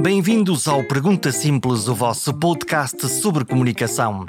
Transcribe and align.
Bem-vindos 0.00 0.66
ao 0.66 0.82
Pergunta 0.82 1.30
Simples, 1.30 1.86
o 1.86 1.94
vosso 1.94 2.32
podcast 2.32 3.06
sobre 3.06 3.44
comunicação. 3.44 4.24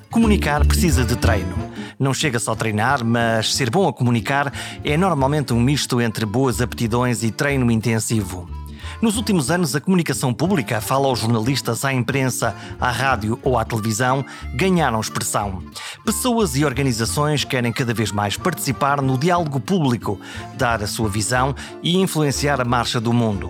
Comunicar 0.09 0.65
precisa 0.65 1.05
de 1.05 1.15
treino. 1.15 1.53
Não 1.99 2.15
chega 2.15 2.39
só 2.39 2.53
a 2.53 2.55
treinar, 2.55 3.05
mas 3.05 3.53
ser 3.53 3.70
bom 3.70 3.87
a 3.87 3.93
comunicar 3.93 4.51
é 4.84 4.98
normalmente 4.98 5.53
um 5.53 5.62
misto 5.62 6.01
entre 6.01 6.25
boas 6.25 6.62
aptidões 6.62 7.21
e 7.21 7.29
treino 7.29 7.70
intensivo. 7.70 8.60
Nos 9.01 9.17
últimos 9.17 9.49
anos, 9.49 9.76
a 9.76 9.81
comunicação 9.81 10.31
pública, 10.31 10.79
fala 10.79 11.07
aos 11.07 11.17
jornalistas, 11.17 11.84
à 11.84 11.91
imprensa, 11.91 12.55
à 12.79 12.91
rádio 12.91 13.39
ou 13.41 13.57
à 13.57 13.65
televisão, 13.65 14.23
ganharam 14.53 15.01
expressão. 15.01 15.63
Pessoas 16.05 16.55
e 16.55 16.63
organizações 16.63 17.43
querem 17.43 17.73
cada 17.73 17.95
vez 17.95 18.11
mais 18.11 18.37
participar 18.37 19.01
no 19.01 19.17
diálogo 19.17 19.59
público, 19.59 20.21
dar 20.53 20.84
a 20.84 20.87
sua 20.87 21.09
visão 21.09 21.55
e 21.81 21.98
influenciar 21.98 22.61
a 22.61 22.65
marcha 22.65 23.01
do 23.01 23.11
mundo. 23.11 23.49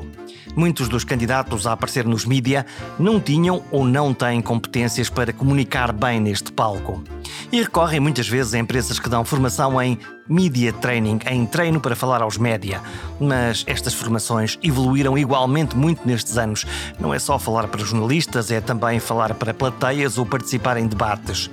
Muitos 0.55 0.87
dos 0.87 1.03
candidatos 1.03 1.67
a 1.67 1.73
aparecer 1.73 2.05
nos 2.05 2.23
mídia 2.23 2.65
não 2.97 3.19
tinham 3.19 3.61
ou 3.71 3.83
não 3.85 4.13
têm 4.13 4.41
competências 4.41 5.09
para 5.09 5.33
comunicar 5.33 5.91
bem 5.91 6.21
neste 6.21 6.49
palco. 6.49 7.03
E 7.51 7.61
recorrem 7.61 7.99
muitas 7.99 8.27
vezes 8.27 8.53
a 8.53 8.59
empresas 8.59 8.99
que 8.99 9.09
dão 9.09 9.25
formação 9.25 9.81
em 9.81 9.97
Media 10.27 10.71
Training, 10.71 11.19
em 11.29 11.45
treino 11.45 11.79
para 11.79 11.95
falar 11.95 12.21
aos 12.21 12.37
média. 12.37 12.81
Mas 13.19 13.63
estas 13.67 13.93
formações 13.93 14.57
evoluíram 14.63 15.17
igualmente 15.17 15.75
muito 15.75 16.07
nestes 16.07 16.37
anos. 16.37 16.65
Não 16.99 17.13
é 17.13 17.19
só 17.19 17.37
falar 17.37 17.67
para 17.67 17.83
jornalistas, 17.83 18.51
é 18.51 18.61
também 18.61 18.99
falar 18.99 19.33
para 19.33 19.53
plateias 19.53 20.17
ou 20.17 20.25
participar 20.25 20.77
em 20.77 20.87
debates. 20.87 21.49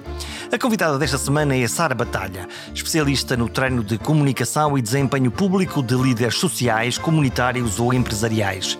A 0.52 0.58
convidada 0.58 0.98
desta 0.98 1.18
semana 1.18 1.54
é 1.54 1.68
Sara 1.68 1.94
Batalha, 1.94 2.48
especialista 2.74 3.36
no 3.36 3.48
treino 3.48 3.84
de 3.84 3.98
comunicação 3.98 4.78
e 4.78 4.82
desempenho 4.82 5.30
público 5.30 5.82
de 5.82 5.94
líderes 5.94 6.36
sociais, 6.36 6.96
comunitários 6.96 7.78
ou 7.78 7.92
empresariais. 7.92 8.78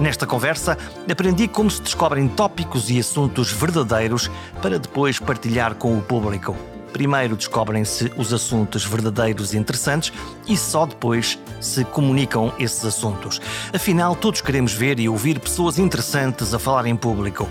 Nesta 0.00 0.26
conversa, 0.26 0.76
aprendi 1.10 1.46
como 1.46 1.70
se 1.70 1.80
descobrem 1.80 2.26
tópicos 2.26 2.90
e 2.90 2.98
assuntos 2.98 3.52
verdadeiros 3.52 4.30
para 4.60 4.78
depois 4.78 5.20
partilhar 5.20 5.74
com 5.76 5.96
o 5.96 6.02
público. 6.02 6.56
Primeiro 6.92 7.36
descobrem-se 7.36 8.12
os 8.16 8.32
assuntos 8.32 8.84
verdadeiros 8.84 9.52
e 9.52 9.56
interessantes 9.56 10.12
e 10.46 10.56
só 10.56 10.86
depois 10.86 11.38
se 11.60 11.84
comunicam 11.84 12.52
esses 12.58 12.84
assuntos. 12.84 13.40
Afinal, 13.72 14.14
todos 14.14 14.40
queremos 14.40 14.72
ver 14.72 15.00
e 15.00 15.08
ouvir 15.08 15.40
pessoas 15.40 15.78
interessantes 15.78 16.54
a 16.54 16.58
falar 16.58 16.86
em 16.86 16.94
público. 16.94 17.48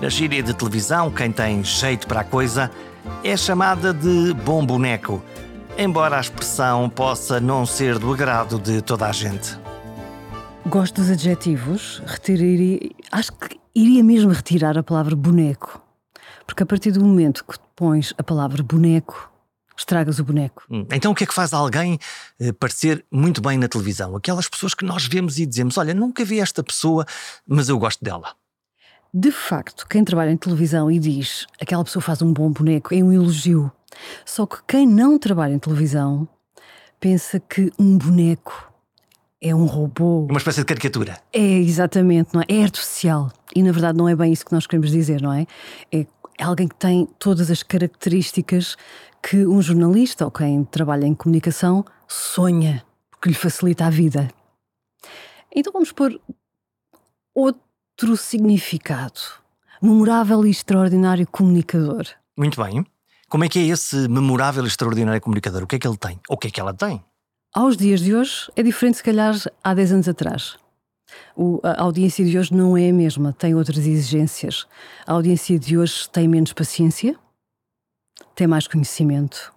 Na 0.00 0.08
gíria 0.08 0.42
de 0.42 0.54
televisão, 0.54 1.10
quem 1.10 1.30
tem 1.30 1.62
jeito 1.62 2.06
para 2.06 2.20
a 2.20 2.24
coisa 2.24 2.70
é 3.22 3.36
chamada 3.36 3.92
de 3.92 4.32
bom 4.32 4.64
boneco, 4.64 5.22
embora 5.76 6.16
a 6.16 6.20
expressão 6.20 6.88
possa 6.88 7.38
não 7.38 7.66
ser 7.66 7.98
do 7.98 8.12
agrado 8.12 8.58
de 8.58 8.80
toda 8.80 9.06
a 9.06 9.12
gente. 9.12 9.65
Gosto 10.68 11.00
dos 11.00 11.10
adjetivos, 11.12 12.02
retiraria, 12.04 12.90
acho 13.12 13.32
que 13.32 13.56
iria 13.72 14.02
mesmo 14.02 14.32
retirar 14.32 14.76
a 14.76 14.82
palavra 14.82 15.14
boneco. 15.14 15.80
Porque 16.44 16.64
a 16.64 16.66
partir 16.66 16.90
do 16.90 17.04
momento 17.04 17.44
que 17.44 17.56
pões 17.76 18.12
a 18.18 18.22
palavra 18.24 18.64
boneco, 18.64 19.30
estragas 19.76 20.18
o 20.18 20.24
boneco. 20.24 20.64
Hum, 20.68 20.84
então 20.90 21.12
o 21.12 21.14
que 21.14 21.22
é 21.22 21.26
que 21.26 21.34
faz 21.34 21.52
alguém 21.52 22.00
eh, 22.40 22.50
parecer 22.50 23.04
muito 23.12 23.40
bem 23.40 23.56
na 23.56 23.68
televisão? 23.68 24.16
Aquelas 24.16 24.48
pessoas 24.48 24.74
que 24.74 24.84
nós 24.84 25.06
vemos 25.06 25.38
e 25.38 25.46
dizemos: 25.46 25.78
Olha, 25.78 25.94
nunca 25.94 26.24
vi 26.24 26.40
esta 26.40 26.64
pessoa, 26.64 27.06
mas 27.46 27.68
eu 27.68 27.78
gosto 27.78 28.04
dela. 28.04 28.34
De 29.14 29.30
facto, 29.30 29.86
quem 29.88 30.02
trabalha 30.02 30.32
em 30.32 30.36
televisão 30.36 30.90
e 30.90 30.98
diz 30.98 31.46
aquela 31.60 31.84
pessoa 31.84 32.02
faz 32.02 32.22
um 32.22 32.32
bom 32.32 32.50
boneco 32.50 32.92
é 32.92 32.98
um 33.04 33.12
elogio. 33.12 33.70
Só 34.24 34.44
que 34.44 34.58
quem 34.66 34.84
não 34.84 35.16
trabalha 35.16 35.54
em 35.54 35.60
televisão 35.60 36.28
pensa 36.98 37.38
que 37.38 37.72
um 37.78 37.96
boneco 37.96 38.65
é 39.48 39.54
um 39.54 39.66
robô. 39.66 40.26
Uma 40.28 40.38
espécie 40.38 40.60
de 40.60 40.66
caricatura. 40.66 41.18
É, 41.32 41.40
exatamente, 41.40 42.30
não 42.34 42.42
é? 42.42 42.44
É 42.48 42.62
artificial. 42.62 43.30
E 43.54 43.62
na 43.62 43.72
verdade 43.72 43.96
não 43.96 44.08
é 44.08 44.16
bem 44.16 44.32
isso 44.32 44.44
que 44.44 44.52
nós 44.52 44.66
queremos 44.66 44.90
dizer, 44.90 45.22
não 45.22 45.32
é? 45.32 45.46
É 45.92 46.06
alguém 46.40 46.68
que 46.68 46.74
tem 46.74 47.06
todas 47.18 47.50
as 47.50 47.62
características 47.62 48.76
que 49.22 49.46
um 49.46 49.60
jornalista 49.62 50.24
ou 50.24 50.30
quem 50.30 50.64
trabalha 50.64 51.06
em 51.06 51.14
comunicação 51.14 51.84
sonha, 52.06 52.84
porque 53.10 53.28
lhe 53.28 53.34
facilita 53.34 53.86
a 53.86 53.90
vida. 53.90 54.28
Então 55.54 55.72
vamos 55.72 55.92
pôr 55.92 56.20
outro 57.34 58.16
significado. 58.16 59.20
Memorável 59.82 60.46
e 60.46 60.50
extraordinário 60.50 61.26
comunicador. 61.26 62.06
Muito 62.36 62.62
bem. 62.62 62.84
Como 63.28 63.44
é 63.44 63.48
que 63.48 63.58
é 63.58 63.62
esse 63.62 64.08
memorável 64.08 64.64
e 64.64 64.68
extraordinário 64.68 65.20
comunicador? 65.20 65.62
O 65.62 65.66
que 65.66 65.76
é 65.76 65.78
que 65.78 65.86
ele 65.86 65.96
tem? 65.96 66.20
Ou 66.28 66.36
o 66.36 66.38
que 66.38 66.48
é 66.48 66.50
que 66.50 66.60
ela 66.60 66.72
tem? 66.72 67.02
Aos 67.56 67.74
dias 67.74 68.00
de 68.00 68.14
hoje 68.14 68.52
é 68.54 68.62
diferente, 68.62 68.98
se 68.98 69.02
calhar, 69.02 69.34
há 69.64 69.72
10 69.72 69.92
anos 69.92 70.08
atrás. 70.08 70.58
O, 71.34 71.58
a 71.62 71.80
audiência 71.80 72.22
de 72.22 72.38
hoje 72.38 72.52
não 72.52 72.76
é 72.76 72.90
a 72.90 72.92
mesma, 72.92 73.32
tem 73.32 73.54
outras 73.54 73.78
exigências. 73.78 74.66
A 75.06 75.12
audiência 75.14 75.58
de 75.58 75.78
hoje 75.78 76.06
tem 76.10 76.28
menos 76.28 76.52
paciência, 76.52 77.18
tem 78.34 78.46
mais 78.46 78.68
conhecimento 78.68 79.54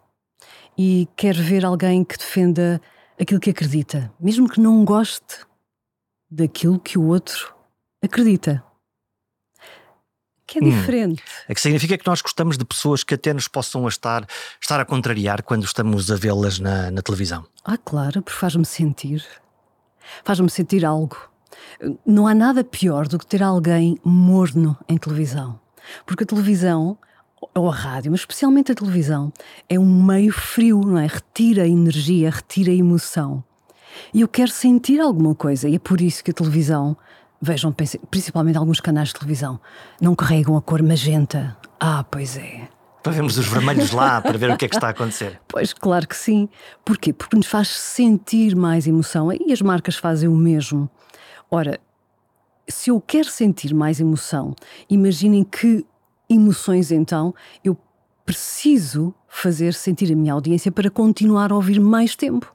e 0.77 1.09
quer 1.17 1.35
ver 1.35 1.65
alguém 1.65 2.05
que 2.05 2.17
defenda 2.17 2.81
aquilo 3.19 3.41
que 3.41 3.49
acredita, 3.49 4.09
mesmo 4.17 4.47
que 4.47 4.61
não 4.61 4.85
goste 4.85 5.45
daquilo 6.31 6.79
que 6.79 6.97
o 6.97 7.05
outro 7.05 7.53
acredita 8.01 8.63
que 10.49 10.57
é 10.57 10.61
hum. 10.63 10.69
diferente. 10.69 11.21
Hum. 11.21 11.45
É 11.47 11.53
que 11.53 11.61
significa 11.61 11.97
que 11.97 12.07
nós 12.07 12.21
gostamos 12.21 12.57
de 12.57 12.65
pessoas 12.65 13.03
que 13.03 13.13
até 13.13 13.33
nos 13.33 13.47
possam 13.47 13.87
estar, 13.87 14.25
estar 14.59 14.79
a 14.79 14.85
contrariar 14.85 15.43
quando 15.43 15.63
estamos 15.63 16.09
a 16.11 16.15
vê-las 16.15 16.59
na, 16.59 16.89
na 16.89 17.01
televisão. 17.01 17.45
Ah, 17.63 17.77
claro, 17.77 18.21
porque 18.23 18.39
faz-me 18.39 18.65
sentir. 18.65 19.23
Faz-me 20.23 20.49
sentir 20.49 20.83
algo. 20.83 21.17
Não 22.05 22.27
há 22.27 22.33
nada 22.33 22.63
pior 22.63 23.07
do 23.07 23.19
que 23.19 23.27
ter 23.27 23.43
alguém 23.43 23.99
morno 24.03 24.75
em 24.87 24.97
televisão. 24.97 25.59
Porque 26.05 26.23
a 26.23 26.27
televisão, 26.27 26.97
ou 27.53 27.69
a 27.69 27.75
rádio, 27.75 28.11
mas 28.11 28.21
especialmente 28.21 28.71
a 28.71 28.75
televisão, 28.75 29.31
é 29.67 29.79
um 29.79 30.03
meio 30.03 30.33
frio, 30.33 30.81
não 30.81 30.97
é? 30.97 31.05
Retira 31.05 31.63
a 31.63 31.67
energia, 31.67 32.31
retira 32.31 32.71
a 32.71 32.75
emoção. 32.75 33.43
E 34.13 34.21
eu 34.21 34.27
quero 34.27 34.51
sentir 34.51 34.99
alguma 34.99 35.35
coisa, 35.35 35.67
e 35.67 35.75
é 35.75 35.79
por 35.79 36.01
isso 36.01 36.23
que 36.23 36.31
a 36.31 36.33
televisão 36.33 36.97
Vejam, 37.41 37.73
principalmente 38.11 38.57
alguns 38.57 38.81
canais 38.81 39.09
de 39.09 39.15
televisão, 39.15 39.59
não 40.01 40.13
carregam 40.13 40.57
a 40.57 40.61
cor 40.61 40.83
magenta. 40.83 41.57
Ah, 41.79 42.03
pois 42.03 42.37
é. 42.37 42.67
Para 43.01 43.13
vermos 43.13 43.37
os 43.37 43.47
vermelhos 43.47 43.91
lá, 43.91 44.21
para 44.21 44.37
ver 44.37 44.51
o 44.51 44.57
que 44.57 44.65
é 44.65 44.67
que 44.67 44.75
está 44.75 44.87
a 44.87 44.91
acontecer. 44.91 45.39
Pois, 45.47 45.73
claro 45.73 46.07
que 46.07 46.15
sim. 46.15 46.49
Porquê? 46.83 47.13
Porque 47.13 47.35
nos 47.35 47.47
faz 47.47 47.69
sentir 47.69 48.55
mais 48.55 48.87
emoção 48.87 49.31
e 49.31 49.53
as 49.53 49.61
marcas 49.61 49.95
fazem 49.95 50.27
o 50.27 50.35
mesmo. 50.35 50.89
Ora, 51.49 51.79
se 52.67 52.91
eu 52.91 53.01
quero 53.01 53.29
sentir 53.29 53.73
mais 53.73 53.99
emoção, 53.99 54.53
imaginem 54.89 55.43
que 55.43 55.85
emoções 56.29 56.91
então 56.91 57.33
eu 57.63 57.75
preciso 58.25 59.13
fazer 59.27 59.73
sentir 59.73 60.11
a 60.11 60.15
minha 60.15 60.33
audiência 60.33 60.71
para 60.71 60.89
continuar 60.89 61.51
a 61.51 61.55
ouvir 61.55 61.79
mais 61.79 62.15
tempo. 62.15 62.53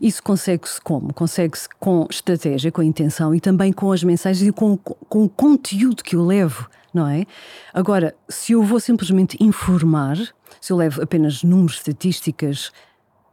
Isso 0.00 0.22
consegue-se 0.22 0.80
como? 0.80 1.12
Consegue-se 1.12 1.68
com 1.80 2.06
estratégia, 2.10 2.72
com 2.72 2.82
intenção 2.82 3.34
e 3.34 3.40
também 3.40 3.72
com 3.72 3.92
as 3.92 4.02
mensagens 4.02 4.48
e 4.48 4.52
com, 4.52 4.76
com 4.76 5.24
o 5.24 5.28
conteúdo 5.28 6.02
que 6.02 6.16
eu 6.16 6.24
levo, 6.24 6.68
não 6.92 7.06
é? 7.06 7.26
Agora, 7.72 8.14
se 8.28 8.52
eu 8.52 8.62
vou 8.62 8.80
simplesmente 8.80 9.36
informar, 9.40 10.16
se 10.60 10.72
eu 10.72 10.76
levo 10.76 11.02
apenas 11.02 11.42
números, 11.42 11.76
estatísticas, 11.76 12.72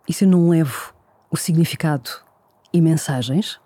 e 0.07 0.13
se 0.13 0.25
eu 0.25 0.29
não 0.29 0.49
levo 0.49 0.93
o 1.31 1.37
significado 1.37 2.09
e 2.73 2.81
mensagens, 2.81 3.59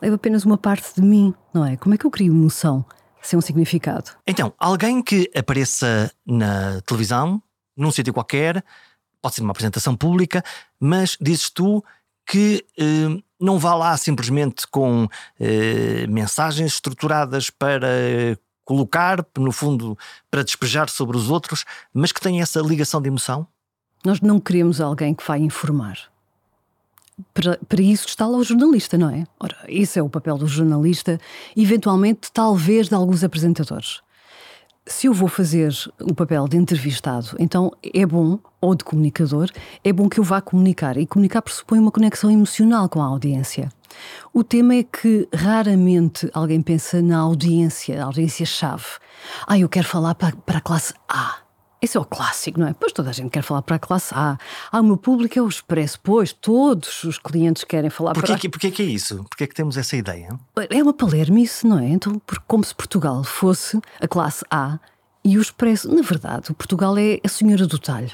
levo 0.00 0.16
apenas 0.16 0.44
uma 0.44 0.56
parte 0.56 0.94
de 0.94 1.02
mim, 1.02 1.34
não 1.52 1.64
é? 1.64 1.76
Como 1.76 1.94
é 1.94 1.98
que 1.98 2.06
eu 2.06 2.10
crio 2.10 2.32
emoção 2.32 2.84
sem 3.20 3.38
um 3.38 3.42
significado? 3.42 4.12
Então, 4.26 4.52
alguém 4.58 5.02
que 5.02 5.30
apareça 5.36 6.10
na 6.26 6.80
televisão, 6.82 7.42
num 7.76 7.90
sítio 7.90 8.12
qualquer, 8.12 8.64
pode 9.20 9.34
ser 9.34 9.42
uma 9.42 9.50
apresentação 9.50 9.96
pública, 9.96 10.42
mas 10.80 11.16
dizes 11.20 11.50
tu 11.50 11.84
que 12.28 12.64
eh, 12.78 13.22
não 13.40 13.58
vá 13.58 13.74
lá 13.74 13.96
simplesmente 13.96 14.66
com 14.68 15.08
eh, 15.40 16.06
mensagens 16.08 16.74
estruturadas 16.74 17.48
para 17.48 17.88
colocar, 18.64 19.24
no 19.38 19.50
fundo, 19.50 19.96
para 20.30 20.44
despejar 20.44 20.90
sobre 20.90 21.16
os 21.16 21.30
outros, 21.30 21.64
mas 21.92 22.12
que 22.12 22.20
tenha 22.20 22.42
essa 22.42 22.60
ligação 22.60 23.00
de 23.00 23.08
emoção? 23.08 23.46
Nós 24.04 24.20
não 24.20 24.38
queremos 24.38 24.78
alguém 24.78 25.14
que 25.14 25.26
vai 25.26 25.38
informar. 25.38 25.98
Para, 27.32 27.58
para, 27.66 27.82
isso 27.82 28.06
está 28.06 28.26
lá 28.26 28.36
o 28.36 28.44
jornalista, 28.44 28.98
não 28.98 29.08
é? 29.08 29.26
Ora, 29.40 29.56
esse 29.66 29.98
é 29.98 30.02
o 30.02 30.08
papel 30.08 30.36
do 30.36 30.46
jornalista, 30.46 31.18
eventualmente, 31.56 32.30
talvez, 32.30 32.88
de 32.88 32.94
alguns 32.94 33.24
apresentadores. 33.24 34.02
Se 34.88 35.06
eu 35.06 35.12
vou 35.12 35.28
fazer 35.28 35.70
o 36.00 36.14
papel 36.14 36.48
de 36.48 36.56
entrevistado, 36.56 37.36
então 37.38 37.70
é 37.94 38.06
bom, 38.06 38.38
ou 38.58 38.74
de 38.74 38.82
comunicador, 38.82 39.50
é 39.84 39.92
bom 39.92 40.08
que 40.08 40.18
eu 40.18 40.24
vá 40.24 40.40
comunicar. 40.40 40.96
E 40.96 41.06
comunicar 41.06 41.42
pressupõe 41.42 41.78
uma 41.78 41.92
conexão 41.92 42.30
emocional 42.30 42.88
com 42.88 43.02
a 43.02 43.04
audiência. 43.04 43.68
O 44.32 44.42
tema 44.42 44.74
é 44.74 44.82
que 44.82 45.28
raramente 45.32 46.30
alguém 46.32 46.62
pensa 46.62 47.02
na 47.02 47.18
audiência, 47.18 48.02
a 48.02 48.06
audiência-chave. 48.06 48.86
Ah, 49.46 49.58
eu 49.58 49.68
quero 49.68 49.86
falar 49.86 50.14
para, 50.14 50.34
para 50.34 50.56
a 50.56 50.62
classe 50.62 50.94
A. 51.06 51.47
Esse 51.80 51.96
é 51.96 52.00
o 52.00 52.04
clássico, 52.04 52.58
não 52.58 52.66
é? 52.66 52.74
Pois 52.74 52.92
toda 52.92 53.10
a 53.10 53.12
gente 53.12 53.30
quer 53.30 53.42
falar 53.42 53.62
para 53.62 53.76
a 53.76 53.78
classe 53.78 54.12
A. 54.14 54.36
Ah, 54.72 54.80
o 54.80 54.84
meu 54.84 54.96
público 54.96 55.38
é 55.38 55.42
o 55.42 55.48
expresso. 55.48 56.00
Pois, 56.02 56.32
todos 56.32 57.04
os 57.04 57.18
clientes 57.18 57.62
querem 57.62 57.88
falar 57.88 58.14
porquê 58.14 58.26
para... 58.32 58.38
Que, 58.38 58.48
porquê 58.48 58.70
que 58.70 58.82
é 58.82 58.86
isso? 58.86 59.24
Porquê 59.24 59.46
que 59.46 59.54
temos 59.54 59.76
essa 59.76 59.96
ideia? 59.96 60.28
É 60.70 60.82
uma 60.82 60.92
palermice, 60.92 61.66
não 61.66 61.78
é? 61.78 61.88
Então, 61.88 62.20
como 62.48 62.64
se 62.64 62.74
Portugal 62.74 63.22
fosse 63.22 63.80
a 64.00 64.08
classe 64.08 64.44
A 64.50 64.80
e 65.24 65.38
o 65.38 65.40
expresso... 65.40 65.88
Na 65.94 66.02
verdade, 66.02 66.50
o 66.50 66.54
Portugal 66.54 66.98
é 66.98 67.20
a 67.24 67.28
senhora 67.28 67.66
do 67.66 67.78
talho. 67.78 68.10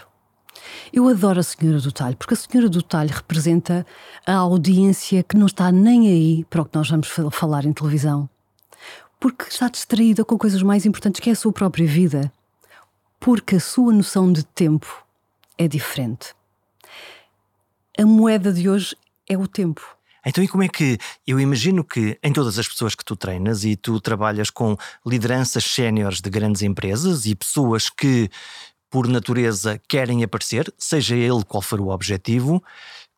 Eu 0.93 1.09
adoro 1.09 1.41
a 1.41 1.43
Senhora 1.43 1.81
do 1.81 1.93
Talho, 1.93 2.17
porque 2.17 2.35
a 2.35 2.37
Senhora 2.37 2.69
do 2.69 2.81
Talho 2.81 3.11
representa 3.11 3.85
a 4.27 4.35
audiência 4.35 5.23
que 5.23 5.37
não 5.37 5.47
está 5.47 5.71
nem 5.73 6.09
aí 6.09 6.45
para 6.49 6.63
o 6.63 6.65
que 6.65 6.77
nós 6.77 6.89
vamos 6.89 7.09
falar 7.33 7.65
em 7.65 7.73
televisão. 7.73 8.29
Porque 9.19 9.45
está 9.49 9.69
distraída 9.69 10.25
com 10.25 10.39
coisas 10.39 10.63
mais 10.63 10.87
importantes 10.87 11.21
que 11.21 11.29
é 11.29 11.33
a 11.33 11.37
sua 11.37 11.53
própria 11.53 11.87
vida. 11.87 12.33
Porque 13.25 13.57
a 13.57 13.61
sua 13.61 13.91
noção 13.91 14.31
de 14.31 14.45
tempo 14.45 15.03
é 15.57 15.67
diferente. 15.67 16.35
A 17.99 18.05
moeda 18.05 18.53
de 18.53 18.69
hoje 18.69 18.95
é 19.27 19.35
o 19.39 19.49
tempo. 19.49 19.81
Então, 20.27 20.45
e 20.45 20.49
como 20.49 20.63
é 20.63 20.69
que 20.69 20.99
eu 21.27 21.41
imagino 21.41 21.83
que 21.83 22.19
em 22.23 22.35
todas 22.35 22.59
as 22.59 22.69
pessoas 22.69 22.95
que 22.95 23.03
tu 23.03 23.17
treinas 23.17 23.65
e 23.65 23.77
tu 23.77 23.99
trabalhas 23.99 24.51
com 24.51 24.77
lideranças 25.07 25.65
séniores 25.65 26.21
de 26.21 26.29
grandes 26.29 26.61
empresas 26.61 27.25
e 27.25 27.35
pessoas 27.35 27.89
que 27.89 28.29
por 28.91 29.09
natureza 29.09 29.81
querem 29.89 30.23
aparecer, 30.23 30.71
seja 30.77 31.17
ele 31.17 31.45
qual 31.45 31.63
for 31.63 31.81
o 31.81 31.89
objetivo, 31.89 32.63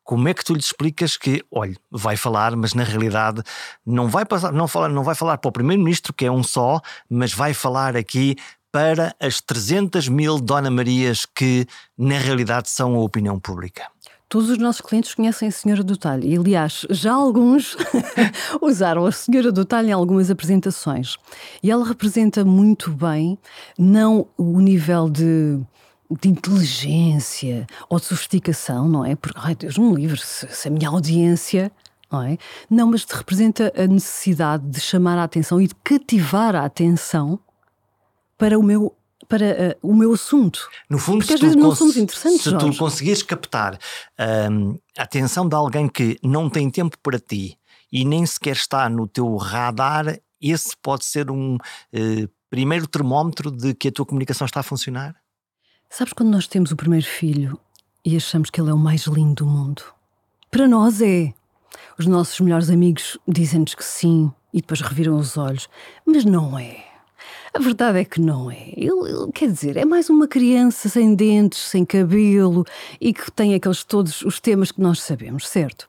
como 0.07 0.29
é 0.29 0.33
que 0.33 0.45
tu 0.45 0.53
lhes 0.53 0.67
explicas 0.67 1.17
que, 1.17 1.43
olha, 1.51 1.75
vai 1.91 2.15
falar, 2.15 2.55
mas 2.55 2.73
na 2.73 2.85
realidade 2.85 3.43
não 3.85 4.07
vai, 4.07 4.23
passar, 4.23 4.53
não, 4.53 4.65
fala, 4.65 4.87
não 4.87 5.03
vai 5.03 5.13
falar 5.13 5.37
para 5.37 5.49
o 5.49 5.51
primeiro-ministro, 5.51 6.13
que 6.13 6.25
é 6.25 6.31
um 6.31 6.41
só, 6.43 6.79
mas 7.09 7.33
vai 7.33 7.53
falar 7.53 7.97
aqui 7.97 8.37
para 8.77 9.15
as 9.19 9.41
300 9.41 10.07
mil 10.07 10.39
Dona 10.39 10.69
Marias 10.69 11.25
que 11.25 11.65
na 11.97 12.19
realidade 12.19 12.69
são 12.69 12.93
a 12.93 12.99
opinião 12.99 13.39
pública? 13.39 13.87
Todos 14.29 14.51
os 14.51 14.59
nossos 14.59 14.81
clientes 14.81 15.15
conhecem 15.15 15.47
a 15.47 15.51
Senhora 15.51 15.83
do 15.83 15.97
Talho 15.97 16.23
e, 16.23 16.37
aliás, 16.37 16.85
já 16.91 17.11
alguns 17.11 17.75
usaram 18.61 19.07
a 19.07 19.11
Senhora 19.11 19.51
do 19.51 19.65
Talho 19.65 19.89
em 19.89 19.93
algumas 19.93 20.29
apresentações. 20.29 21.17
E 21.63 21.71
ela 21.71 21.87
representa 21.87 22.45
muito 22.45 22.91
bem 22.91 23.39
não 23.79 24.27
o 24.37 24.59
nível 24.59 25.09
de, 25.09 25.59
de 26.21 26.29
inteligência 26.29 27.65
ou 27.89 27.99
de 27.99 28.05
sofisticação, 28.05 28.87
não 28.87 29.03
é? 29.03 29.15
Porque, 29.15 29.39
ai 29.41 29.55
Deus 29.55 29.75
me 29.79 29.95
livre, 29.95 30.19
se, 30.19 30.47
se 30.49 30.67
a 30.67 30.71
minha 30.71 30.89
audiência 30.89 31.71
não 32.11 32.21
é? 32.21 32.37
Não, 32.69 32.91
mas 32.91 33.03
representa 33.05 33.73
a 33.75 33.87
necessidade 33.87 34.63
de 34.67 34.79
chamar 34.79 35.17
a 35.17 35.23
atenção 35.23 35.59
e 35.59 35.67
de 35.67 35.75
cativar 35.83 36.55
a 36.55 36.63
atenção 36.63 37.39
para 38.37 38.57
o 38.57 38.63
meu 38.63 38.95
para 39.27 39.45
uh, 39.81 39.89
o 39.89 39.93
meu 39.93 40.13
assunto. 40.13 40.69
No 40.89 40.97
fundo, 40.97 41.19
Porque 41.19 41.33
às 41.33 41.39
vezes 41.41 41.55
não 41.55 41.75
somos 41.75 41.97
interessantes. 41.97 42.43
Se 42.43 42.57
tu 42.57 42.77
conseguires 42.77 43.21
captar 43.23 43.77
um, 44.49 44.77
a 44.97 45.03
atenção 45.03 45.47
de 45.47 45.55
alguém 45.55 45.87
que 45.89 46.17
não 46.23 46.49
tem 46.49 46.69
tempo 46.69 46.97
para 46.99 47.19
ti 47.19 47.57
e 47.91 48.05
nem 48.05 48.25
sequer 48.25 48.55
está 48.55 48.87
no 48.87 49.07
teu 49.07 49.35
radar, 49.35 50.19
esse 50.41 50.75
pode 50.81 51.03
ser 51.03 51.29
um 51.29 51.55
uh, 51.55 52.29
primeiro 52.49 52.87
termómetro 52.87 53.51
de 53.51 53.73
que 53.73 53.89
a 53.89 53.91
tua 53.91 54.05
comunicação 54.05 54.45
está 54.45 54.61
a 54.61 54.63
funcionar? 54.63 55.15
Sabes 55.89 56.13
quando 56.13 56.29
nós 56.29 56.47
temos 56.47 56.71
o 56.71 56.75
primeiro 56.75 57.05
filho 57.05 57.59
e 58.05 58.15
achamos 58.15 58.49
que 58.49 58.61
ele 58.61 58.69
é 58.69 58.73
o 58.73 58.77
mais 58.77 59.03
lindo 59.03 59.43
do 59.43 59.45
mundo? 59.45 59.83
Para 60.49 60.67
nós 60.67 61.01
é. 61.01 61.33
Os 61.97 62.05
nossos 62.05 62.39
melhores 62.39 62.69
amigos 62.69 63.17
dizem-nos 63.27 63.75
que 63.75 63.83
sim 63.83 64.31
e 64.53 64.61
depois 64.61 64.81
reviram 64.81 65.17
os 65.17 65.37
olhos, 65.37 65.67
mas 66.05 66.23
não 66.23 66.57
é. 66.57 66.96
A 67.53 67.59
verdade 67.59 67.99
é 67.99 68.05
que 68.05 68.19
não 68.19 68.51
é. 68.51 68.69
Ele, 68.75 69.09
ele, 69.09 69.31
quer 69.33 69.51
dizer, 69.51 69.77
é 69.77 69.85
mais 69.85 70.09
uma 70.09 70.27
criança 70.27 70.89
sem 70.89 71.15
dentes, 71.15 71.59
sem 71.59 71.85
cabelo 71.85 72.65
e 72.99 73.13
que 73.13 73.31
tem 73.31 73.53
aqueles 73.55 73.83
todos 73.83 74.21
os 74.21 74.39
temas 74.39 74.71
que 74.71 74.81
nós 74.81 75.01
sabemos, 75.01 75.47
certo? 75.47 75.87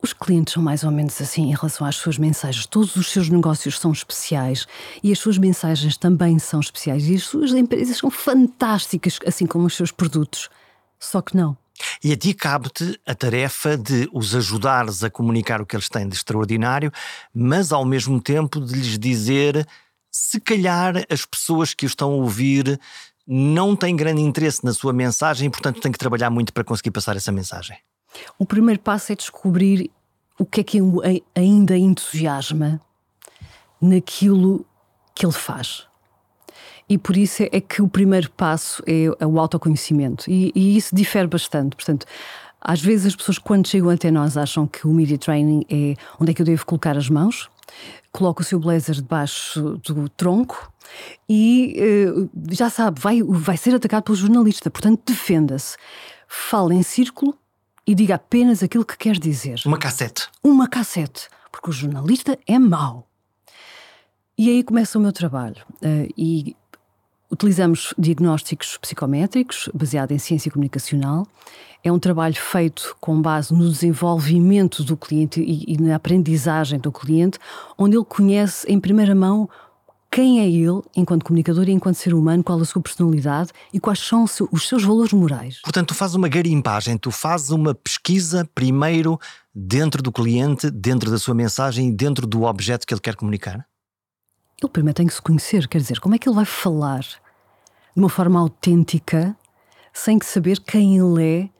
Os 0.00 0.12
clientes 0.12 0.54
são 0.54 0.62
mais 0.62 0.84
ou 0.84 0.92
menos 0.92 1.20
assim 1.20 1.50
em 1.50 1.54
relação 1.54 1.86
às 1.86 1.96
suas 1.96 2.18
mensagens. 2.18 2.66
Todos 2.66 2.94
os 2.94 3.10
seus 3.10 3.28
negócios 3.28 3.78
são 3.78 3.90
especiais 3.90 4.66
e 5.02 5.10
as 5.10 5.18
suas 5.18 5.36
mensagens 5.38 5.96
também 5.96 6.38
são 6.38 6.60
especiais. 6.60 7.08
E 7.08 7.16
as 7.16 7.24
suas 7.24 7.52
empresas 7.52 7.96
são 7.96 8.10
fantásticas, 8.10 9.18
assim 9.26 9.44
como 9.44 9.66
os 9.66 9.74
seus 9.74 9.90
produtos. 9.90 10.48
Só 11.00 11.20
que 11.20 11.36
não. 11.36 11.56
E 12.02 12.12
a 12.12 12.16
ti 12.16 12.34
cabe-te 12.34 12.98
a 13.06 13.14
tarefa 13.14 13.76
de 13.76 14.08
os 14.12 14.34
ajudares 14.34 15.02
a 15.02 15.10
comunicar 15.10 15.60
o 15.60 15.66
que 15.66 15.76
eles 15.76 15.88
têm 15.88 16.08
de 16.08 16.14
extraordinário, 16.14 16.92
mas 17.34 17.72
ao 17.72 17.84
mesmo 17.84 18.20
tempo 18.20 18.60
de 18.60 18.74
lhes 18.74 18.98
dizer 18.98 19.66
se 20.10 20.40
calhar 20.40 21.04
as 21.10 21.24
pessoas 21.24 21.74
que 21.74 21.86
o 21.86 21.88
estão 21.88 22.10
a 22.10 22.14
ouvir 22.14 22.80
não 23.26 23.76
têm 23.76 23.94
grande 23.94 24.22
interesse 24.22 24.64
na 24.64 24.72
sua 24.72 24.92
mensagem 24.92 25.48
e, 25.48 25.50
portanto, 25.50 25.80
têm 25.80 25.92
que 25.92 25.98
trabalhar 25.98 26.30
muito 26.30 26.52
para 26.52 26.64
conseguir 26.64 26.90
passar 26.90 27.14
essa 27.14 27.30
mensagem. 27.30 27.76
O 28.38 28.46
primeiro 28.46 28.80
passo 28.80 29.12
é 29.12 29.14
descobrir 29.14 29.90
o 30.38 30.46
que 30.46 30.60
é 30.60 30.64
que 30.64 30.78
ainda 31.34 31.76
entusiasma 31.76 32.80
naquilo 33.80 34.64
que 35.14 35.26
ele 35.26 35.32
faz. 35.32 35.86
E 36.88 36.96
por 36.96 37.16
isso 37.16 37.42
é 37.42 37.60
que 37.60 37.82
o 37.82 37.88
primeiro 37.88 38.30
passo 38.30 38.82
é 38.86 39.26
o 39.26 39.38
autoconhecimento. 39.38 40.24
E, 40.28 40.50
e 40.54 40.76
isso 40.76 40.94
difere 40.94 41.26
bastante. 41.26 41.76
Portanto, 41.76 42.06
às 42.60 42.80
vezes 42.80 43.06
as 43.06 43.16
pessoas, 43.16 43.38
quando 43.38 43.68
chegam 43.68 43.90
até 43.90 44.10
nós, 44.10 44.36
acham 44.36 44.66
que 44.66 44.86
o 44.86 44.92
media 44.92 45.18
training 45.18 45.64
é 45.68 45.94
onde 46.18 46.30
é 46.30 46.34
que 46.34 46.42
eu 46.42 46.46
devo 46.46 46.64
colocar 46.64 46.96
as 46.96 47.08
mãos, 47.08 47.48
coloca 48.10 48.42
o 48.42 48.44
seu 48.44 48.58
blazer 48.58 48.96
debaixo 48.96 49.78
do 49.84 50.08
tronco 50.08 50.72
e 51.28 51.76
uh, 52.16 52.30
já 52.50 52.70
sabe, 52.70 53.00
vai, 53.00 53.22
vai 53.22 53.56
ser 53.56 53.74
atacado 53.74 54.04
pelo 54.04 54.16
jornalista. 54.16 54.70
Portanto, 54.70 55.02
defenda-se. 55.06 55.76
Fale 56.26 56.74
em 56.74 56.82
círculo 56.82 57.36
e 57.86 57.94
diga 57.94 58.16
apenas 58.16 58.62
aquilo 58.62 58.84
que 58.84 58.96
quer 58.96 59.18
dizer. 59.18 59.60
Uma 59.64 59.78
cassete. 59.78 60.28
Uma 60.42 60.68
cassete. 60.68 61.28
Porque 61.50 61.70
o 61.70 61.72
jornalista 61.72 62.38
é 62.46 62.58
mau. 62.58 63.08
E 64.36 64.50
aí 64.50 64.62
começa 64.62 64.98
o 64.98 65.00
meu 65.02 65.12
trabalho. 65.12 65.64
Uh, 65.82 66.12
e 66.16 66.56
Utilizamos 67.30 67.92
diagnósticos 67.98 68.78
psicométricos, 68.78 69.68
baseado 69.74 70.12
em 70.12 70.18
ciência 70.18 70.50
comunicacional. 70.50 71.26
É 71.84 71.92
um 71.92 71.98
trabalho 71.98 72.34
feito 72.34 72.96
com 73.00 73.20
base 73.20 73.52
no 73.52 73.70
desenvolvimento 73.70 74.82
do 74.82 74.96
cliente 74.96 75.40
e, 75.40 75.74
e 75.74 75.78
na 75.78 75.96
aprendizagem 75.96 76.78
do 76.78 76.90
cliente, 76.90 77.38
onde 77.76 77.96
ele 77.96 78.04
conhece 78.04 78.66
em 78.70 78.80
primeira 78.80 79.14
mão 79.14 79.48
quem 80.10 80.40
é 80.40 80.48
ele 80.48 80.80
enquanto 80.96 81.24
comunicador 81.24 81.68
e 81.68 81.72
enquanto 81.72 81.96
ser 81.96 82.14
humano, 82.14 82.42
qual 82.42 82.58
a 82.58 82.64
sua 82.64 82.80
personalidade 82.80 83.50
e 83.72 83.78
quais 83.78 83.98
são 83.98 84.24
os 84.24 84.66
seus 84.66 84.82
valores 84.82 85.12
morais. 85.12 85.60
Portanto, 85.62 85.88
tu 85.88 85.94
fazes 85.94 86.16
uma 86.16 86.28
garimpagem, 86.28 86.96
tu 86.96 87.10
fazes 87.10 87.50
uma 87.50 87.74
pesquisa 87.74 88.48
primeiro 88.54 89.18
dentro 89.54 90.02
do 90.02 90.10
cliente, 90.10 90.70
dentro 90.70 91.10
da 91.10 91.18
sua 91.18 91.34
mensagem 91.34 91.88
e 91.88 91.92
dentro 91.92 92.26
do 92.26 92.44
objeto 92.44 92.86
que 92.86 92.94
ele 92.94 93.00
quer 93.00 93.16
comunicar? 93.16 93.66
Ele 94.62 94.72
primeiro 94.72 94.96
tem 94.96 95.06
que 95.06 95.14
se 95.14 95.22
conhecer, 95.22 95.68
quer 95.68 95.78
dizer, 95.78 96.00
como 96.00 96.14
é 96.14 96.18
que 96.18 96.28
ele 96.28 96.36
vai 96.36 96.44
falar 96.44 97.00
de 97.00 97.18
uma 97.96 98.08
forma 98.08 98.38
autêntica, 98.40 99.36
sem 99.92 100.18
que 100.18 100.26
saber 100.26 100.60
quem 100.60 100.98
ele 100.98 101.22
é 101.22 101.50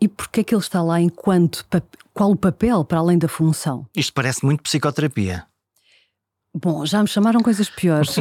e 0.00 0.08
porque 0.08 0.40
é 0.40 0.44
que 0.44 0.54
ele 0.54 0.62
está 0.62 0.82
lá 0.82 1.00
enquanto 1.00 1.66
qual 2.14 2.30
o 2.30 2.36
papel 2.36 2.84
para 2.84 2.98
além 2.98 3.18
da 3.18 3.28
função. 3.28 3.86
Isto 3.94 4.12
parece 4.12 4.44
muito 4.44 4.62
psicoterapia. 4.62 5.46
Bom, 6.52 6.84
já 6.84 7.00
me 7.00 7.08
chamaram 7.08 7.40
coisas 7.42 7.70
piores. 7.70 8.16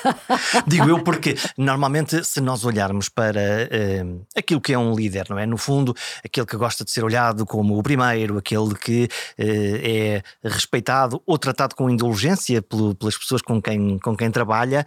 Digo 0.66 0.88
eu 0.88 1.04
porque 1.04 1.36
normalmente 1.58 2.24
se 2.24 2.40
nós 2.40 2.64
olharmos 2.64 3.10
para 3.10 3.38
uh, 3.38 4.26
aquilo 4.34 4.62
que 4.62 4.72
é 4.72 4.78
um 4.78 4.94
líder, 4.94 5.26
não 5.28 5.38
é? 5.38 5.44
No 5.44 5.58
fundo, 5.58 5.94
aquele 6.24 6.46
que 6.46 6.56
gosta 6.56 6.86
de 6.86 6.90
ser 6.90 7.04
olhado 7.04 7.44
como 7.44 7.78
o 7.78 7.82
primeiro, 7.82 8.38
aquele 8.38 8.74
que 8.74 9.04
uh, 9.04 9.08
é 9.38 10.22
respeitado 10.42 11.22
ou 11.26 11.36
tratado 11.36 11.74
com 11.74 11.90
indulgência 11.90 12.62
pelo, 12.62 12.94
pelas 12.94 13.18
pessoas 13.18 13.42
com 13.42 13.60
quem, 13.60 13.98
com 13.98 14.16
quem 14.16 14.30
trabalha, 14.30 14.86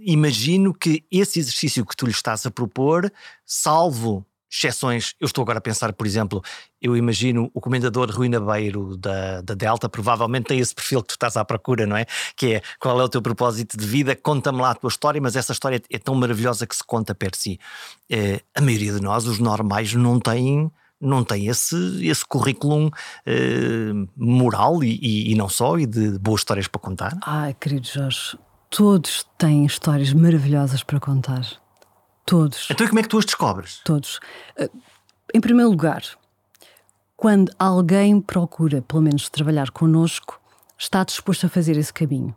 imagino 0.00 0.72
que 0.72 1.04
esse 1.12 1.38
exercício 1.38 1.84
que 1.84 1.94
tu 1.94 2.06
lhe 2.06 2.12
estás 2.12 2.46
a 2.46 2.50
propor, 2.50 3.12
salvo 3.44 4.24
exceções. 4.50 5.14
Eu 5.20 5.26
estou 5.26 5.42
agora 5.42 5.58
a 5.58 5.62
pensar, 5.62 5.92
por 5.92 6.06
exemplo, 6.06 6.42
eu 6.80 6.96
imagino 6.96 7.50
o 7.52 7.60
comendador 7.60 8.10
Rui 8.10 8.28
Nabeiro 8.28 8.96
da, 8.96 9.40
da 9.40 9.54
Delta, 9.54 9.88
provavelmente 9.88 10.46
tem 10.46 10.58
esse 10.58 10.74
perfil 10.74 11.02
que 11.02 11.08
tu 11.08 11.12
estás 11.12 11.36
à 11.36 11.44
procura, 11.44 11.86
não 11.86 11.96
é? 11.96 12.06
Que 12.36 12.54
é 12.54 12.62
qual 12.78 13.00
é 13.00 13.04
o 13.04 13.08
teu 13.08 13.22
propósito 13.22 13.76
de 13.76 13.86
vida, 13.86 14.14
conta-me 14.14 14.60
lá 14.60 14.70
a 14.70 14.74
tua 14.74 14.88
história, 14.88 15.20
mas 15.20 15.36
essa 15.36 15.52
história 15.52 15.82
é 15.90 15.98
tão 15.98 16.14
maravilhosa 16.14 16.66
que 16.66 16.76
se 16.76 16.84
conta 16.84 17.14
per 17.14 17.34
si. 17.34 17.58
É, 18.10 18.40
a 18.54 18.60
maioria 18.60 18.92
de 18.92 19.00
nós, 19.00 19.26
os 19.26 19.38
normais, 19.38 19.92
não 19.94 20.20
têm 20.20 20.70
não 21.00 21.22
tem 21.22 21.46
esse, 21.46 21.76
esse 22.06 22.24
currículo 22.24 22.90
eh, 23.26 23.92
moral 24.16 24.82
e, 24.82 24.98
e, 25.02 25.32
e, 25.32 25.34
não 25.34 25.46
só, 25.46 25.78
e 25.78 25.84
de 25.84 26.18
boas 26.18 26.40
histórias 26.40 26.66
para 26.66 26.80
contar. 26.80 27.18
Ai, 27.22 27.54
querido 27.54 27.86
Jorge, 27.86 28.38
todos 28.70 29.26
têm 29.36 29.66
histórias 29.66 30.14
maravilhosas 30.14 30.82
para 30.82 30.98
contar. 30.98 31.44
Todos. 32.26 32.66
Então, 32.70 32.86
como 32.88 32.98
é 32.98 33.02
que 33.02 33.08
tu 33.08 33.18
as 33.18 33.24
descobres? 33.24 33.80
Todos. 33.84 34.18
Eh, 34.58 34.68
em 35.32 35.40
primeiro 35.40 35.70
lugar, 35.70 36.02
quando 37.16 37.52
alguém 37.56 38.20
procura, 38.20 38.82
pelo 38.82 39.00
menos, 39.00 39.28
trabalhar 39.28 39.70
connosco, 39.70 40.40
está 40.76 41.04
disposto 41.04 41.46
a 41.46 41.48
fazer 41.48 41.76
esse 41.76 41.92
caminho. 41.92 42.34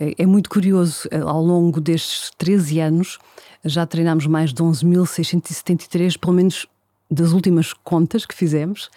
Eh, 0.00 0.14
é 0.18 0.26
muito 0.26 0.50
curioso, 0.50 1.08
eh, 1.12 1.20
ao 1.20 1.40
longo 1.40 1.80
destes 1.80 2.32
13 2.36 2.80
anos, 2.80 3.18
já 3.64 3.86
treinámos 3.86 4.26
mais 4.26 4.52
de 4.52 4.60
11.673, 4.60 6.16
pelo 6.16 6.32
menos 6.32 6.66
das 7.08 7.30
últimas 7.30 7.72
contas 7.72 8.26
que 8.26 8.34
fizemos, 8.34 8.90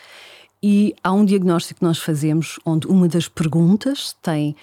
e 0.64 0.96
há 1.04 1.12
um 1.14 1.24
diagnóstico 1.24 1.80
que 1.80 1.86
nós 1.86 2.00
fazemos 2.00 2.60
onde 2.66 2.88
uma 2.88 3.08
das 3.08 3.28
perguntas 3.28 4.16
tem 4.22 4.56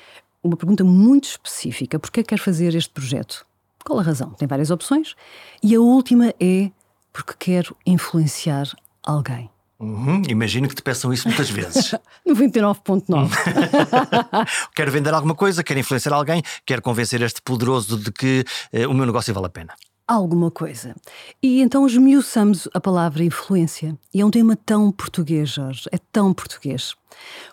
uma 0.43 0.57
pergunta 0.57 0.83
muito 0.83 1.25
específica: 1.25 1.97
porquê 1.99 2.25
quer 2.25 2.41
fazer 2.41 2.75
este 2.75 2.91
projeto? 2.91 3.47
Qual 3.85 3.99
a 3.99 4.03
razão? 4.03 4.31
Tem 4.31 4.49
várias 4.49 4.71
opções. 4.71 5.15
E 5.63 5.75
a 5.75 5.81
última 5.81 6.35
é 6.41 6.71
porque 7.13 7.35
quero 7.39 7.77
influenciar 7.87 8.67
alguém. 9.03 9.51
Uhum, 9.79 10.23
imagino 10.29 10.69
que 10.69 10.75
te 10.75 10.83
peçam 10.83 11.13
isso 11.13 11.29
muitas 11.29 11.51
vezes. 11.51 11.95
99.9. 12.27 13.31
quero 14.75 14.91
vender 14.91 15.13
alguma 15.13 15.35
coisa, 15.35 15.63
quero 15.63 15.79
influenciar 15.79 16.15
alguém, 16.15 16.43
quero 16.65 16.81
convencer 16.81 17.21
este 17.21 17.43
poderoso 17.43 17.99
de 17.99 18.11
que 18.11 18.45
eh, 18.73 18.87
o 18.87 18.95
meu 18.95 19.05
negócio 19.05 19.35
vale 19.35 19.47
a 19.47 19.51
pena. 19.51 19.75
Alguma 20.07 20.51
coisa. 20.51 20.95
E 21.43 21.61
então 21.61 21.87
esmiuçamos 21.87 22.69
a 22.73 22.81
palavra 22.81 23.25
influência. 23.25 23.99
E 24.13 24.21
é 24.21 24.25
um 24.25 24.31
tema 24.31 24.57
tão 24.57 24.91
português, 24.93 25.51
Jorge. 25.51 25.89
É 25.91 25.99
tão 26.13 26.33
português. 26.33 26.95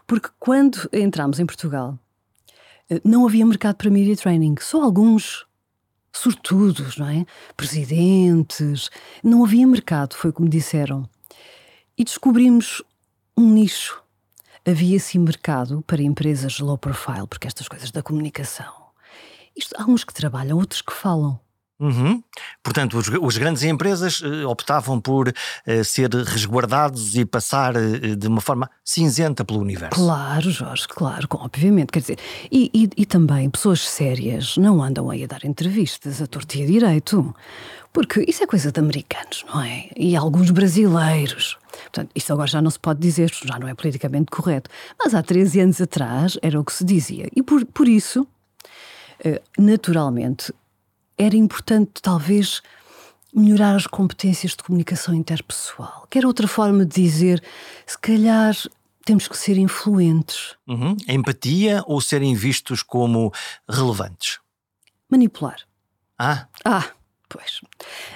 Porque 0.08 0.30
quando 0.40 0.90
entramos 0.94 1.40
em 1.40 1.46
Portugal, 1.46 1.98
eh, 2.90 3.02
não 3.04 3.26
havia 3.26 3.46
mercado 3.46 3.76
para 3.76 3.90
media 3.90 4.16
training. 4.16 4.56
Só 4.60 4.84
alguns 4.84 5.46
sortudos, 6.12 6.98
não 6.98 7.08
é? 7.08 7.26
Presidentes. 7.56 8.90
Não 9.24 9.44
havia 9.44 9.66
mercado, 9.68 10.16
foi 10.16 10.32
como 10.32 10.50
disseram. 10.50 11.10
E 11.98 12.04
descobrimos 12.04 12.84
um 13.38 13.50
nicho. 13.52 14.02
Havia 14.66 15.00
sim 15.00 15.20
mercado 15.20 15.84
para 15.88 16.02
empresas 16.02 16.60
low 16.60 16.78
profile, 16.78 17.28
porque 17.28 17.48
estas 17.48 17.68
coisas 17.68 17.92
da 17.92 18.04
comunicação. 18.04 18.72
Isto, 19.56 19.76
há 19.78 19.86
uns 19.86 20.04
que 20.04 20.14
trabalham, 20.14 20.58
outros 20.58 20.82
que 20.82 20.94
falam. 20.94 21.40
Uhum. 21.82 22.22
Portanto, 22.62 22.96
os, 22.96 23.08
os, 23.08 23.38
grandes 23.38 23.64
empresas 23.64 24.22
uh, 24.22 24.48
optavam 24.48 25.02
por 25.02 25.30
uh, 25.30 25.84
ser 25.84 26.14
resguardados 26.14 27.16
e 27.16 27.26
passar 27.26 27.76
uh, 27.76 28.16
de 28.16 28.28
uma 28.28 28.40
forma 28.40 28.70
cinzenta 28.86 29.44
pelo 29.44 29.60
universo. 29.60 29.96
Claro, 29.96 30.52
Jorge, 30.52 30.88
claro, 30.88 31.28
obviamente. 31.32 31.92
Quer 31.92 32.02
dizer, 32.02 32.20
e, 32.52 32.70
e, 32.72 32.90
e, 32.96 33.06
também 33.08 33.50
pessoas 33.50 33.90
sérias 33.90 34.58
não 34.58 34.84
andam 34.84 35.10
aí 35.10 35.24
a 35.24 35.28
dar 35.28 35.44
entrevistas 35.44 36.22
a 36.22 36.28
tortia 36.28 36.68
direito. 36.68 37.36
Porque 37.92 38.24
isso 38.28 38.44
é 38.44 38.48
coisa 38.48 38.72
de 38.72 38.80
americanos, 38.80 39.44
não 39.52 39.62
é? 39.62 39.90
E 39.98 40.16
alguns 40.16 40.52
brasileiros. 40.52 41.58
Portanto, 41.82 42.12
isto 42.16 42.32
agora 42.32 42.48
já 42.48 42.62
não 42.62 42.70
se 42.70 42.80
pode 42.80 43.00
dizer, 43.00 43.32
já 43.44 43.58
não 43.58 43.68
é 43.68 43.74
politicamente 43.74 44.28
correto. 44.32 44.70
Mas 45.04 45.16
há 45.16 45.24
13 45.24 45.60
anos 45.60 45.82
atrás 45.82 46.38
era 46.44 46.58
o 46.60 46.64
que 46.64 46.72
se 46.72 46.86
dizia. 46.86 47.28
E 47.36 47.44
por, 47.44 47.66
por 47.66 47.90
isso, 47.90 48.26
naturalmente, 49.58 50.54
era 51.18 51.36
importante, 51.36 52.02
talvez, 52.02 52.62
melhorar 53.34 53.76
as 53.76 53.88
competências 53.88 54.52
de 54.52 54.64
comunicação 54.64 55.14
interpessoal. 55.14 56.08
Que 56.10 56.18
era 56.18 56.28
outra 56.28 56.48
forma 56.48 56.86
de 56.86 57.02
dizer, 57.02 57.42
se 57.86 57.98
calhar 57.98 58.56
temos 59.06 59.28
que 59.28 59.38
ser 59.38 59.58
influentes. 59.58 60.56
Uhum. 60.68 60.96
Empatia 61.08 61.84
ou 61.86 62.00
serem 62.02 62.36
vistos 62.36 62.84
como 62.84 63.32
relevantes? 63.70 64.40
Manipular. 65.10 65.60
Ah. 66.18 66.48
Ah. 66.64 66.90
Pois. 67.32 67.62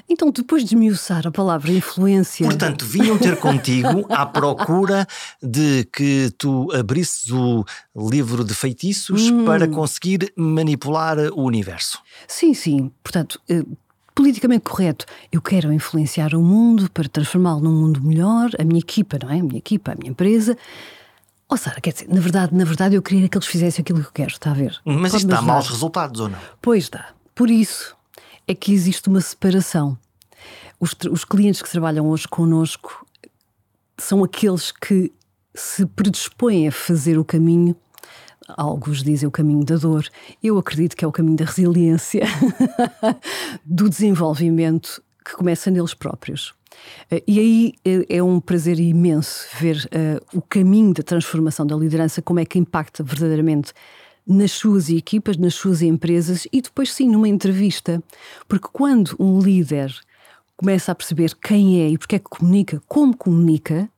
Então, 0.10 0.29
depois 0.29 0.63
de 0.65 0.75
esmiuçar 0.75 1.25
a 1.25 1.31
palavra 1.31 1.72
influência. 1.72 2.45
Portanto, 2.45 2.86
vinham 2.86 3.17
ter 3.17 3.38
contigo 3.38 4.05
à 4.10 4.25
procura 4.25 5.07
de 5.41 5.86
que 5.86 6.31
tu 6.38 6.69
abrisses 6.74 7.31
o 7.31 7.63
livro 7.95 8.43
de 8.43 8.53
feitiços 8.53 9.29
hum. 9.31 9.45
para 9.45 9.69
conseguir 9.69 10.34
manipular 10.36 11.17
o 11.31 11.43
universo. 11.43 12.00
Sim, 12.27 12.53
sim. 12.53 12.91
Portanto. 13.01 13.39
Eh, 13.50 13.63
politicamente 14.13 14.63
correto. 14.63 15.05
Eu 15.29 15.41
quero 15.41 15.74
influenciar 15.74 16.34
o 16.34 16.41
mundo 16.41 16.89
para 16.89 17.07
transformá-lo 17.10 17.60
num 17.60 17.74
mundo 17.74 18.01
melhor, 18.01 18.50
a 18.57 18.63
minha 18.63 18.79
equipa, 18.79 19.19
não 19.22 19.29
é? 19.29 19.39
A 19.39 19.43
minha 19.43 19.57
equipa, 19.57 19.91
a 19.91 19.95
minha 19.95 20.10
empresa. 20.10 20.57
Oh, 21.50 21.57
Sara, 21.57 21.81
quer 21.81 21.91
dizer, 21.91 22.07
na 22.07 22.22
verdade, 22.22 22.55
na 22.55 22.63
verdade, 22.63 22.95
eu 22.95 23.01
queria 23.01 23.27
que 23.27 23.38
eles 23.38 23.48
fizessem 23.48 23.84
aquilo 23.84 24.00
que 24.00 24.07
eu 24.07 24.12
quero, 24.13 24.31
está 24.31 24.51
a 24.51 24.53
ver? 24.53 24.79
Mas 24.86 25.12
Pode 25.12 25.24
isto 25.24 25.27
dá 25.27 25.41
maus 25.41 25.67
resultados 25.67 26.22
ou 26.22 26.29
não? 26.29 26.39
Pois 26.62 26.89
dá. 26.89 27.10
Por 27.36 27.50
isso, 27.50 27.95
é 28.48 28.54
que 28.54 28.74
existe 28.74 29.10
uma 29.10 29.22
separação. 29.22 29.98
Os, 30.80 30.96
os 31.10 31.24
clientes 31.24 31.62
que 31.62 31.70
trabalham 31.70 32.08
hoje 32.08 32.28
connosco 32.28 33.06
são 33.98 34.24
aqueles 34.24 34.72
que 34.72 35.12
se 35.54 35.86
predispõem 35.86 36.68
a 36.68 36.72
fazer 36.72 37.18
o 37.18 37.24
caminho. 37.24 37.75
Alguns 38.48 39.02
dizem 39.02 39.28
o 39.28 39.32
caminho 39.32 39.64
da 39.64 39.78
dor. 39.78 40.08
Eu 40.44 40.58
acredito 40.58 40.96
que 40.96 41.04
é 41.04 41.08
o 41.08 41.12
caminho 41.12 41.38
da 41.38 41.46
resiliência, 41.46 42.25
do 43.66 43.90
desenvolvimento 43.90 45.02
que 45.24 45.34
começa 45.34 45.72
neles 45.72 45.94
próprios. 45.94 46.54
Eh, 47.10 47.24
e 47.28 47.40
aí 47.40 47.74
é, 47.84 48.18
é 48.18 48.24
um 48.24 48.40
prazer 48.40 48.80
imenso 48.80 49.48
ver 49.60 49.78
uh, 49.88 50.38
o 50.38 50.42
caminho 50.42 50.94
da 50.94 51.02
transformação 51.02 51.66
da 51.66 51.75
liderança, 51.75 52.22
como 52.22 52.40
é 52.40 52.46
que 52.46 52.60
impacta 52.60 53.02
verdadeiramente 53.02 53.74
nas 54.27 54.51
suas 54.51 54.89
equipas, 54.89 55.38
nas 55.38 55.53
suas 55.53 55.82
empresas 55.82 56.48
e 56.51 56.62
depois 56.62 56.91
sim 56.94 57.10
numa 57.10 57.27
entrevista. 57.27 58.01
Porque 58.48 58.67
quando 58.72 59.15
um 59.20 59.39
líder 59.39 59.94
começa 60.58 60.91
a 60.91 60.96
perceber 60.96 61.36
quem 61.36 61.82
é 61.82 61.89
e 61.89 61.98
porque 61.98 62.15
é 62.15 62.20
que 62.20 62.29
comunica, 62.29 62.82
como 62.88 63.15
comunica, 63.15 63.89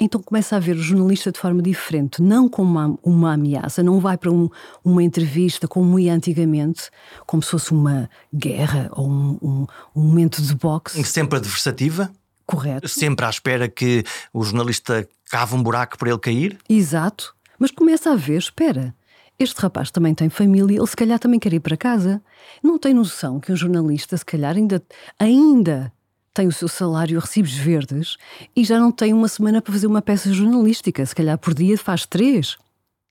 então 0.00 0.22
começa 0.22 0.54
a 0.56 0.60
ver 0.60 0.76
o 0.76 0.82
jornalista 0.82 1.32
de 1.32 1.38
forma 1.38 1.60
diferente, 1.60 2.22
não 2.22 2.48
como 2.48 2.70
uma, 2.70 2.98
uma 3.02 3.32
ameaça, 3.32 3.82
não 3.82 3.98
vai 3.98 4.16
para 4.16 4.30
um, 4.30 4.48
uma 4.84 5.02
entrevista 5.02 5.66
como 5.66 5.98
ia 5.98 6.14
antigamente, 6.14 6.88
como 7.26 7.42
se 7.42 7.50
fosse 7.50 7.72
uma 7.72 8.08
guerra 8.32 8.88
ou 8.92 9.08
um, 9.08 9.38
um, 9.42 9.66
um 9.96 10.00
momento 10.00 10.40
de 10.40 10.54
boxe. 10.54 11.02
Sempre 11.04 11.38
adversativa? 11.38 12.12
Correto. 12.46 12.88
Sempre 12.88 13.26
à 13.26 13.30
espera 13.30 13.68
que 13.68 14.04
o 14.32 14.42
jornalista 14.42 15.06
cava 15.30 15.56
um 15.56 15.62
buraco 15.62 15.98
para 15.98 16.08
ele 16.08 16.18
cair? 16.18 16.58
Exato. 16.68 17.34
Mas 17.58 17.70
começa 17.72 18.12
a 18.12 18.16
ver, 18.16 18.38
espera, 18.38 18.94
este 19.38 19.60
rapaz 19.60 19.90
também 19.90 20.14
tem 20.14 20.28
família, 20.28 20.78
ele 20.78 20.86
se 20.86 20.96
calhar 20.96 21.18
também 21.18 21.38
quer 21.38 21.52
ir 21.52 21.60
para 21.60 21.76
casa. 21.76 22.20
Não 22.62 22.78
tem 22.78 22.92
noção 22.92 23.38
que 23.38 23.52
um 23.52 23.56
jornalista, 23.56 24.16
se 24.16 24.24
calhar, 24.24 24.56
ainda, 24.56 24.82
ainda 25.18 25.92
tem 26.34 26.48
o 26.48 26.52
seu 26.52 26.68
salário 26.68 27.18
recibos 27.20 27.54
verdes 27.54 28.16
e 28.54 28.64
já 28.64 28.78
não 28.78 28.90
tem 28.90 29.12
uma 29.12 29.28
semana 29.28 29.62
para 29.62 29.72
fazer 29.72 29.86
uma 29.86 30.02
peça 30.02 30.32
jornalística. 30.32 31.04
Se 31.04 31.14
calhar 31.14 31.38
por 31.38 31.54
dia 31.54 31.78
faz 31.78 32.04
três. 32.04 32.56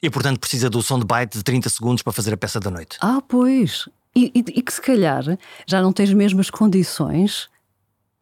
E 0.02 0.10
portanto 0.10 0.40
precisa 0.40 0.70
do 0.70 0.82
som 0.82 1.00
de 1.00 1.06
byte 1.06 1.38
de 1.38 1.44
30 1.44 1.70
segundos 1.70 2.04
para 2.04 2.14
fazer 2.14 2.34
a 2.34 2.38
peça 2.38 2.60
da 2.60 2.70
noite. 2.70 2.98
Ah, 3.02 3.22
pois. 3.26 3.88
E, 4.16 4.32
e, 4.34 4.40
e 4.40 4.62
que 4.62 4.74
se 4.74 4.82
calhar 4.82 5.24
já 5.66 5.82
não 5.82 5.94
tem 5.94 6.06
as 6.06 6.14
mesmas 6.14 6.50
condições 6.50 7.50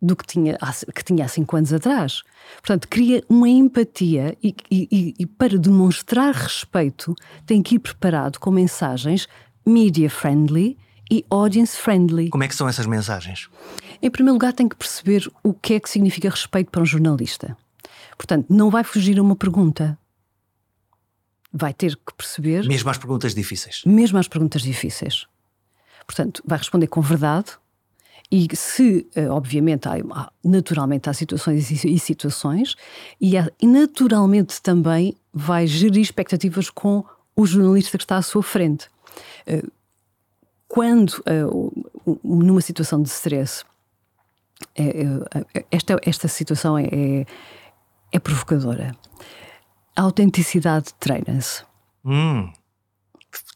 do 0.02 0.16
que 0.16 0.26
tinha, 0.26 0.58
que 0.94 1.04
tinha 1.04 1.26
há 1.26 1.28
cinco 1.28 1.56
anos 1.56 1.74
atrás. 1.74 2.22
Portanto, 2.58 2.88
cria 2.88 3.24
uma 3.30 3.50
empatia 3.50 4.38
e, 4.44 4.56
e, 4.70 5.14
e, 5.18 5.26
para 5.26 5.58
demonstrar 5.58 6.34
respeito 6.34 7.16
tem 7.46 7.62
que 7.64 7.76
ir 7.76 7.80
preparado 7.80 8.40
com 8.40 8.52
mensagens 8.52 9.28
media 9.66 10.10
friendly 10.10 10.78
e 11.10 11.26
audience 11.30 11.78
friendly. 11.78 12.30
Como 12.30 12.44
é 12.44 12.48
que 12.48 12.56
são 12.56 12.68
essas 12.68 12.86
mensagens? 12.86 13.50
Em 14.02 14.12
primeiro 14.12 14.34
lugar, 14.34 14.54
tem 14.54 14.68
que 14.68 14.76
perceber 14.76 15.32
o 15.44 15.54
que 15.54 15.76
é 15.76 15.80
que 15.80 15.90
significa 15.90 16.30
respeito 16.30 16.70
para 16.70 16.82
um 16.82 16.86
jornalista. 16.86 17.58
Portanto, 18.18 18.48
não 18.50 18.70
vai 18.70 18.84
fugir 18.84 19.18
a 19.18 19.22
uma 19.22 19.36
pergunta. 19.36 19.98
Vai 21.52 21.74
ter 21.74 21.96
que 21.96 22.14
perceber. 22.16 22.68
Mesmo 22.68 22.90
às 22.90 22.98
perguntas 22.98 23.34
difíceis. 23.34 23.82
Mesmo 23.86 24.18
às 24.18 24.28
perguntas 24.28 24.62
difíceis. 24.62 25.26
Portanto, 26.06 26.44
vai 26.46 26.58
responder 26.58 26.88
com 26.88 27.02
verdade, 27.02 27.54
e 28.32 28.48
se, 28.56 29.08
eh, 29.16 29.30
obviamente, 29.30 29.88
há, 29.88 30.32
naturalmente 30.44 31.10
há 31.10 31.14
situações 31.14 31.70
e 31.86 32.00
situações, 32.00 32.76
e, 33.22 33.38
há, 33.38 33.50
e 33.62 33.68
naturalmente 33.68 34.62
também 34.62 35.16
vai 35.34 35.68
gerir 35.68 36.02
expectativas 36.02 36.70
com 36.70 37.04
o 37.36 37.46
jornalista 37.46 37.98
que 37.98 38.04
está 38.04 38.18
à 38.18 38.22
sua 38.22 38.42
frente. 38.42 38.90
Eh, 39.46 39.64
quando, 40.68 41.24
eh, 41.26 41.44
numa 42.24 42.62
situação 42.62 43.02
de 43.02 43.10
stress, 43.10 43.64
esta, 45.70 46.00
esta 46.02 46.28
situação 46.28 46.78
é, 46.78 46.86
é, 46.86 47.26
é 48.12 48.20
provocadora. 48.20 48.96
A 49.96 50.02
autenticidade 50.02 50.94
treina-se. 51.00 51.64
Hum. 52.04 52.52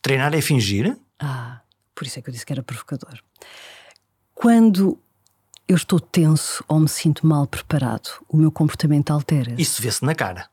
Treinar 0.02 0.34
é 0.34 0.42
fingir? 0.42 0.98
Ah, 1.20 1.62
por 1.96 2.06
isso 2.06 2.20
é 2.20 2.22
que 2.22 2.30
eu 2.30 2.34
disse 2.34 2.46
que 2.46 2.54
era 2.54 2.64
provocador. 2.64 3.20
Quando 4.42 4.98
eu 5.68 5.76
estou 5.76 6.00
tenso 6.00 6.64
ou 6.66 6.80
me 6.80 6.88
sinto 6.88 7.28
mal 7.28 7.46
preparado, 7.46 8.24
o 8.26 8.38
meu 8.38 8.50
comportamento 8.50 9.12
altera. 9.12 9.52
-se. 9.52 9.62
Isso 9.62 9.82
vê-se 9.82 10.06
na 10.06 10.16
cara. 10.16 10.50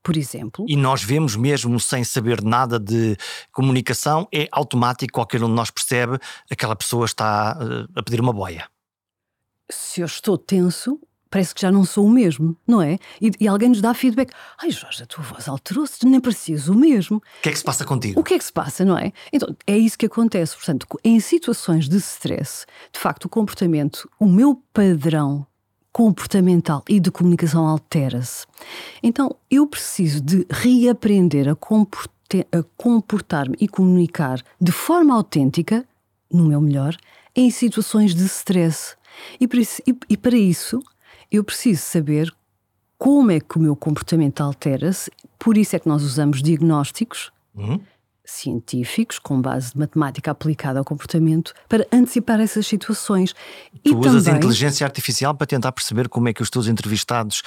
Por 0.00 0.16
exemplo. 0.16 0.64
E 0.68 0.76
nós 0.76 1.02
vemos 1.02 1.34
mesmo 1.34 1.80
sem 1.80 2.04
saber 2.04 2.40
nada 2.40 2.78
de 2.78 3.16
comunicação, 3.50 4.28
é 4.32 4.46
automático, 4.52 5.12
qualquer 5.12 5.42
um 5.42 5.48
de 5.48 5.54
nós 5.54 5.72
percebe, 5.72 6.20
aquela 6.48 6.76
pessoa 6.76 7.04
está 7.04 7.58
uh, 7.58 7.98
a 7.98 8.02
pedir 8.04 8.20
uma 8.20 8.32
boia. 8.32 8.70
Se 9.68 10.02
eu 10.02 10.06
estou 10.06 10.38
tenso, 10.38 11.00
parece 11.30 11.54
que 11.54 11.60
já 11.60 11.70
não 11.70 11.84
sou 11.84 12.06
o 12.06 12.10
mesmo, 12.10 12.56
não 12.66 12.80
é? 12.80 12.98
E, 13.20 13.30
e 13.40 13.48
alguém 13.48 13.68
nos 13.68 13.80
dá 13.80 13.92
feedback. 13.94 14.32
Ai 14.62 14.70
Jorge, 14.70 15.02
a 15.02 15.06
tua 15.06 15.24
voz 15.24 15.48
alterou-se, 15.48 16.06
nem 16.06 16.20
parecias 16.20 16.68
o 16.68 16.74
mesmo. 16.74 17.18
O 17.18 17.42
que 17.42 17.48
é 17.48 17.52
que 17.52 17.58
se 17.58 17.64
passa 17.64 17.84
contigo? 17.84 18.20
O 18.20 18.24
que 18.24 18.34
é 18.34 18.38
que 18.38 18.44
se 18.44 18.52
passa, 18.52 18.84
não 18.84 18.96
é? 18.96 19.12
Então, 19.32 19.54
é 19.66 19.76
isso 19.76 19.98
que 19.98 20.06
acontece. 20.06 20.56
Portanto, 20.56 20.86
em 21.04 21.18
situações 21.20 21.88
de 21.88 21.96
stress, 21.98 22.66
de 22.92 22.98
facto, 22.98 23.24
o 23.26 23.28
comportamento, 23.28 24.08
o 24.18 24.26
meu 24.26 24.62
padrão 24.72 25.46
comportamental 25.92 26.84
e 26.88 27.00
de 27.00 27.10
comunicação 27.10 27.66
altera-se. 27.66 28.46
Então, 29.02 29.34
eu 29.50 29.66
preciso 29.66 30.20
de 30.20 30.46
reaprender 30.50 31.48
a, 31.48 31.52
a 31.52 32.62
comportar-me 32.76 33.56
e 33.58 33.66
comunicar 33.66 34.42
de 34.60 34.72
forma 34.72 35.14
autêntica, 35.14 35.86
no 36.30 36.44
meu 36.44 36.60
melhor, 36.60 36.94
em 37.34 37.50
situações 37.50 38.14
de 38.14 38.26
stress. 38.26 38.94
E 39.40 39.48
para 39.48 39.60
isso, 39.60 39.82
e, 39.86 39.96
e 40.10 40.16
para 40.18 40.36
isso 40.36 40.82
eu 41.30 41.44
preciso 41.44 41.82
saber 41.82 42.32
como 42.98 43.30
é 43.30 43.40
que 43.40 43.58
o 43.58 43.60
meu 43.60 43.76
comportamento 43.76 44.40
altera-se, 44.40 45.10
por 45.38 45.56
isso 45.56 45.76
é 45.76 45.78
que 45.78 45.88
nós 45.88 46.02
usamos 46.02 46.42
diagnósticos. 46.42 47.30
Uhum 47.54 47.80
científicos, 48.26 49.18
com 49.18 49.40
base 49.40 49.72
de 49.72 49.78
matemática 49.78 50.30
aplicada 50.30 50.78
ao 50.78 50.84
comportamento, 50.84 51.54
para 51.68 51.86
antecipar 51.92 52.40
essas 52.40 52.66
situações. 52.66 53.34
Tu 53.84 53.92
e 53.92 53.94
usas 53.94 54.24
também... 54.24 54.38
inteligência 54.38 54.84
artificial 54.84 55.34
para 55.34 55.46
tentar 55.46 55.72
perceber 55.72 56.08
como 56.08 56.28
é 56.28 56.32
que 56.32 56.42
os 56.42 56.50
teus 56.50 56.66
entrevistados, 56.66 57.42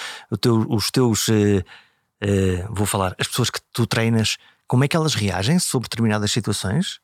os 0.69 0.89
teus. 0.89 1.27
Uh, 1.27 1.59
uh, 2.23 2.73
vou 2.73 2.85
falar, 2.85 3.15
as 3.19 3.27
pessoas 3.27 3.49
que 3.49 3.59
tu 3.73 3.85
treinas, 3.85 4.37
como 4.67 4.83
é 4.83 4.87
que 4.87 4.95
elas 4.95 5.13
reagem 5.13 5.59
sobre 5.59 5.87
determinadas 5.87 6.31
situações? 6.31 6.99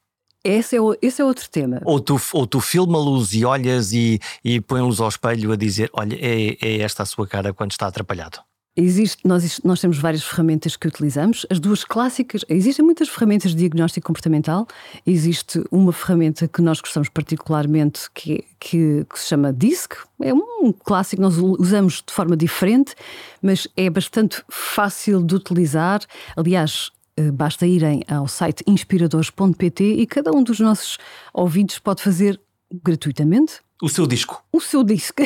Esse 0.45 0.77
é, 0.77 0.79
esse 1.01 1.19
é 1.19 1.25
outro 1.25 1.49
tema. 1.49 1.81
Ou 1.83 1.99
tu, 1.99 2.21
ou 2.33 2.45
tu 2.45 2.61
filma-los 2.61 3.33
e 3.33 3.43
olhas 3.43 3.91
e, 3.91 4.19
e 4.43 4.61
põe-los 4.61 5.01
ao 5.01 5.09
espelho 5.09 5.51
a 5.51 5.55
dizer: 5.55 5.89
Olha, 5.91 6.15
é, 6.21 6.55
é 6.61 6.81
esta 6.81 7.01
a 7.01 7.05
sua 7.05 7.27
cara 7.27 7.51
quando 7.51 7.71
está 7.71 7.87
atrapalhado. 7.87 8.39
Existe, 8.77 9.25
nós, 9.25 9.61
nós 9.63 9.79
temos 9.79 9.97
várias 9.97 10.21
ferramentas 10.21 10.75
que 10.75 10.85
utilizamos. 10.85 11.45
As 11.49 11.61
duas 11.61 11.85
clássicas, 11.85 12.43
existem 12.49 12.83
muitas 12.83 13.07
ferramentas 13.07 13.51
de 13.51 13.57
diagnóstico 13.57 14.05
comportamental. 14.05 14.67
Existe 15.07 15.63
uma 15.71 15.93
ferramenta 15.93 16.45
que 16.45 16.61
nós 16.61 16.81
gostamos 16.81 17.07
particularmente 17.07 18.01
que, 18.13 18.43
que, 18.59 19.05
que 19.09 19.17
se 19.17 19.27
chama 19.27 19.53
DISC. 19.53 19.93
É 20.21 20.33
um 20.33 20.73
clássico, 20.73 21.21
nós 21.21 21.37
usamos 21.37 22.03
de 22.05 22.13
forma 22.13 22.35
diferente, 22.35 22.95
mas 23.41 23.65
é 23.77 23.89
bastante 23.89 24.43
fácil 24.49 25.23
de 25.23 25.35
utilizar. 25.35 26.01
Aliás, 26.35 26.91
basta 27.33 27.65
irem 27.65 28.03
ao 28.07 28.27
site 28.27 28.63
inspiradores.pt 28.67 29.83
e 29.83 30.05
cada 30.05 30.31
um 30.31 30.43
dos 30.43 30.59
nossos 30.59 30.97
ouvidos 31.33 31.79
pode 31.79 32.03
fazer 32.03 32.39
gratuitamente 32.83 33.61
o 33.81 33.89
seu 33.89 34.07
disco. 34.07 34.41
O 34.53 34.61
seu 34.61 34.83
disco. 34.83 35.21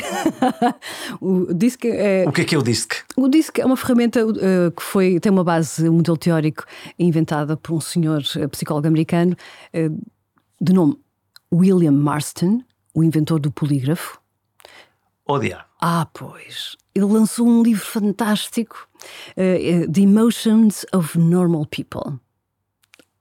o 1.21 1.53
disco 1.53 1.85
é. 1.85 2.25
O 2.27 2.31
que 2.31 2.41
é 2.41 2.43
que 2.45 2.55
é 2.55 2.57
o 2.57 2.63
disco? 2.63 2.95
O 3.15 3.27
disco 3.27 3.61
é 3.61 3.65
uma 3.65 3.77
ferramenta 3.77 4.25
uh, 4.25 4.71
que 4.75 4.81
foi, 4.81 5.19
tem 5.19 5.31
uma 5.31 5.43
base, 5.43 5.87
um 5.87 5.93
modelo 5.93 6.17
teórico 6.17 6.65
inventada 6.97 7.55
por 7.55 7.75
um 7.75 7.79
senhor 7.79 8.23
uh, 8.35 8.49
psicólogo 8.49 8.87
americano 8.87 9.35
uh, 9.73 10.07
de 10.59 10.73
nome 10.73 10.97
William 11.53 11.91
Marston, 11.91 12.63
o 12.93 13.03
inventor 13.03 13.39
do 13.39 13.51
polígrafo. 13.51 14.19
Odia. 15.27 15.63
Ah, 15.79 16.07
pois. 16.11 16.75
Ele 16.95 17.05
lançou 17.05 17.47
um 17.47 17.61
livro 17.61 17.85
fantástico, 17.85 18.88
The 19.35 20.01
Emotions 20.01 20.85
of 20.93 21.17
Normal 21.17 21.65
People. 21.65 22.19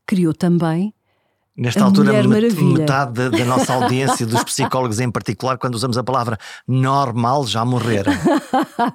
Criou 0.06 0.32
também 0.32 0.94
Nesta 1.58 1.80
a 1.80 1.84
altura, 1.86 2.22
metade 2.22 3.12
da, 3.14 3.28
da, 3.30 3.44
nossa 3.44 3.74
audiência, 3.74 4.24
dos 4.24 4.42
psicólogos 4.44 5.00
em 5.00 5.10
particular, 5.10 5.58
quando 5.58 5.74
usamos 5.74 5.98
a 5.98 6.04
palavra 6.04 6.38
normal, 6.68 7.44
já 7.48 7.64
morreram. 7.64 8.12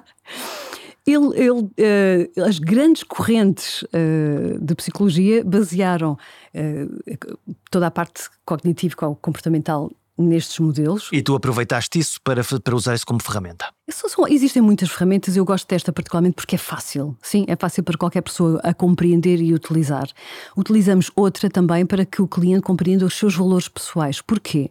ele, 1.06 1.26
ele 1.36 1.50
uh, 1.50 2.44
as 2.46 2.58
grandes 2.58 3.02
correntes 3.02 3.82
uh, 3.82 4.58
de 4.58 4.74
psicologia 4.74 5.44
basearam 5.44 6.12
uh, 6.54 7.38
toda 7.70 7.86
a 7.88 7.90
parte 7.90 8.22
cognitiva 8.46 8.96
comportamental 8.96 9.90
nestes 10.16 10.58
modelos. 10.58 11.08
E 11.12 11.22
tu 11.22 11.34
aproveitaste 11.34 11.98
isso 11.98 12.20
para, 12.22 12.42
para 12.42 12.74
usar 12.74 12.94
isso 12.94 13.06
como 13.06 13.22
ferramenta? 13.22 13.66
Existem 14.28 14.62
muitas 14.62 14.90
ferramentas, 14.90 15.36
eu 15.36 15.44
gosto 15.44 15.68
desta 15.68 15.92
particularmente 15.92 16.34
porque 16.34 16.54
é 16.54 16.58
fácil. 16.58 17.16
Sim, 17.22 17.44
é 17.48 17.56
fácil 17.56 17.82
para 17.82 17.98
qualquer 17.98 18.22
pessoa 18.22 18.60
a 18.62 18.72
compreender 18.72 19.40
e 19.40 19.52
utilizar. 19.52 20.08
Utilizamos 20.56 21.10
outra 21.14 21.50
também 21.50 21.84
para 21.84 22.04
que 22.04 22.22
o 22.22 22.28
cliente 22.28 22.62
compreenda 22.62 23.04
os 23.04 23.14
seus 23.14 23.34
valores 23.34 23.68
pessoais. 23.68 24.20
Porquê? 24.20 24.70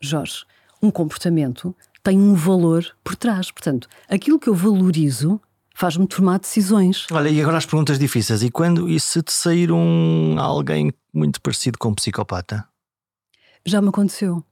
Jorge, 0.00 0.44
um 0.82 0.90
comportamento 0.90 1.74
tem 2.02 2.18
um 2.18 2.34
valor 2.34 2.86
por 3.02 3.16
trás. 3.16 3.50
Portanto, 3.50 3.88
aquilo 4.08 4.38
que 4.38 4.48
eu 4.48 4.54
valorizo 4.54 5.40
faz-me 5.74 6.06
tomar 6.06 6.38
decisões. 6.38 7.06
Olha, 7.10 7.28
e 7.28 7.40
agora 7.40 7.56
as 7.56 7.66
perguntas 7.66 7.98
difíceis. 7.98 8.42
E 8.42 8.50
quando 8.50 8.88
e 8.88 9.00
se 9.00 9.22
te 9.22 9.32
sair 9.32 9.72
um 9.72 10.36
alguém 10.38 10.92
muito 11.12 11.40
parecido 11.40 11.78
com 11.78 11.88
um 11.88 11.94
psicopata? 11.94 12.66
Já 13.66 13.80
me 13.80 13.88
aconteceu. 13.88 14.44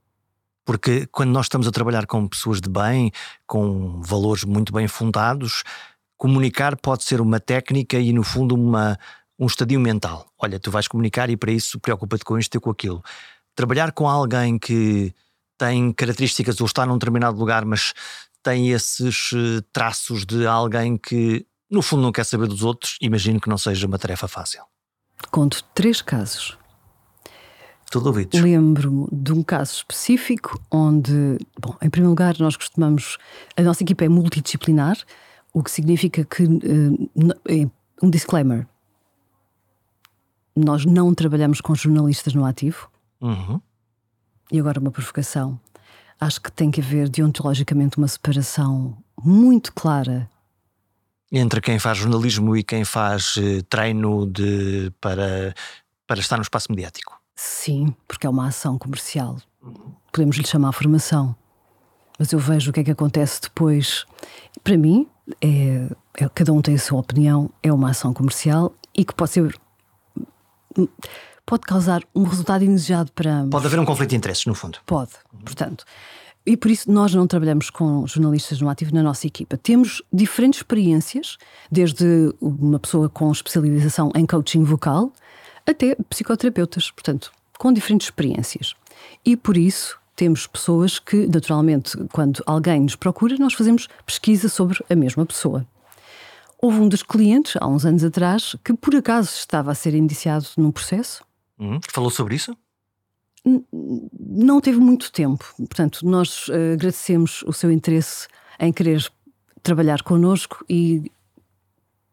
Porque 0.65 1.07
quando 1.07 1.31
nós 1.31 1.47
estamos 1.47 1.67
a 1.67 1.71
trabalhar 1.71 2.07
com 2.07 2.27
pessoas 2.29 2.61
de 2.61 2.69
bem, 2.69 3.11
com 3.47 4.01
valores 4.01 4.45
muito 4.45 4.73
bem 4.73 4.87
fundados, 4.87 5.65
comunicar 6.17 6.77
pode 6.77 7.05
ser 7.05 7.21
uma 7.21 7.41
técnica 7.41 7.99
e, 7.99 8.13
no 8.13 8.23
fundo, 8.23 8.55
uma, 8.55 8.99
um 9.39 9.47
estadio 9.47 9.81
mental. 9.81 10.27
Olha, 10.39 10.61
tu 10.61 10.71
vais 10.71 10.87
comunicar 10.87 11.29
e 11.31 11.37
para 11.37 11.51
isso 11.51 11.81
preocupa-te 11.81 12.25
com 12.25 12.39
isto 12.39 12.57
e 12.57 12.61
com 12.61 12.71
aquilo. 12.71 13.03
Trabalhar 13.57 13.93
com 13.93 14.09
alguém 14.09 14.59
que 14.59 15.13
tem 15.59 15.93
características 15.93 16.61
ou 16.61 16.67
está 16.67 16.87
num 16.87 16.95
determinado 16.95 17.39
lugar, 17.39 17.65
mas 17.65 17.93
tem 18.43 18.71
esses 18.71 19.31
eh, 19.35 19.63
traços 19.73 20.25
de 20.25 20.47
alguém 20.47 20.97
que, 20.97 21.47
no 21.71 21.83
fundo, 21.83 22.03
não 22.03 22.13
quer 22.13 22.25
saber 22.25 22.49
dos 22.49 22.63
outros, 22.63 22.97
imagino 23.01 23.41
que 23.41 23.49
não 23.49 23.59
seja 23.59 23.87
uma 23.87 23.99
tarefa 23.99 24.27
fácil. 24.27 24.65
Conto 25.31 25.63
três 25.75 26.03
casos 26.03 26.59
tudo 27.93 28.07
ouvidos. 28.07 28.41
Lembro-me 28.41 29.07
de 29.13 29.33
um 29.35 29.43
caso 29.43 29.75
específico 29.75 30.59
onde, 30.71 31.39
bom, 31.61 31.77
em 31.83 31.91
primeiro 31.91 32.09
lugar, 32.09 32.35
nós 32.39 32.57
costumamos. 32.57 33.19
A 33.55 33.61
nossa 33.61 33.83
equipa 33.83 34.05
é 34.05 34.09
multidisciplinar, 34.09 34.97
o 35.53 35.63
que 35.63 35.71
significa 35.71 36.25
que. 36.25 36.43
Uh, 36.45 37.71
um 38.03 38.11
disclaimer. 38.11 38.67
Nós 40.57 40.85
não 40.85 41.15
trabalhamos 41.15 41.61
com 41.61 41.75
jornalistas 41.75 42.35
no 42.35 42.45
ativo. 42.45 42.91
Uhum. 43.21 43.61
E 44.51 44.59
agora 44.59 44.81
uma 44.81 44.91
provocação. 44.91 45.61
Acho 46.19 46.41
que 46.41 46.51
tem 46.51 46.71
que 46.71 46.81
haver 46.81 47.09
deontologicamente 47.09 47.99
uma 47.99 48.09
separação 48.09 48.97
muito 49.23 49.73
clara 49.73 50.29
entre 51.31 51.61
quem 51.63 51.79
faz 51.79 51.97
jornalismo 51.99 52.57
e 52.57 52.63
quem 52.63 52.85
faz 52.85 53.37
uh, 53.37 53.63
treino 53.63 54.27
de, 54.27 54.93
para, 55.01 55.55
para 56.07 56.21
estar 56.21 56.37
no 56.37 56.43
espaço 56.43 56.71
mediático. 56.71 57.22
Sim, 57.35 57.95
porque 58.07 58.27
é 58.27 58.31
uma 58.31 58.49
ação 58.49 58.79
comercial. 58.79 59.39
Podemos 60.13 60.37
lhe 60.37 60.47
chamar 60.47 60.73
formação. 60.73 61.35
Mas 62.19 62.33
eu 62.33 62.39
vejo 62.39 62.71
o 62.71 62.73
que 62.73 62.81
é 62.81 62.85
que 62.85 62.91
acontece 62.91 63.41
depois. 63.43 64.05
Para 64.63 64.77
mim, 64.77 65.07
é, 65.41 65.89
é, 66.19 66.29
cada 66.35 66.53
um 66.53 66.61
tem 66.61 66.75
a 66.75 66.79
sua 66.79 67.01
opinião, 67.01 67.51
é 67.63 67.73
uma 67.73 67.91
ação 67.91 68.13
comercial 68.13 68.75
e 68.95 69.05
que 69.05 69.15
pode 69.15 69.31
ser. 69.31 69.59
pode 71.47 71.63
causar 71.63 72.03
um 72.15 72.25
resultado 72.25 72.65
indesejado 72.65 73.11
para 73.13 73.39
ambos. 73.39 73.51
Pode 73.51 73.67
haver 73.67 73.81
um 73.81 73.85
conflito 73.85 74.11
de 74.11 74.17
interesses, 74.17 74.47
no 74.47 74.55
fundo. 74.55 74.79
Pode, 74.87 75.13
portanto. 75.45 75.85
E 76.45 76.57
por 76.57 76.71
isso 76.71 76.91
nós 76.91 77.15
não 77.15 77.27
trabalhamos 77.27 77.71
com 77.71 78.05
jornalistas 78.07 78.61
no 78.61 78.69
ativo 78.69 78.93
na 78.93 79.03
nossa 79.03 79.27
equipa. 79.27 79.57
Temos 79.57 80.03
diferentes 80.13 80.59
experiências, 80.59 81.39
desde 81.71 82.35
uma 82.41 82.81
pessoa 82.81 83.09
com 83.09 83.31
especialização 83.31 84.11
em 84.15 84.27
coaching 84.27 84.65
vocal 84.65 85.13
até 85.67 85.95
psicoterapeutas, 86.09 86.91
portanto, 86.91 87.33
com 87.59 87.73
diferentes 87.73 88.07
experiências. 88.07 88.75
E 89.25 89.37
por 89.37 89.57
isso 89.57 89.99
temos 90.15 90.47
pessoas 90.47 90.99
que, 90.99 91.27
naturalmente, 91.27 91.97
quando 92.13 92.43
alguém 92.47 92.81
nos 92.81 92.97
procura, 92.97 93.37
nós 93.39 93.55
fazemos 93.55 93.89
pesquisa 94.05 94.49
sobre 94.49 94.85
a 94.89 94.95
mesma 94.95 95.25
pessoa. 95.25 95.67
Houve 96.61 96.79
um 96.79 96.89
dos 96.89 97.03
clientes, 97.03 97.57
há 97.61 97.67
uns 97.67 97.85
anos 97.85 98.05
atrás, 98.05 98.55
que 98.65 98.73
por 98.75 98.95
acaso 98.95 99.31
estava 99.31 99.73
a 99.73 99.75
ser 99.75 99.95
indiciado 99.95 100.47
num 100.57 100.71
processo. 100.71 101.25
Hum, 101.59 101.81
falou 101.91 102.11
sobre 102.11 102.37
isso? 102.37 102.57
Não 103.45 104.61
teve 104.61 104.79
muito 104.79 105.11
tempo. 105.11 105.45
Portanto, 105.57 106.07
nós 106.07 106.49
uh, 106.49 106.75
agradecemos 106.75 107.43
o 107.47 107.53
seu 107.53 107.73
interesse 107.73 108.29
em 108.61 108.73
querer 108.73 109.05
trabalhar 109.63 110.03
connosco 110.03 110.65
e 110.69 111.11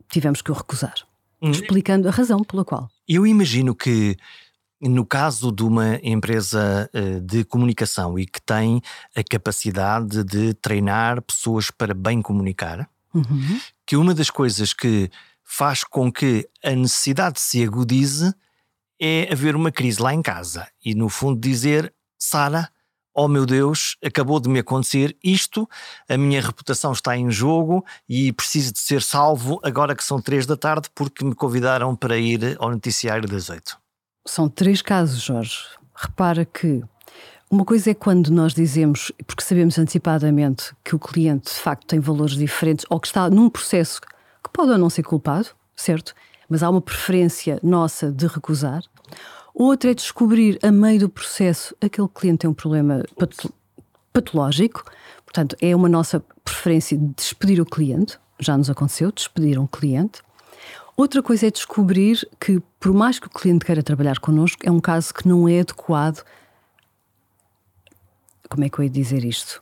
tivemos 0.09 0.41
que 0.41 0.49
o 0.49 0.53
recusar. 0.55 0.95
Hum. 1.41 1.51
Explicando 1.51 2.07
a 2.07 2.12
razão 2.12 2.43
pela 2.43 2.65
qual. 2.65 2.89
Eu 3.09 3.25
imagino 3.25 3.73
que 3.73 4.15
no 4.79 5.03
caso 5.03 5.51
de 5.51 5.63
uma 5.63 5.99
empresa 6.03 6.89
uh, 6.93 7.19
de 7.21 7.43
comunicação 7.43 8.17
e 8.19 8.25
que 8.25 8.39
tem 8.39 8.81
a 9.15 9.23
capacidade 9.23 10.23
de 10.23 10.53
treinar 10.53 11.21
pessoas 11.23 11.71
para 11.71 11.93
bem 11.93 12.21
comunicar, 12.21 12.87
uhum. 13.13 13.59
que 13.85 13.97
uma 13.97 14.13
das 14.13 14.29
coisas 14.29 14.71
que 14.71 15.09
faz 15.43 15.83
com 15.83 16.11
que 16.11 16.47
a 16.63 16.71
necessidade 16.71 17.39
se 17.39 17.63
agudize 17.63 18.31
é 19.01 19.27
haver 19.31 19.55
uma 19.55 19.71
crise 19.71 20.01
lá 20.01 20.13
em 20.13 20.21
casa 20.21 20.67
e, 20.85 20.93
no 20.93 21.09
fundo, 21.09 21.39
dizer: 21.39 21.91
Sara, 22.17 22.69
oh 23.21 23.27
meu 23.27 23.45
Deus, 23.45 23.97
acabou 24.01 24.39
de 24.39 24.47
me 24.47 24.60
acontecer 24.60 25.13
isto, 25.21 25.67
a 26.08 26.15
minha 26.17 26.41
reputação 26.41 26.93
está 26.93 27.17
em 27.17 27.29
jogo 27.29 27.86
e 28.08 28.32
preciso 28.32 28.71
de 28.71 28.79
ser 28.79 29.01
salvo 29.01 29.60
agora 29.62 29.93
que 29.93 30.05
são 30.05 30.21
três 30.21 30.45
da 30.45 30.55
tarde 30.55 30.89
porque 30.95 31.25
me 31.25 31.36
convidaram 31.36 31.93
para 31.97 32.17
ir 32.17 32.55
ao 32.60 32.71
noticiário 32.71 33.27
das 33.27 33.49
oito. 33.49 33.77
São 34.25 34.47
três 34.47 34.82
casos, 34.82 35.21
Jorge. 35.21 35.60
Repara 35.93 36.45
que 36.45 36.82
uma 37.51 37.65
coisa 37.65 37.91
é 37.91 37.93
quando 37.93 38.29
nós 38.29 38.53
dizemos, 38.53 39.12
porque 39.27 39.43
sabemos 39.43 39.77
antecipadamente 39.77 40.73
que 40.82 40.95
o 40.95 40.99
cliente 40.99 41.51
de 41.51 41.60
facto 41.60 41.88
tem 41.88 41.99
valores 41.99 42.38
diferentes 42.38 42.86
ou 42.89 43.01
que 43.01 43.08
está 43.08 43.29
num 43.29 43.49
processo 43.49 43.99
que 43.99 44.49
pode 44.53 44.71
ou 44.71 44.77
não 44.77 44.89
ser 44.89 45.03
culpado, 45.03 45.49
certo? 45.75 46.13
mas 46.49 46.63
há 46.63 46.69
uma 46.69 46.82
preferência 46.82 47.60
nossa 47.62 48.12
de 48.12 48.25
recusar. 48.25 48.82
Outra 49.53 49.91
é 49.91 49.93
descobrir, 49.93 50.59
a 50.63 50.71
meio 50.71 51.01
do 51.01 51.09
processo, 51.09 51.75
aquele 51.81 52.07
cliente 52.07 52.39
tem 52.39 52.49
um 52.49 52.53
problema 52.53 53.03
patológico, 54.13 54.83
portanto, 55.25 55.55
é 55.62 55.75
uma 55.75 55.89
nossa 55.89 56.23
preferência 56.43 56.97
de 56.97 57.07
despedir 57.15 57.62
o 57.62 57.65
cliente. 57.65 58.19
Já 58.39 58.57
nos 58.57 58.69
aconteceu 58.69 59.12
despedir 59.12 59.59
um 59.59 59.67
cliente. 59.67 60.21
Outra 60.95 61.21
coisa 61.23 61.47
é 61.47 61.51
descobrir 61.51 62.27
que, 62.39 62.62
por 62.79 62.93
mais 62.93 63.19
que 63.19 63.27
o 63.27 63.29
cliente 63.29 63.65
queira 63.65 63.81
trabalhar 63.81 64.19
connosco, 64.19 64.62
é 64.63 64.71
um 64.71 64.79
caso 64.79 65.13
que 65.13 65.27
não 65.27 65.47
é 65.47 65.62
adequado. 65.62 66.23
Como 68.49 68.63
é 68.63 68.69
que 68.69 68.79
eu 68.79 68.83
ia 68.83 68.89
dizer 68.89 69.23
isto? 69.23 69.62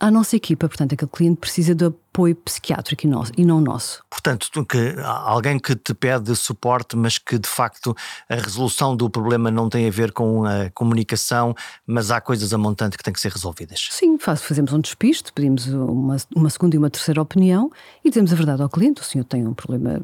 À 0.00 0.10
nossa 0.10 0.34
equipa. 0.34 0.66
Portanto, 0.66 0.94
aquele 0.94 1.10
cliente 1.10 1.36
precisa 1.36 1.74
de 1.74 1.84
apoio 1.84 2.34
psiquiátrico 2.34 3.06
e, 3.06 3.08
nosso, 3.08 3.32
e 3.36 3.44
não 3.44 3.60
nosso. 3.60 4.02
Portanto, 4.10 4.50
que 4.64 4.96
alguém 5.04 5.58
que 5.58 5.76
te 5.76 5.94
pede 5.94 6.34
suporte, 6.34 6.96
mas 6.96 7.18
que 7.18 7.38
de 7.38 7.48
facto 7.48 7.94
a 8.28 8.34
resolução 8.34 8.96
do 8.96 9.08
problema 9.08 9.50
não 9.50 9.68
tem 9.68 9.86
a 9.86 9.90
ver 9.90 10.10
com 10.12 10.44
a 10.44 10.70
comunicação, 10.70 11.54
mas 11.86 12.10
há 12.10 12.20
coisas 12.20 12.52
a 12.52 12.58
montante 12.58 12.96
que 12.96 13.04
têm 13.04 13.12
que 13.12 13.20
ser 13.20 13.30
resolvidas. 13.30 13.88
Sim, 13.92 14.18
faz, 14.18 14.42
fazemos 14.42 14.72
um 14.72 14.80
despiste, 14.80 15.32
pedimos 15.32 15.66
uma, 15.68 16.16
uma 16.34 16.50
segunda 16.50 16.74
e 16.74 16.78
uma 16.78 16.90
terceira 16.90 17.20
opinião 17.20 17.70
e 18.02 18.08
dizemos 18.08 18.32
a 18.32 18.36
verdade 18.36 18.62
ao 18.62 18.68
cliente: 18.68 19.02
o 19.02 19.04
senhor 19.04 19.24
tem 19.24 19.46
um 19.46 19.54
problema 19.54 20.00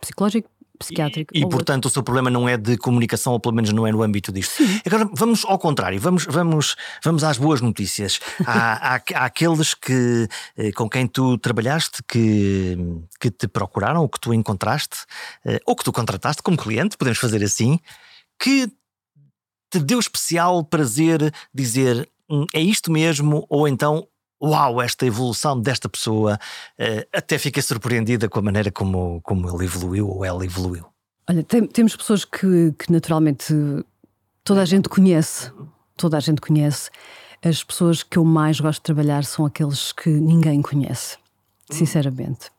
psicológico, 0.00 0.50
psiquiátrico. 0.82 1.34
E, 1.34 1.40
e 1.40 1.48
portanto, 1.48 1.86
outro. 1.86 1.88
o 1.88 1.92
seu 1.92 2.02
problema 2.02 2.30
não 2.30 2.48
é 2.48 2.56
de 2.56 2.76
comunicação, 2.76 3.32
ou 3.32 3.40
pelo 3.40 3.54
menos 3.54 3.72
não 3.72 3.86
é 3.86 3.92
no 3.92 4.02
âmbito 4.02 4.32
disto. 4.32 4.52
Sim. 4.56 4.80
Agora, 4.84 5.08
vamos 5.12 5.44
ao 5.44 5.58
contrário, 5.58 6.00
vamos, 6.00 6.26
vamos, 6.26 6.76
vamos 7.02 7.24
às 7.24 7.38
boas 7.38 7.60
notícias. 7.60 8.20
há, 8.46 8.96
há, 8.96 9.02
há, 9.14 9.24
aqueles 9.24 9.74
que, 9.74 10.28
eh, 10.56 10.72
com 10.72 10.88
quem 10.88 11.06
tu 11.06 11.38
trabalhaste 11.38 12.02
que, 12.06 12.76
que 13.20 13.30
te 13.30 13.48
procuraram, 13.48 14.02
ou 14.02 14.08
que 14.08 14.20
tu 14.20 14.34
encontraste, 14.34 14.98
eh, 15.44 15.60
ou 15.66 15.74
que 15.74 15.84
tu 15.84 15.92
contrataste 15.92 16.42
como 16.42 16.56
cliente, 16.56 16.96
podemos 16.96 17.18
fazer 17.18 17.42
assim, 17.42 17.78
que 18.38 18.68
te 19.70 19.78
deu 19.78 19.98
especial 19.98 20.62
prazer 20.64 21.32
dizer 21.54 22.08
hum, 22.28 22.44
é 22.52 22.60
isto 22.60 22.92
mesmo, 22.92 23.46
ou 23.48 23.66
então 23.66 24.06
uau, 24.42 24.82
esta 24.82 25.06
evolução 25.06 25.60
desta 25.60 25.88
pessoa, 25.88 26.38
uh, 26.78 27.08
até 27.12 27.38
fiquei 27.38 27.62
surpreendida 27.62 28.28
com 28.28 28.38
a 28.38 28.42
maneira 28.42 28.70
como, 28.70 29.20
como 29.22 29.48
ele 29.48 29.64
evoluiu 29.64 30.08
ou 30.08 30.24
ela 30.24 30.44
evoluiu. 30.44 30.84
Olha, 31.28 31.42
tem, 31.44 31.66
temos 31.66 31.94
pessoas 31.94 32.24
que, 32.24 32.74
que 32.78 32.90
naturalmente 32.90 33.54
toda 34.42 34.60
a 34.60 34.64
gente 34.64 34.88
conhece, 34.88 35.52
toda 35.96 36.16
a 36.16 36.20
gente 36.20 36.40
conhece. 36.40 36.90
As 37.44 37.62
pessoas 37.62 38.02
que 38.02 38.18
eu 38.18 38.24
mais 38.24 38.60
gosto 38.60 38.80
de 38.80 38.84
trabalhar 38.84 39.24
são 39.24 39.46
aqueles 39.46 39.92
que 39.92 40.08
ninguém 40.08 40.60
conhece, 40.60 41.16
sinceramente. 41.70 42.50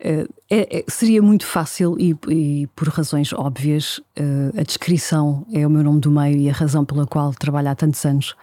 Uh, 0.00 0.32
é, 0.48 0.78
é, 0.78 0.84
seria 0.88 1.20
muito 1.20 1.44
fácil 1.44 1.96
e, 1.98 2.16
e 2.28 2.66
por 2.68 2.88
razões 2.88 3.32
óbvias, 3.32 3.98
uh, 3.98 4.56
a 4.56 4.62
descrição 4.62 5.44
é 5.52 5.66
o 5.66 5.70
meu 5.70 5.82
nome 5.82 6.00
do 6.00 6.10
meio 6.10 6.36
e 6.36 6.48
a 6.48 6.52
razão 6.52 6.84
pela 6.84 7.04
qual 7.04 7.34
trabalho 7.34 7.68
há 7.68 7.74
tantos 7.74 8.04
anos 8.04 8.36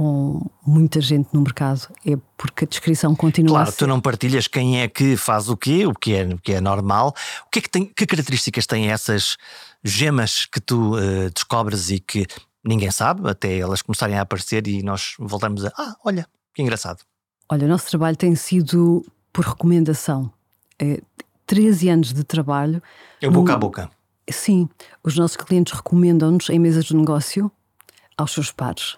com 0.00 0.40
muita 0.66 0.98
gente 0.98 1.28
no 1.30 1.42
mercado 1.42 1.86
é 2.06 2.16
porque 2.34 2.64
a 2.64 2.66
descrição 2.66 3.14
continua 3.14 3.56
claro, 3.56 3.68
a 3.68 3.70
ser... 3.70 3.76
tu 3.76 3.86
não 3.86 4.00
partilhas 4.00 4.48
quem 4.48 4.80
é 4.80 4.88
que 4.88 5.14
faz 5.14 5.50
o 5.50 5.56
quê, 5.58 5.84
o 5.84 5.92
que 5.92 6.14
é, 6.14 6.24
o 6.24 6.38
que 6.38 6.54
é 6.54 6.60
normal. 6.60 7.14
O 7.46 7.50
que 7.50 7.58
é 7.58 7.62
que 7.62 7.68
tem, 7.68 7.84
que 7.84 8.06
características 8.06 8.66
têm 8.66 8.90
essas 8.90 9.36
gemas 9.84 10.46
que 10.46 10.58
tu 10.58 10.96
uh, 10.96 11.30
descobres 11.34 11.90
e 11.90 12.00
que 12.00 12.26
ninguém 12.64 12.90
sabe, 12.90 13.28
até 13.28 13.58
elas 13.58 13.82
começarem 13.82 14.16
a 14.16 14.22
aparecer 14.22 14.66
e 14.66 14.82
nós 14.82 15.16
voltamos 15.18 15.66
a 15.66 15.72
ah, 15.76 15.94
olha, 16.02 16.26
que 16.54 16.62
engraçado. 16.62 17.00
Olha, 17.46 17.66
o 17.66 17.68
nosso 17.68 17.90
trabalho 17.90 18.16
tem 18.16 18.34
sido 18.34 19.04
por 19.30 19.44
recomendação. 19.44 20.32
É, 20.78 21.02
13 21.46 21.90
anos 21.90 22.14
de 22.14 22.24
trabalho. 22.24 22.82
É 23.20 23.28
boca 23.28 23.52
no... 23.52 23.56
a 23.56 23.58
boca. 23.58 23.90
Sim, 24.30 24.66
os 25.04 25.14
nossos 25.14 25.36
clientes 25.36 25.74
recomendam-nos 25.74 26.48
em 26.48 26.58
mesas 26.58 26.86
de 26.86 26.96
negócio 26.96 27.52
aos 28.16 28.32
seus 28.32 28.50
pares 28.50 28.96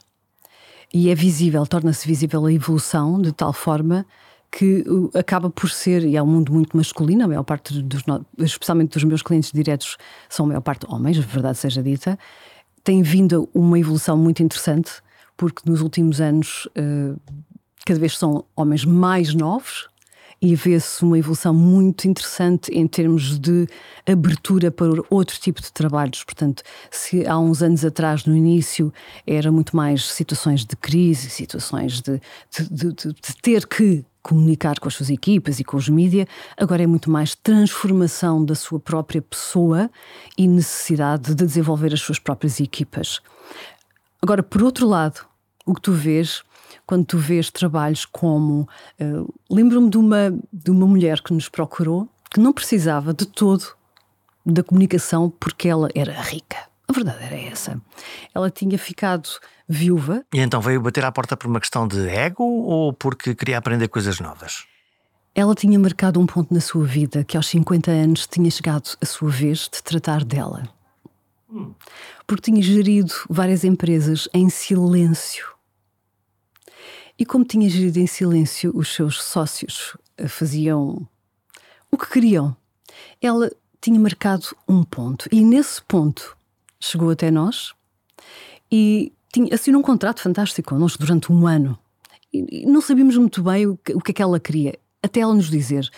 e 0.92 1.08
é 1.08 1.14
visível, 1.14 1.66
torna-se 1.66 2.06
visível 2.06 2.44
a 2.46 2.52
evolução 2.52 3.20
de 3.20 3.32
tal 3.32 3.52
forma 3.52 4.06
que 4.50 4.84
acaba 5.14 5.48
por 5.48 5.70
ser, 5.70 6.04
e 6.04 6.14
é 6.14 6.22
um 6.22 6.26
mundo 6.26 6.52
muito 6.52 6.76
masculino, 6.76 7.24
a 7.24 7.28
maior 7.28 7.42
parte 7.42 7.82
dos, 7.82 8.02
especialmente 8.38 8.92
dos 8.92 9.04
meus 9.04 9.22
clientes 9.22 9.50
diretos, 9.50 9.96
são 10.28 10.44
a 10.44 10.48
maior 10.48 10.60
parte 10.60 10.84
homens, 10.86 11.18
a 11.18 11.22
verdade 11.22 11.56
seja 11.56 11.82
dita, 11.82 12.18
tem 12.84 13.02
vindo 13.02 13.48
uma 13.54 13.78
evolução 13.78 14.14
muito 14.16 14.42
interessante, 14.42 14.90
porque 15.38 15.62
nos 15.64 15.80
últimos 15.80 16.20
anos 16.20 16.68
eh, 16.74 17.14
cada 17.86 17.98
vez 17.98 18.18
são 18.18 18.44
homens 18.54 18.84
mais 18.84 19.34
novos, 19.34 19.88
e 20.42 20.56
vê-se 20.56 21.04
uma 21.04 21.16
evolução 21.16 21.54
muito 21.54 22.08
interessante 22.08 22.68
em 22.72 22.84
termos 22.88 23.38
de 23.38 23.68
abertura 24.04 24.72
para 24.72 24.90
outro 25.08 25.38
tipo 25.38 25.62
de 25.62 25.72
trabalhos. 25.72 26.24
Portanto, 26.24 26.64
se 26.90 27.24
há 27.24 27.38
uns 27.38 27.62
anos 27.62 27.84
atrás, 27.84 28.24
no 28.24 28.36
início, 28.36 28.92
era 29.24 29.52
muito 29.52 29.76
mais 29.76 30.04
situações 30.04 30.64
de 30.64 30.74
crise, 30.74 31.30
situações 31.30 32.00
de, 32.00 32.20
de, 32.50 32.68
de, 32.68 32.92
de 32.92 33.36
ter 33.40 33.68
que 33.68 34.04
comunicar 34.20 34.80
com 34.80 34.88
as 34.88 34.94
suas 34.94 35.10
equipas 35.10 35.60
e 35.60 35.64
com 35.64 35.76
os 35.76 35.88
mídias, 35.88 36.26
agora 36.56 36.82
é 36.82 36.86
muito 36.86 37.10
mais 37.10 37.36
transformação 37.36 38.44
da 38.44 38.54
sua 38.56 38.80
própria 38.80 39.22
pessoa 39.22 39.88
e 40.36 40.48
necessidade 40.48 41.34
de 41.34 41.44
desenvolver 41.44 41.92
as 41.92 42.00
suas 42.00 42.18
próprias 42.18 42.58
equipas. 42.58 43.20
Agora, 44.20 44.42
por 44.42 44.62
outro 44.62 44.88
lado, 44.88 45.24
o 45.64 45.74
que 45.74 45.80
tu 45.80 45.92
vês 45.92 46.42
quando 46.86 47.04
tu 47.04 47.18
vês 47.18 47.50
trabalhos 47.50 48.04
como. 48.04 48.68
Uh, 49.00 49.32
Lembro-me 49.50 49.90
de 49.90 49.98
uma, 49.98 50.38
de 50.52 50.70
uma 50.70 50.86
mulher 50.86 51.20
que 51.20 51.32
nos 51.32 51.48
procurou 51.48 52.08
que 52.32 52.40
não 52.40 52.52
precisava 52.52 53.12
de 53.12 53.26
todo 53.26 53.64
da 54.44 54.62
comunicação 54.62 55.30
porque 55.38 55.68
ela 55.68 55.88
era 55.94 56.18
rica. 56.20 56.56
A 56.88 56.92
verdade 56.92 57.24
era 57.24 57.36
essa. 57.36 57.80
Ela 58.34 58.50
tinha 58.50 58.78
ficado 58.78 59.28
viúva. 59.68 60.24
E 60.32 60.40
então 60.40 60.60
veio 60.60 60.80
bater 60.80 61.04
à 61.04 61.12
porta 61.12 61.36
por 61.36 61.46
uma 61.46 61.60
questão 61.60 61.86
de 61.86 62.08
ego 62.08 62.42
ou 62.42 62.92
porque 62.92 63.34
queria 63.34 63.58
aprender 63.58 63.88
coisas 63.88 64.18
novas? 64.18 64.64
Ela 65.34 65.54
tinha 65.54 65.78
marcado 65.78 66.20
um 66.20 66.26
ponto 66.26 66.52
na 66.52 66.60
sua 66.60 66.84
vida 66.84 67.24
que 67.24 67.36
aos 67.36 67.46
50 67.46 67.90
anos 67.90 68.26
tinha 68.26 68.50
chegado 68.50 68.90
a 69.00 69.06
sua 69.06 69.30
vez 69.30 69.68
de 69.72 69.82
tratar 69.82 70.24
dela. 70.24 70.68
Hum. 71.50 71.72
Porque 72.26 72.50
tinha 72.50 72.62
gerido 72.62 73.12
várias 73.28 73.64
empresas 73.64 74.28
em 74.34 74.48
silêncio. 74.48 75.51
E 77.18 77.24
como 77.26 77.44
tinha 77.44 77.68
gerido 77.68 77.98
em 77.98 78.06
silêncio, 78.06 78.72
os 78.74 78.94
seus 78.94 79.22
sócios 79.22 79.96
eh, 80.16 80.28
faziam 80.28 81.06
o 81.90 81.96
que 81.96 82.08
queriam. 82.08 82.56
Ela 83.20 83.50
tinha 83.80 83.98
marcado 83.98 84.46
um 84.68 84.82
ponto 84.82 85.28
e 85.30 85.44
nesse 85.44 85.82
ponto 85.82 86.36
chegou 86.80 87.10
até 87.10 87.30
nós 87.30 87.72
e 88.70 89.12
tinha, 89.32 89.54
assinou 89.54 89.80
um 89.80 89.84
contrato 89.84 90.20
fantástico 90.20 90.70
connosco 90.70 90.98
durante 91.04 91.32
um 91.32 91.46
ano. 91.46 91.78
E 92.32 92.64
não 92.64 92.80
sabíamos 92.80 93.16
muito 93.16 93.42
bem 93.42 93.66
o 93.66 93.76
que, 93.76 93.92
o 93.92 94.00
que 94.00 94.10
é 94.10 94.14
que 94.14 94.22
ela 94.22 94.40
queria, 94.40 94.78
até 95.02 95.20
ela 95.20 95.34
nos 95.34 95.50
dizer: 95.50 95.88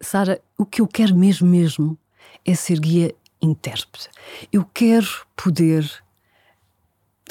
Sara, 0.00 0.40
o 0.56 0.64
que 0.64 0.80
eu 0.80 0.86
quero 0.86 1.14
mesmo, 1.14 1.46
mesmo 1.46 1.98
é 2.44 2.54
ser 2.54 2.80
guia 2.80 3.14
intérprete. 3.42 4.08
Eu 4.52 4.64
quero 4.72 5.08
poder 5.36 6.01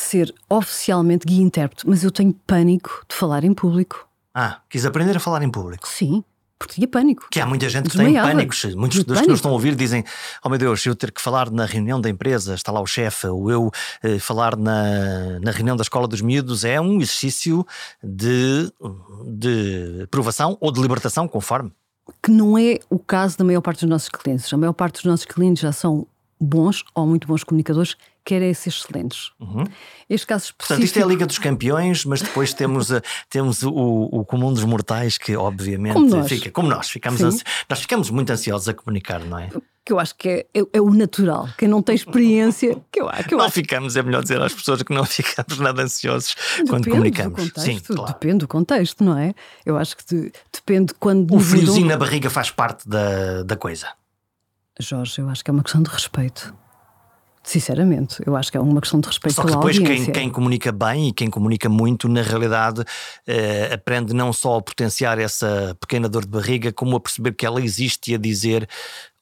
ser 0.02 0.34
oficialmente 0.50 1.26
guia 1.26 1.42
intérprete, 1.42 1.88
mas 1.88 2.04
eu 2.04 2.12
tenho 2.12 2.34
pânico 2.46 3.06
de 3.08 3.16
falar 3.16 3.44
em 3.44 3.54
público. 3.54 4.08
Ah, 4.34 4.60
quis 4.70 4.86
aprender 4.86 5.16
a 5.16 5.20
falar 5.20 5.44
em 5.44 5.50
público? 5.50 5.88
Sim. 5.88 6.24
porque 6.58 6.76
tinha 6.76 6.88
pânico. 6.88 7.28
Que 7.32 7.40
há 7.40 7.46
muita 7.46 7.68
gente 7.68 7.90
que 7.90 7.98
tem 7.98 8.14
pânicos. 8.14 8.64
Muitos 8.76 9.00
dos 9.00 9.06
pânico. 9.06 9.24
que 9.24 9.30
nos 9.30 9.38
estão 9.40 9.52
a 9.52 9.54
ouvir 9.56 9.76
dizem: 9.76 10.04
Oh 10.44 10.50
meu 10.50 10.60
Deus, 10.60 10.86
eu 10.86 10.96
ter 10.96 11.12
que 11.12 11.20
falar 11.20 11.50
na 11.50 11.66
reunião 11.66 12.00
da 12.00 12.10
empresa, 12.10 12.54
está 12.54 12.72
lá 12.72 12.80
o 12.80 12.86
chefe, 12.86 13.28
ou 13.28 13.50
eu 13.50 13.72
eh, 14.04 14.20
falar 14.20 14.56
na, 14.56 15.40
na 15.40 15.52
reunião 15.52 15.76
da 15.76 15.82
escola 15.82 16.08
dos 16.08 16.22
miúdos 16.22 16.64
é 16.64 16.80
um 16.80 16.98
exercício 16.98 17.66
de, 18.04 18.72
de 19.26 20.08
provação 20.12 20.56
ou 20.62 20.72
de 20.72 20.80
libertação, 20.82 21.28
conforme. 21.28 21.72
Que 22.22 22.32
não 22.32 22.58
é 22.58 22.80
o 22.90 23.00
caso 23.00 23.38
da 23.38 23.44
maior 23.44 23.62
parte 23.62 23.82
dos 23.82 23.90
nossos 23.90 24.10
clientes. 24.10 24.52
A 24.54 24.58
maior 24.58 24.74
parte 24.74 24.96
dos 24.96 25.06
nossos 25.06 25.26
clientes 25.26 25.62
já 25.62 25.72
são 25.72 26.08
bons 26.40 26.84
ou 26.96 27.06
muito 27.06 27.28
bons 27.28 27.44
comunicadores, 27.44 27.96
querem 28.23 28.53
ser 28.53 28.69
excelentes. 28.69 29.31
Uhum. 29.39 29.63
Este 30.10 30.27
caso 30.27 30.45
específico... 30.45 30.67
Portanto, 30.67 30.86
isto 30.86 30.99
é 30.99 31.03
a 31.03 31.05
Liga 31.05 31.25
dos 31.25 31.39
Campeões, 31.39 32.05
mas 32.05 32.21
depois 32.21 32.53
temos, 32.53 32.91
a, 32.91 33.01
temos 33.29 33.63
o, 33.63 33.71
o 33.73 34.25
comum 34.25 34.53
dos 34.53 34.63
mortais 34.63 35.17
que, 35.17 35.36
obviamente, 35.36 35.93
como 35.93 36.10
nós. 36.10 36.27
fica 36.27 36.51
como 36.51 36.69
nós. 36.69 36.89
Ficamos 36.89 37.21
ansi... 37.21 37.43
Nós 37.69 37.79
ficamos 37.79 38.10
muito 38.10 38.31
ansiosos 38.31 38.69
a 38.69 38.73
comunicar, 38.73 39.23
não 39.23 39.39
é? 39.39 39.49
Que 39.84 39.93
eu 39.93 39.99
acho 39.99 40.15
que 40.15 40.29
é, 40.29 40.45
é, 40.53 40.63
é 40.73 40.81
o 40.81 40.91
natural. 40.93 41.49
Quem 41.57 41.67
não 41.67 41.81
tem 41.81 41.95
experiência, 41.95 42.79
que 42.91 43.01
eu, 43.01 43.07
que 43.27 43.34
eu 43.34 43.39
não 43.39 43.45
acho. 43.45 43.55
ficamos, 43.55 43.95
é 43.95 44.03
melhor 44.03 44.21
dizer 44.21 44.39
às 44.39 44.53
pessoas 44.53 44.84
que 44.84 44.93
não 44.93 45.03
ficamos 45.05 45.57
nada 45.57 45.81
ansiosos 45.81 46.36
depende 46.36 46.69
quando 46.69 46.89
comunicamos. 46.89 47.39
Contexto, 47.39 47.62
Sim, 47.62 47.79
claro. 47.79 48.13
Depende 48.13 48.38
do 48.38 48.47
contexto, 48.47 49.03
não 49.03 49.17
é? 49.17 49.34
Eu 49.65 49.77
acho 49.77 49.97
que 49.97 50.05
de, 50.05 50.31
depende 50.53 50.93
quando. 50.99 51.34
O 51.34 51.39
friozinho 51.39 51.88
na 51.88 51.97
barriga 51.97 52.29
faz 52.29 52.51
parte 52.51 52.88
da, 52.88 53.41
da 53.41 53.55
coisa. 53.55 53.88
Jorge, 54.79 55.19
eu 55.19 55.29
acho 55.29 55.43
que 55.43 55.49
é 55.49 55.53
uma 55.53 55.63
questão 55.63 55.81
de 55.81 55.89
respeito. 55.89 56.53
Sinceramente, 57.43 58.21
eu 58.25 58.36
acho 58.36 58.51
que 58.51 58.58
é 58.58 58.62
uma 58.62 58.80
questão 58.80 58.99
de 58.99 59.08
respeito 59.08 59.34
Só 59.34 59.43
que 59.43 59.51
depois 59.51 59.80
quem, 59.80 60.12
quem, 60.12 60.30
comunica 60.30 60.71
bem 60.71 61.08
e 61.08 61.13
quem 61.13 61.27
comunica 61.27 61.67
muito, 61.67 62.08
na 62.08 62.21
realidade, 62.21 62.84
eh, 63.25 63.73
aprende 63.73 64.13
não 64.13 64.32
só 64.32 64.58
a 64.58 64.62
potenciar 64.62 65.17
essa 65.17 65.75
pequena 65.80 66.08
dor 66.08 66.23
de 66.23 66.30
barriga, 66.30 66.71
como 66.71 66.95
a 66.95 66.99
perceber 66.99 67.34
que 67.34 67.45
ela 67.45 67.60
existe 67.60 68.12
e 68.12 68.15
a 68.15 68.17
dizer: 68.19 68.69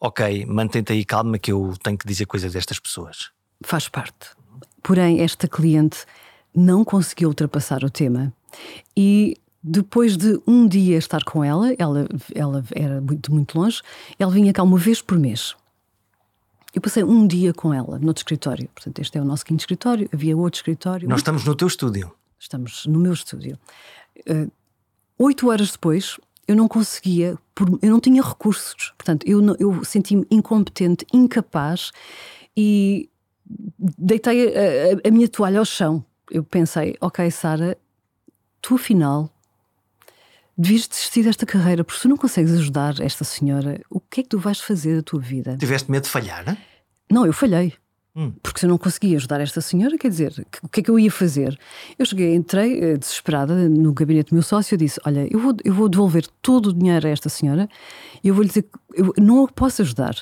Ok, 0.02 0.46
mantém-te 0.46 0.92
aí 0.92 1.06
calma, 1.06 1.40
que 1.40 1.52
eu 1.52 1.74
tenho 1.82 1.98
que 1.98 2.06
dizer 2.06 2.26
coisas 2.26 2.52
destas 2.52 2.78
pessoas. 2.78 3.32
Faz 3.64 3.88
parte. 3.88 4.32
Porém, 4.84 5.22
esta 5.22 5.48
cliente 5.48 6.00
não 6.54 6.84
conseguiu 6.84 7.30
ultrapassar 7.30 7.86
o 7.86 7.90
tema 7.90 8.34
e 8.98 9.38
depois 9.62 10.18
de 10.18 10.40
um 10.48 10.68
dia 10.68 10.98
estar 10.98 11.24
com 11.24 11.44
ela, 11.44 11.74
ela, 11.78 12.08
ela 12.34 12.64
era 12.74 13.02
muito, 13.02 13.32
muito 13.32 13.58
longe, 13.58 13.82
ela 14.18 14.32
vinha 14.32 14.54
cá 14.54 14.64
uma 14.64 14.78
vez 14.78 15.02
por 15.02 15.18
mês. 15.18 15.56
Eu 16.74 16.82
passei 16.82 17.04
um 17.04 17.26
dia 17.26 17.54
com 17.54 17.74
ela 17.74 17.98
no 18.00 18.08
outro 18.08 18.22
escritório. 18.22 18.70
Portanto, 18.74 19.00
este 19.00 19.18
é 19.18 19.22
o 19.22 19.26
nosso 19.26 19.46
quinto 19.46 19.62
escritório. 19.62 20.10
Havia 20.14 20.38
outro 20.38 20.58
escritório. 20.58 21.10
Nós 21.10 21.20
estamos 21.20 21.44
no 21.44 21.56
teu 21.56 21.68
estúdio. 21.68 22.14
Estamos 22.38 22.86
no 22.86 23.00
meu 23.00 23.14
estúdio. 23.14 23.58
Uh, 24.20 24.52
oito 25.18 25.50
horas 25.50 25.72
depois, 25.72 26.20
eu 26.48 26.56
não 26.56 26.68
conseguia, 26.68 27.38
eu 27.82 27.90
não 27.90 28.00
tinha 28.00 28.22
recursos. 28.22 28.94
Portanto, 28.98 29.26
eu, 29.28 29.42
eu 29.60 29.84
senti-me 29.84 30.26
incompetente, 30.32 31.06
incapaz 31.14 31.92
e 32.56 33.10
deitei 33.98 34.48
a, 34.48 34.60
a, 34.60 35.08
a 35.08 35.12
minha 35.12 35.28
toalha 35.28 35.60
ao 35.60 35.66
chão. 35.66 36.04
Eu 36.30 36.44
pensei, 36.44 36.96
ok, 37.02 37.30
Sara, 37.32 37.78
tu 38.62 38.76
afinal 38.76 39.30
devias 40.60 40.88
desistir 40.88 41.24
desta 41.24 41.46
carreira, 41.46 41.86
porque 41.86 42.02
se 42.02 42.08
não 42.08 42.18
consegues 42.18 42.52
ajudar 42.52 43.00
esta 43.00 43.24
senhora, 43.24 43.80
o 43.90 44.00
que 44.00 44.20
é 44.20 44.24
que 44.24 44.30
tu 44.30 44.38
vais 44.38 44.60
fazer 44.60 44.98
da 44.98 45.02
tua 45.02 45.20
vida? 45.20 45.56
Tiveste 45.58 45.90
medo 45.90 46.04
de 46.04 46.10
falhar, 46.10 46.46
não? 46.46 46.58
Não, 47.10 47.26
eu 47.26 47.32
falhei. 47.32 47.74
Hum. 48.16 48.34
Porque 48.44 48.60
se 48.60 48.66
eu 48.66 48.70
não 48.70 48.78
conseguia 48.78 49.16
ajudar 49.16 49.40
esta 49.40 49.62
senhora, 49.62 49.98
quer 49.98 50.10
dizer, 50.10 50.46
o 50.62 50.68
que 50.68 50.82
é 50.82 50.84
que 50.84 50.92
eu 50.92 51.00
ia 51.00 51.10
fazer? 51.10 51.58
Eu 51.98 52.06
cheguei, 52.06 52.36
entrei 52.36 52.80
eh, 52.80 52.98
desesperada 52.98 53.70
no 53.70 53.94
gabinete 53.94 54.32
do 54.32 54.34
meu 54.34 54.44
sócio 54.44 54.76
e 54.76 54.78
disse: 54.78 55.00
Olha, 55.06 55.26
eu 55.32 55.40
vou, 55.40 55.56
eu 55.64 55.74
vou 55.74 55.88
devolver 55.88 56.28
todo 56.42 56.68
o 56.68 56.74
dinheiro 56.74 57.08
a 57.08 57.10
esta 57.10 57.30
senhora 57.30 57.70
e 58.22 58.28
eu 58.28 58.34
vou-lhe 58.34 58.50
dizer 58.50 58.64
que 58.64 58.70
eu 58.94 59.14
não 59.18 59.46
a 59.46 59.48
posso 59.48 59.82
ajudar. 59.82 60.16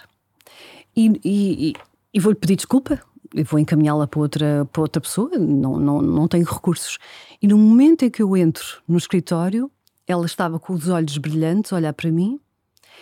E, 0.95 1.19
e, 1.23 1.69
e, 1.69 1.73
e 2.13 2.19
vou-lhe 2.19 2.37
pedir 2.37 2.57
desculpa, 2.57 3.01
eu 3.33 3.45
vou 3.45 3.59
encaminhá-la 3.59 4.05
para 4.05 4.19
outra, 4.19 4.67
para 4.71 4.81
outra 4.81 5.01
pessoa, 5.01 5.31
não, 5.37 5.79
não, 5.79 6.01
não 6.01 6.27
tenho 6.27 6.45
recursos. 6.45 6.99
E 7.41 7.47
no 7.47 7.57
momento 7.57 8.03
em 8.03 8.11
que 8.11 8.21
eu 8.21 8.37
entro 8.37 8.81
no 8.87 8.97
escritório, 8.97 9.71
ela 10.07 10.25
estava 10.25 10.59
com 10.59 10.73
os 10.73 10.87
olhos 10.87 11.17
brilhantes 11.17 11.73
a 11.73 11.75
olhar 11.75 11.93
para 11.93 12.09
mim 12.09 12.39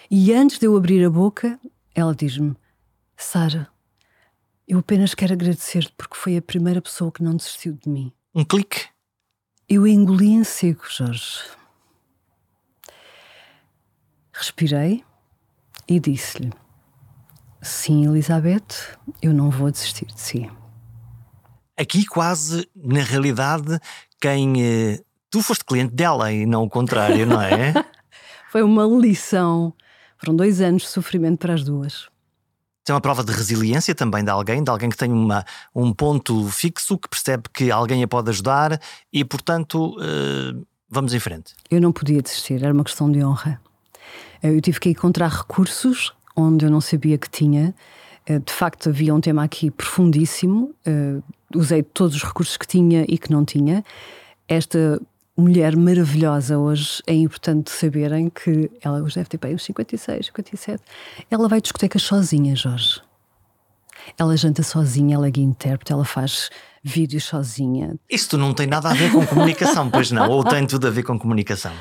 e 0.10 0.34
antes 0.34 0.60
de 0.60 0.65
eu 0.65 0.76
abrir 0.76 1.06
a 1.06 1.10
boca, 1.10 1.60
ela 1.94 2.15
diz-me: 2.15 2.56
Sara, 3.15 3.70
eu 4.68 4.80
apenas 4.80 5.13
quero 5.13 5.34
agradecer-te 5.34 5.94
porque 5.96 6.18
foi 6.18 6.38
a 6.38 6.41
primeira 6.41 6.82
pessoa 6.82 7.12
que 7.12 7.24
não 7.24 7.36
desistiu 7.36 7.74
de 7.74 7.89
mim. 7.89 8.12
Um 8.34 8.44
clique. 8.44 8.88
Eu 9.68 9.88
engoli 9.88 10.28
em 10.28 10.44
seco, 10.44 10.86
Jorge. 10.89 11.41
Respirei 14.34 15.04
e 15.88 16.00
disse-lhe: 16.00 16.52
Sim, 17.62 18.06
Elizabeth, 18.06 18.98
eu 19.22 19.34
não 19.34 19.50
vou 19.50 19.72
desistir 19.72 20.06
de 20.06 20.20
si. 20.20 20.52
Aqui, 21.78 22.06
quase, 22.06 22.70
na 22.76 23.02
realidade, 23.02 23.80
quem 24.20 24.63
eh, 24.63 25.05
tu 25.36 25.41
foste 25.41 25.65
cliente 25.65 25.93
dela 25.93 26.32
e 26.32 26.45
não 26.45 26.63
o 26.63 26.69
contrário, 26.69 27.26
não 27.26 27.41
é? 27.41 27.74
Foi 28.50 28.63
uma 28.63 28.86
lição. 28.86 29.74
Foram 30.17 30.34
dois 30.34 30.62
anos 30.62 30.84
de 30.84 30.88
sofrimento 30.88 31.39
para 31.39 31.54
as 31.54 31.62
duas. 31.62 32.08
Tem 32.86 32.95
uma 32.95 33.02
prova 33.02 33.21
de 33.21 33.34
resiliência 33.34 33.93
também 33.93 34.24
de 34.24 34.30
alguém, 34.30 34.63
de 34.63 34.69
alguém 34.69 34.89
que 34.89 34.95
tem 34.95 35.12
uma, 35.12 35.43
um 35.76 35.91
ponto 35.91 36.48
fixo, 36.48 36.98
que 36.98 37.10
percebe 37.10 37.50
que 37.54 37.69
alguém 37.69 38.02
a 38.02 38.08
pode 38.08 38.30
ajudar 38.30 38.80
e, 39.12 39.26
portanto, 39.26 39.98
uh, 39.98 40.65
vamos 40.88 41.13
em 41.13 41.19
frente. 41.19 41.54
Eu 41.69 41.82
não 41.82 41.91
podia 41.91 42.21
desistir, 42.21 42.63
era 42.63 42.74
uma 42.74 42.86
questão 42.86 43.12
de 43.12 43.21
honra. 43.21 43.60
Eu 44.41 44.62
tive 44.62 44.80
que 44.80 44.89
encontrar 44.89 45.28
recursos 45.28 46.13
onde 46.34 46.65
eu 46.65 46.71
não 46.71 46.80
sabia 46.80 47.17
que 47.17 47.30
tinha. 47.30 47.76
Eh, 48.26 48.39
de 48.39 48.54
facto, 48.54 48.88
havia 48.88 49.13
um 49.13 49.19
tema 49.19 49.43
aqui 49.43 49.69
profundíssimo. 49.69 50.74
Uh, 50.88 51.21
usei 51.54 51.84
todos 51.84 52.15
os 52.15 52.24
recursos 52.24 52.56
que 52.56 52.67
tinha 52.67 53.04
e 53.10 53.17
que 53.17 53.32
não 53.32 53.43
tinha. 53.43 53.84
Esta 54.48 55.02
mulher 55.38 55.76
maravilhosa 55.76 56.58
hoje, 56.58 57.02
é 57.06 57.13
importante 57.13 57.71
saberem 57.71 58.30
que 58.30 58.71
ela 58.82 59.02
hoje 59.02 59.15
deve 59.15 59.30
ter 59.30 59.38
bem 59.38 59.56
uns 59.56 59.63
56, 59.63 60.28
57. 60.28 60.84
Ela 61.30 61.48
vai 61.48 61.60
discotecas 61.60 62.04
sozinha, 62.04 62.56
Jorge. 62.56 63.02
Ela 64.17 64.38
janta 64.38 64.63
sozinha, 64.63 65.15
ela 65.15 65.28
é 65.28 65.32
guia 65.32 65.43
intérprete, 65.43 65.91
ela 65.91 66.06
faz 66.06 66.50
vídeos 66.84 67.26
sozinha. 67.26 67.95
Isto 68.10 68.38
não 68.38 68.54
tem 68.54 68.67
nada 68.67 68.89
a 68.89 68.93
ver 68.93 69.12
com 69.12 69.26
comunicação, 69.26 69.89
pois 69.89 70.12
não? 70.12 70.30
Ou 70.30 70.43
tem 70.43 70.65
tudo 70.67 70.88
a 70.88 70.91
ver 70.91 71.04
com 71.04 71.17
comunicação? 71.17 71.74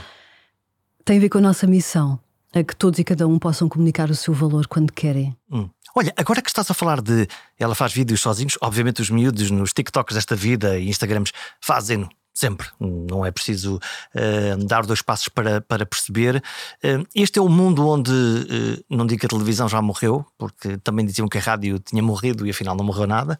Tem 1.05 1.19
a 1.19 1.21
ver 1.21 1.29
com 1.29 1.39
a 1.39 1.43
nossa 1.43 1.67
missão, 1.67 2.19
a 2.55 2.63
que 2.65 2.75
todos 2.75 2.99
e 2.99 3.05
cada 3.05 3.29
um 3.29 3.39
possam 3.39 3.69
comunicar 3.69 4.11
o 4.11 4.15
seu 4.15 4.33
valor 4.33 4.67
quando 4.67 4.91
querem. 4.91 5.37
Hum. 5.53 5.69
Olha, 5.95 6.13
agora 6.17 6.41
que 6.41 6.49
estás 6.49 6.71
a 6.71 6.75
falar 6.75 7.01
de 7.01 7.29
ela 7.59 7.75
faz 7.75 7.93
vídeos 7.93 8.21
sozinhos, 8.21 8.57
obviamente 8.61 9.03
os 9.03 9.11
miúdos 9.11 9.51
nos 9.51 9.73
TikToks 9.73 10.15
desta 10.15 10.35
vida 10.35 10.79
e 10.79 10.89
Instagrams 10.89 11.31
fazem-no 11.61 12.09
Sempre, 12.37 12.67
não 12.81 13.25
é 13.25 13.31
preciso 13.31 13.77
uh, 13.77 14.67
dar 14.67 14.85
dois 14.85 15.01
passos 15.01 15.29
para, 15.29 15.61
para 15.61 15.87
perceber. 15.87 16.43
Uh, 16.83 17.07
este 17.15 17.39
é 17.39 17.43
o 17.43 17.49
mundo 17.49 17.87
onde, 17.87 18.11
uh, 18.11 18.85
não 18.91 19.07
digo 19.07 19.21
que 19.21 19.27
a 19.27 19.29
televisão 19.29 19.69
já 19.69 19.81
morreu, 19.81 20.27
porque 20.37 20.77
também 20.79 21.07
diziam 21.07 21.29
que 21.29 21.39
a 21.39 21.41
rádio 21.41 21.79
tinha 21.79 22.03
morrido 22.03 22.45
e 22.45 22.51
afinal 22.51 22.75
não 22.75 22.85
morreu 22.85 23.07
nada, 23.07 23.39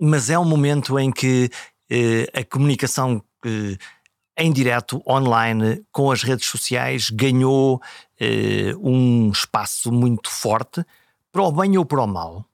mas 0.00 0.28
é 0.28 0.38
um 0.38 0.44
momento 0.44 0.98
em 0.98 1.12
que 1.12 1.48
a 2.34 2.44
comunicação 2.44 3.22
em 4.36 4.52
direto, 4.52 5.00
online, 5.08 5.84
com 5.92 6.10
as 6.10 6.24
redes 6.24 6.46
sociais, 6.46 7.08
ganhou 7.10 7.80
um 8.82 9.30
espaço 9.30 9.92
muito 9.92 10.28
forte, 10.28 10.84
para 11.30 11.42
o 11.42 11.52
bem 11.52 11.78
ou 11.78 11.84
para 11.84 12.02
o 12.02 12.06
mal. 12.06 12.44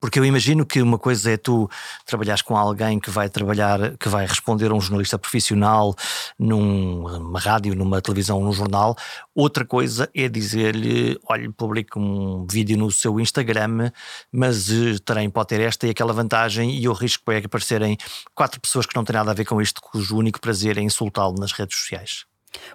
Porque 0.00 0.18
eu 0.18 0.24
imagino 0.24 0.64
que 0.64 0.80
uma 0.80 0.98
coisa 0.98 1.32
é 1.32 1.36
tu 1.36 1.68
trabalhares 2.06 2.42
com 2.42 2.56
alguém 2.56 3.00
que 3.00 3.10
vai 3.10 3.28
trabalhar, 3.28 3.96
que 3.96 4.08
vai 4.08 4.26
responder 4.26 4.70
a 4.70 4.74
um 4.74 4.80
jornalista 4.80 5.18
profissional 5.18 5.94
numa 6.38 7.40
rádio, 7.40 7.74
numa 7.74 8.00
televisão, 8.00 8.40
num 8.40 8.52
jornal. 8.52 8.96
Outra 9.34 9.64
coisa 9.64 10.08
é 10.14 10.28
dizer-lhe: 10.28 11.18
olha, 11.28 11.50
publique 11.52 11.98
um 11.98 12.46
vídeo 12.48 12.78
no 12.78 12.90
seu 12.90 13.18
Instagram, 13.18 13.90
mas 14.32 14.68
uh, 14.70 15.30
pode 15.32 15.48
ter 15.48 15.60
esta 15.60 15.86
e 15.86 15.90
aquela 15.90 16.12
vantagem, 16.12 16.78
e 16.78 16.88
o 16.88 16.92
risco 16.92 17.30
é 17.32 17.40
que 17.40 17.46
aparecerem 17.46 17.96
quatro 18.34 18.60
pessoas 18.60 18.86
que 18.86 18.94
não 18.94 19.04
têm 19.04 19.14
nada 19.14 19.32
a 19.32 19.34
ver 19.34 19.44
com 19.44 19.60
isto, 19.60 19.80
cujo 19.80 20.16
único 20.16 20.40
prazer 20.40 20.78
é 20.78 20.80
insultá-lo 20.80 21.34
nas 21.38 21.52
redes 21.52 21.76
sociais. 21.76 22.24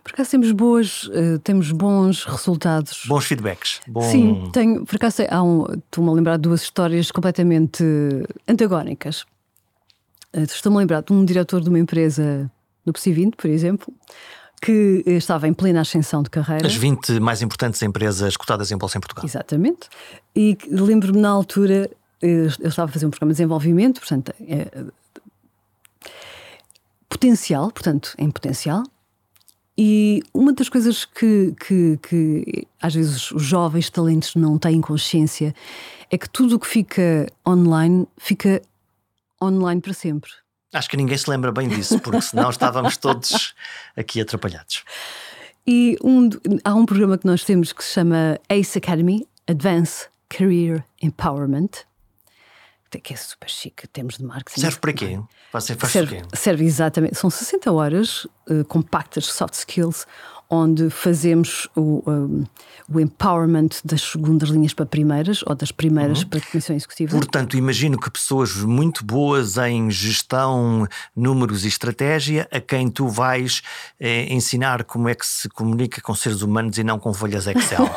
Por 0.03 0.13
acaso 0.13 0.31
temos 0.31 0.51
boas, 0.51 1.03
uh, 1.05 1.39
temos 1.43 1.71
bons 1.71 2.23
resultados. 2.25 3.03
Bons 3.07 3.25
feedbacks. 3.25 3.81
Bom... 3.87 4.01
Sim, 4.01 4.49
tenho, 4.51 4.85
por 4.85 4.95
acaso 4.95 5.23
há 5.29 5.43
um, 5.43 5.65
estou-me 5.73 6.09
a 6.09 6.13
lembrar 6.13 6.37
de 6.37 6.43
duas 6.43 6.61
histórias 6.61 7.11
completamente 7.11 7.83
antagónicas. 8.47 9.21
Uh, 10.35 10.41
Estou-me 10.43 10.77
a 10.77 10.79
lembrar 10.79 11.01
de 11.01 11.13
um 11.13 11.23
diretor 11.23 11.61
de 11.61 11.69
uma 11.69 11.79
empresa 11.79 12.51
no 12.85 12.91
PSI 12.91 13.13
20, 13.13 13.35
por 13.35 13.49
exemplo, 13.49 13.93
que 14.61 15.03
estava 15.05 15.47
em 15.47 15.53
plena 15.53 15.81
ascensão 15.81 16.23
de 16.23 16.29
carreira. 16.29 16.65
As 16.65 16.75
20 16.75 17.19
mais 17.19 17.41
importantes 17.41 17.81
empresas 17.81 18.37
cotadas 18.37 18.71
em 18.71 18.77
Bolsa 18.77 18.97
em 18.97 19.01
Portugal. 19.01 19.25
Exatamente. 19.25 19.89
E 20.35 20.57
lembro-me 20.69 21.19
na 21.19 21.29
altura, 21.29 21.89
eu 22.21 22.47
estava 22.47 22.89
a 22.89 22.93
fazer 22.93 23.05
um 23.05 23.09
programa 23.09 23.33
de 23.33 23.37
desenvolvimento, 23.37 23.99
portanto, 23.99 24.33
é, 24.47 24.67
potencial, 27.09 27.71
portanto, 27.71 28.15
em 28.17 28.31
potencial, 28.31 28.83
E 29.77 30.21
uma 30.33 30.53
das 30.53 30.69
coisas 30.69 31.03
que, 31.03 31.53
que, 31.59 31.97
que, 32.07 32.67
às 32.79 32.93
vezes 32.93 33.31
os 33.31 33.43
jovens 33.43 33.89
talentos 33.89 34.35
não 34.35 34.57
têm 34.57 34.79
consciência 34.79 35.53
é 36.11 36.17
que 36.17 36.29
tudo 36.29 36.55
o 36.55 36.59
que 36.59 36.67
fica 36.67 37.27
online 37.47 38.07
fica 38.17 38.61
online 39.41 39.81
para 39.81 39.93
sempre. 39.93 40.29
Acho 40.73 40.89
que 40.89 40.97
ninguém 40.97 41.17
se 41.17 41.29
lembra 41.29 41.51
bem 41.51 41.67
disso, 41.67 41.99
porque 41.99 42.21
senão 42.21 42.49
estávamos 42.49 42.97
todos 42.97 43.53
aqui 43.97 44.21
atrapalhados. 44.21 44.83
E 45.65 45.97
um, 46.03 46.29
há 46.63 46.75
um 46.75 46.85
programa 46.85 47.17
que 47.17 47.25
nós 47.25 47.43
temos 47.43 47.71
que 47.71 47.83
se 47.83 47.93
chama 47.93 48.39
ACE 48.49 48.77
Academy 48.77 49.27
Advanced 49.47 50.09
Career 50.29 50.83
Empowerment 51.01 51.85
que 52.99 53.13
é 53.13 53.15
super 53.15 53.49
chique, 53.49 53.87
temos 53.87 54.17
de 54.17 54.23
marketing. 54.23 54.61
Serve 54.61 54.79
para 54.79 54.93
quê? 54.93 55.19
Você 55.51 55.75
faz 55.75 55.91
serve, 55.93 56.21
quê? 56.21 56.27
serve 56.33 56.65
exatamente, 56.65 57.15
são 57.15 57.29
60 57.29 57.71
horas 57.71 58.25
uh, 58.49 58.63
compactas, 58.67 59.25
soft 59.25 59.53
skills, 59.53 60.05
onde 60.53 60.91
fazemos 60.91 61.67
o, 61.75 62.03
um, 62.05 62.43
o 62.87 62.99
empowerment 62.99 63.69
das 63.83 64.01
segundas 64.01 64.49
linhas 64.49 64.71
para 64.71 64.85
primeiras 64.85 65.41
ou 65.47 65.55
das 65.55 65.71
primeiras 65.71 66.21
uhum. 66.21 66.29
para 66.29 66.39
a 66.39 66.41
comissão 66.43 66.75
executiva. 66.75 67.17
Portanto, 67.17 67.57
imagino 67.57 67.99
que 67.99 68.11
pessoas 68.11 68.55
muito 68.57 69.03
boas 69.03 69.57
em 69.57 69.89
gestão, 69.89 70.87
números 71.15 71.65
e 71.65 71.69
estratégia, 71.69 72.47
a 72.51 72.59
quem 72.59 72.87
tu 72.87 73.07
vais 73.07 73.63
eh, 73.99 74.31
ensinar 74.31 74.83
como 74.83 75.09
é 75.09 75.15
que 75.15 75.25
se 75.25 75.49
comunica 75.49 75.99
com 76.01 76.13
seres 76.13 76.43
humanos 76.43 76.77
e 76.77 76.83
não 76.83 76.99
com 76.99 77.11
folhas 77.11 77.47
Excel. 77.47 77.89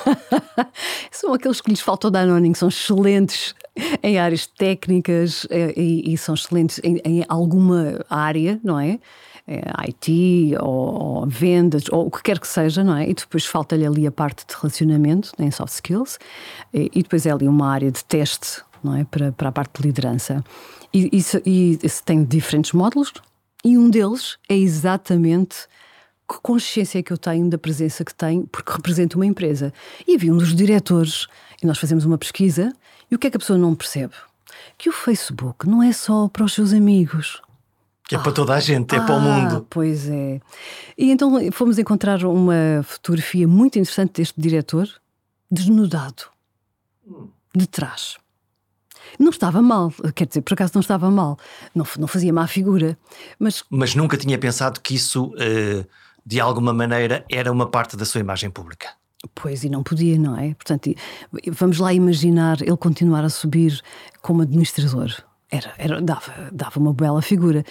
são 1.13 1.35
aqueles 1.35 1.61
que 1.61 1.71
lhes 1.71 1.81
faltam 1.81 2.11
dar 2.11 2.23
anoning, 2.23 2.55
são 2.55 2.69
excelentes 2.69 3.55
em 4.03 4.19
áreas 4.19 4.47
técnicas 4.47 5.47
eh, 5.51 5.75
e, 5.77 6.15
e 6.15 6.17
são 6.17 6.35
excelentes 6.35 6.81
em, 6.83 7.03
em 7.05 7.25
alguma 7.29 8.03
área, 8.09 8.59
não 8.65 8.81
é? 8.81 8.99
É, 9.47 9.61
IT 9.89 10.57
ou, 10.61 11.21
ou, 11.21 11.27
vendas 11.27 11.85
ou 11.91 12.07
o 12.07 12.11
que 12.11 12.23
quer 12.23 12.39
que 12.39 12.49
seja, 12.49 12.83
não 12.83 12.97
é? 12.97 13.09
E 13.09 13.15
depois 13.15 13.45
falta-lhe 13.47 13.87
ali 13.87 14.07
a 14.07 14.11
parte 14.11 14.45
de 14.47 14.55
relacionamento 14.55 15.33
em 15.39 15.51
soft 15.51 15.75
skills 15.75 16.19
e, 16.75 16.91
e, 16.95 17.03
depois 17.03 17.27
é 17.27 17.31
ali 17.31 17.47
uma 17.47 17.69
área 17.71 17.91
de 17.91 18.05
teste, 18.05 18.63
não 18.83 18.97
é? 18.97 19.05
Para, 19.05 19.33
para 19.33 19.49
a 19.49 19.53
parte 19.53 19.81
de 19.81 19.87
liderança. 19.87 20.45
E 20.93 21.09
isso, 21.13 21.41
e 21.45 21.79
isso 21.83 22.03
tem 22.05 22.25
diferentes 22.25 22.73
módulos 22.73 23.13
e 23.65 23.77
um 23.77 23.91
deles 23.91 24.37
é 24.49 24.57
exatamente 24.57 25.67
que 26.29 26.41
consciência 26.43 26.99
é 26.99 27.03
que 27.03 27.13
eu 27.13 27.19
tenho 27.19 27.49
da 27.49 27.57
presença 27.57 28.05
que 28.05 28.15
tenho, 28.15 28.47
porque 28.49 28.73
represento 28.73 29.17
uma 29.17 29.27
empresa. 29.27 29.73
E 30.07 30.17
havia 30.17 30.33
um 30.33 30.37
dos 30.37 30.55
diretores, 30.55 31.27
e 31.63 31.67
nós 31.67 31.79
fazemos 31.79 32.05
uma 32.05 32.19
pesquisa, 32.19 32.73
e 33.11 33.15
o 33.15 33.19
que 33.19 33.29
é 33.29 33.31
que 33.31 33.37
a 33.37 33.41
pessoa 33.41 33.59
não 33.59 33.75
percebe? 33.75 34.15
Que 34.77 34.89
o 34.89 34.93
Facebook 34.93 35.69
não 35.69 35.83
é 35.83 35.93
só 35.93 36.29
para 36.29 36.45
os 36.45 36.53
seus 36.53 36.73
amigos. 36.73 37.41
Que 38.09 38.15
é 38.15 38.19
ah, 38.19 38.21
para 38.21 38.33
toda 38.33 38.55
a 38.55 38.61
gente, 38.61 38.95
é 38.95 38.99
ah, 38.99 39.05
para 39.05 39.17
o 39.17 39.21
mundo. 39.21 39.67
Pois 39.69 40.09
é. 40.09 40.41
E 40.97 41.11
então 41.11 41.51
fomos 41.51 41.79
encontrar 41.79 42.25
uma 42.25 42.83
fotografia 42.85 43.49
muito 43.49 43.79
interessante 43.79 44.13
deste 44.15 44.41
diretor, 44.41 44.89
desnudado, 45.51 46.25
de 47.55 47.67
trás. 47.67 48.17
Não 49.19 49.31
estava 49.31 49.63
mal, 49.63 49.93
quer 50.15 50.27
dizer, 50.27 50.43
por 50.43 50.55
acaso 50.55 50.73
não 50.75 50.81
estava 50.81 51.11
mal, 51.11 51.39
não, 51.75 51.87
não 51.99 52.07
fazia 52.07 52.33
má 52.33 52.47
figura, 52.47 52.99
mas. 53.39 53.65
Mas 53.71 53.95
nunca 53.95 54.17
tinha 54.17 54.39
pensado 54.39 54.81
que 54.81 54.95
isso, 54.95 55.27
uh, 55.27 55.87
de 56.25 56.41
alguma 56.41 56.73
maneira, 56.73 57.25
era 57.31 57.51
uma 57.51 57.67
parte 57.69 57.97
da 57.97 58.05
sua 58.05 58.21
imagem 58.21 58.51
pública. 58.51 58.89
Pois, 59.35 59.65
e 59.65 59.69
não 59.69 59.83
podia, 59.83 60.19
não 60.19 60.39
é? 60.39 60.55
Portanto, 60.55 60.95
vamos 61.53 61.79
lá 61.79 61.93
imaginar 61.93 62.61
ele 62.61 62.77
continuar 62.77 63.25
a 63.25 63.31
subir 63.31 63.81
como 64.23 64.43
administrador 64.43 65.11
era, 65.51 65.73
era, 65.79 66.01
dava, 66.01 66.51
dava 66.53 66.79
uma 66.79 66.93
bela 66.93 67.23
figura. 67.23 67.65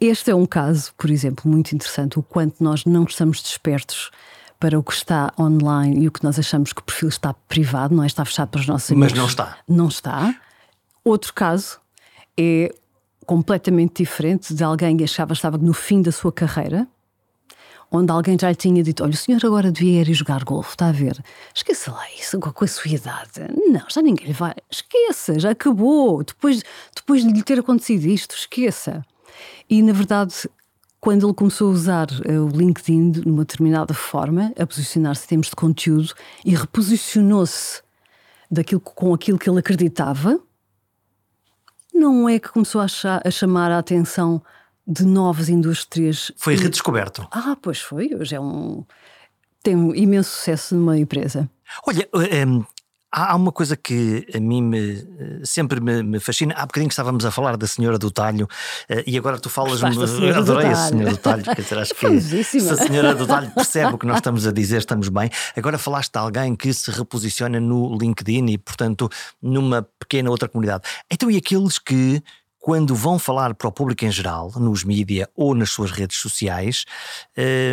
Este 0.00 0.30
é 0.30 0.34
um 0.34 0.46
caso, 0.46 0.92
por 0.96 1.10
exemplo, 1.10 1.50
muito 1.50 1.72
interessante, 1.74 2.18
o 2.18 2.22
quanto 2.22 2.62
nós 2.62 2.84
não 2.84 3.04
estamos 3.04 3.42
despertos 3.42 4.10
para 4.60 4.78
o 4.78 4.82
que 4.82 4.92
está 4.92 5.32
online 5.38 6.04
e 6.04 6.08
o 6.08 6.12
que 6.12 6.22
nós 6.22 6.38
achamos 6.38 6.72
que 6.72 6.80
o 6.80 6.84
perfil 6.84 7.08
está 7.08 7.32
privado, 7.32 7.94
não 7.94 8.02
é? 8.02 8.06
Está 8.06 8.24
fechado 8.24 8.48
para 8.48 8.60
os 8.60 8.66
nossos 8.66 8.90
amigos. 8.90 9.12
Mas 9.12 9.18
não 9.18 9.26
está. 9.26 9.58
Não 9.68 9.88
está. 9.88 10.34
Outro 11.04 11.32
caso 11.32 11.78
é 12.36 12.74
completamente 13.24 14.02
diferente 14.02 14.54
de 14.54 14.64
alguém 14.64 14.96
que 14.96 15.04
achava 15.04 15.28
que 15.28 15.38
estava 15.38 15.58
no 15.58 15.72
fim 15.72 16.00
da 16.00 16.10
sua 16.10 16.32
carreira 16.32 16.88
onde 17.90 18.12
alguém 18.12 18.36
já 18.40 18.48
lhe 18.50 18.56
tinha 18.56 18.82
dito: 18.82 19.02
Olha, 19.02 19.12
o 19.12 19.16
senhor 19.16 19.44
agora 19.44 19.72
devia 19.72 20.02
ir 20.02 20.14
jogar 20.14 20.44
golfe, 20.44 20.70
está 20.70 20.88
a 20.88 20.92
ver? 20.92 21.22
Esqueça 21.54 21.90
lá 21.90 22.04
isso 22.18 22.38
com 22.38 22.64
a 22.64 22.68
sua 22.68 22.90
idade. 22.90 23.40
Não, 23.70 23.82
já 23.88 24.02
ninguém 24.02 24.26
lhe 24.26 24.32
vai. 24.32 24.54
Esqueça, 24.70 25.38
já 25.38 25.50
acabou. 25.50 26.22
Depois, 26.22 26.62
depois 26.94 27.22
de 27.22 27.32
lhe 27.32 27.42
ter 27.42 27.58
acontecido 27.58 28.04
isto, 28.06 28.34
esqueça. 28.34 29.04
E 29.68 29.82
na 29.82 29.92
verdade, 29.92 30.48
quando 31.00 31.26
ele 31.26 31.34
começou 31.34 31.68
a 31.68 31.72
usar 31.72 32.08
uh, 32.10 32.44
o 32.44 32.48
LinkedIn 32.48 33.10
de 33.12 33.20
uma 33.20 33.44
determinada 33.44 33.94
forma, 33.94 34.52
a 34.58 34.66
posicionar-se 34.66 35.24
em 35.24 35.28
termos 35.28 35.48
de 35.48 35.56
conteúdo 35.56 36.12
e 36.44 36.54
reposicionou-se 36.54 37.82
daquilo, 38.50 38.80
com 38.80 39.14
aquilo 39.14 39.38
que 39.38 39.48
ele 39.48 39.60
acreditava, 39.60 40.40
não 41.94 42.28
é 42.28 42.38
que 42.38 42.48
começou 42.48 42.80
a, 42.80 42.86
a 43.24 43.30
chamar 43.30 43.70
a 43.70 43.78
atenção 43.78 44.42
de 44.88 45.04
novas 45.04 45.50
indústrias. 45.50 46.32
Foi 46.38 46.56
redescoberto. 46.56 47.28
Ah, 47.30 47.56
pois 47.60 47.78
foi. 47.78 48.14
Hoje 48.14 48.34
é 48.34 48.40
um. 48.40 48.84
tem 49.62 49.76
um 49.76 49.94
imenso 49.94 50.30
sucesso 50.30 50.74
numa 50.74 50.98
empresa. 50.98 51.48
Olha, 51.86 52.08
um, 52.46 52.64
há 53.12 53.36
uma 53.36 53.52
coisa 53.52 53.76
que 53.76 54.26
a 54.34 54.40
mim 54.40 54.62
me, 54.62 55.06
sempre 55.44 55.78
me, 55.78 56.02
me, 56.02 56.18
fascina. 56.18 56.54
Há 56.56 56.64
bocadinho 56.64 56.88
que 56.88 56.94
estávamos 56.94 57.26
a 57.26 57.30
falar 57.30 57.58
da 57.58 57.66
Senhora 57.66 57.98
do 57.98 58.10
Talho 58.10 58.48
eh, 58.88 59.04
e 59.06 59.18
agora 59.18 59.38
tu 59.38 59.50
falas-me. 59.50 59.90
Adorei 60.34 60.68
a 60.68 60.74
Senhora 60.74 61.10
do 61.10 61.18
Talho. 61.18 61.44
Quer 61.44 61.60
dizer, 61.60 61.78
acho 61.78 61.94
que 61.94 62.20
se 62.42 62.56
a 62.70 62.76
Senhora 62.76 63.14
do 63.14 63.26
Talho 63.26 63.50
percebe 63.50 63.92
o 63.92 63.98
que 63.98 64.06
nós 64.06 64.16
estamos 64.16 64.46
a 64.46 64.52
dizer, 64.52 64.78
estamos 64.78 65.10
bem. 65.10 65.28
Agora 65.54 65.76
falaste 65.76 66.12
de 66.12 66.18
alguém 66.18 66.56
que 66.56 66.72
se 66.72 66.90
reposiciona 66.90 67.60
no 67.60 67.94
LinkedIn 67.98 68.46
e, 68.46 68.56
portanto, 68.56 69.10
numa 69.42 69.86
pequena 69.98 70.30
outra 70.30 70.48
comunidade. 70.48 70.84
Então, 71.10 71.30
e 71.30 71.36
aqueles 71.36 71.78
que 71.78 72.22
quando 72.68 72.94
vão 72.94 73.18
falar 73.18 73.54
para 73.54 73.66
o 73.66 73.72
público 73.72 74.04
em 74.04 74.10
geral, 74.10 74.52
nos 74.56 74.84
mídia 74.84 75.26
ou 75.34 75.54
nas 75.54 75.70
suas 75.70 75.90
redes 75.90 76.18
sociais, 76.18 76.84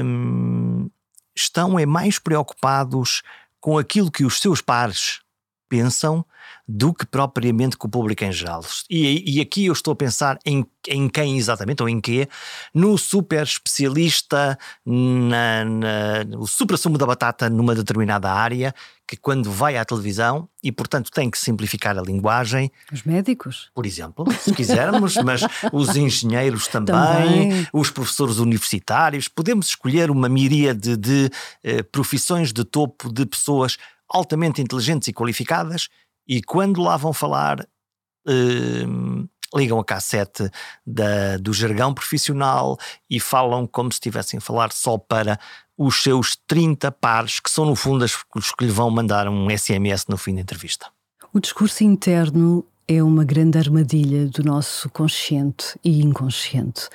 hum, 0.02 0.90
estão 1.36 1.78
é 1.78 1.86
mais 1.86 2.18
preocupados 2.18 3.22
com 3.60 3.78
aquilo 3.78 4.10
que 4.10 4.24
os 4.24 4.40
seus 4.40 4.62
pares 4.62 5.20
pensam 5.68 6.26
do 6.68 6.94
que 6.94 7.06
propriamente 7.06 7.78
com 7.78 7.88
o 7.88 7.92
público 7.92 8.24
em 8.24 8.32
geral. 8.32 8.64
E, 8.90 9.38
e 9.38 9.42
aqui 9.42 9.66
eu 9.66 9.74
estou 9.74 9.94
a 9.94 9.96
pensar 9.96 10.40
em, 10.46 10.66
em 10.88 11.08
quem 11.08 11.38
exatamente, 11.38 11.84
ou 11.84 11.90
em 11.90 12.02
quê? 12.02 12.28
No 12.74 12.98
super 12.98 13.44
especialista, 13.44 14.58
na, 14.86 15.66
na, 15.66 16.38
o 16.38 16.48
supra-sumo 16.48 16.98
da 16.98 17.06
batata 17.06 17.50
numa 17.50 17.76
determinada 17.76 18.32
área, 18.32 18.74
que 19.08 19.16
quando 19.16 19.52
vai 19.52 19.78
à 19.78 19.86
televisão, 19.86 20.50
e 20.64 20.72
portanto 20.72 21.12
tem 21.12 21.30
que 21.30 21.38
simplificar 21.38 21.96
a 21.98 22.02
linguagem. 22.02 22.72
Os 22.92 23.04
médicos. 23.04 23.70
Por 23.76 23.86
exemplo, 23.86 24.26
se 24.34 24.52
quisermos, 24.52 25.16
mas 25.24 25.42
os 25.72 25.96
engenheiros 25.96 26.68
também, 26.68 26.96
também, 26.96 27.68
os 27.72 27.92
professores 27.92 28.38
universitários, 28.38 29.28
podemos 29.28 29.68
escolher 29.68 30.10
uma 30.10 30.28
miríade 30.28 30.98
de, 30.98 30.98
de 30.98 31.30
eh, 31.64 31.84
profissões 31.84 32.52
de 32.52 32.64
topo 32.64 33.14
de 33.14 33.26
pessoas 33.28 33.78
altamente 34.10 34.62
inteligentes 34.62 35.08
e 35.08 35.14
qualificadas 35.14 35.90
e 36.28 36.42
quando 36.42 36.82
lá 36.82 36.98
vão 36.98 37.14
falar, 37.14 37.62
uh, 38.28 39.30
ligam 39.56 39.80
a 39.80 39.86
cassete 39.86 40.50
da, 40.86 41.38
do 41.38 41.54
jargão 41.54 41.94
profissional 41.94 42.78
e 43.10 43.20
falam 43.20 43.66
como 43.68 43.92
se 43.92 43.98
estivessem 43.98 44.38
a 44.38 44.42
falar 44.42 44.72
só 44.72 44.98
para 44.98 45.40
os 45.78 46.02
seus 46.02 46.38
30 46.48 46.92
pares, 46.92 47.40
que 47.40 47.50
são 47.50 47.66
no 47.66 47.76
fundo 47.76 48.06
os 48.06 48.52
que 48.52 48.66
lhe 48.66 48.72
vão 48.72 48.90
mandar 48.90 49.28
um 49.28 49.48
SMS 49.50 50.06
no 50.08 50.18
fim 50.18 50.36
da 50.36 50.42
entrevista. 50.42 50.88
O 51.34 51.40
discurso 51.40 51.84
interno 51.84 52.66
é 52.88 53.04
uma 53.04 53.24
grande 53.24 53.58
armadilha 53.58 54.28
do 54.28 54.44
nosso 54.44 54.90
consciente 54.90 55.78
e 55.84 56.02
inconsciente. 56.02 56.88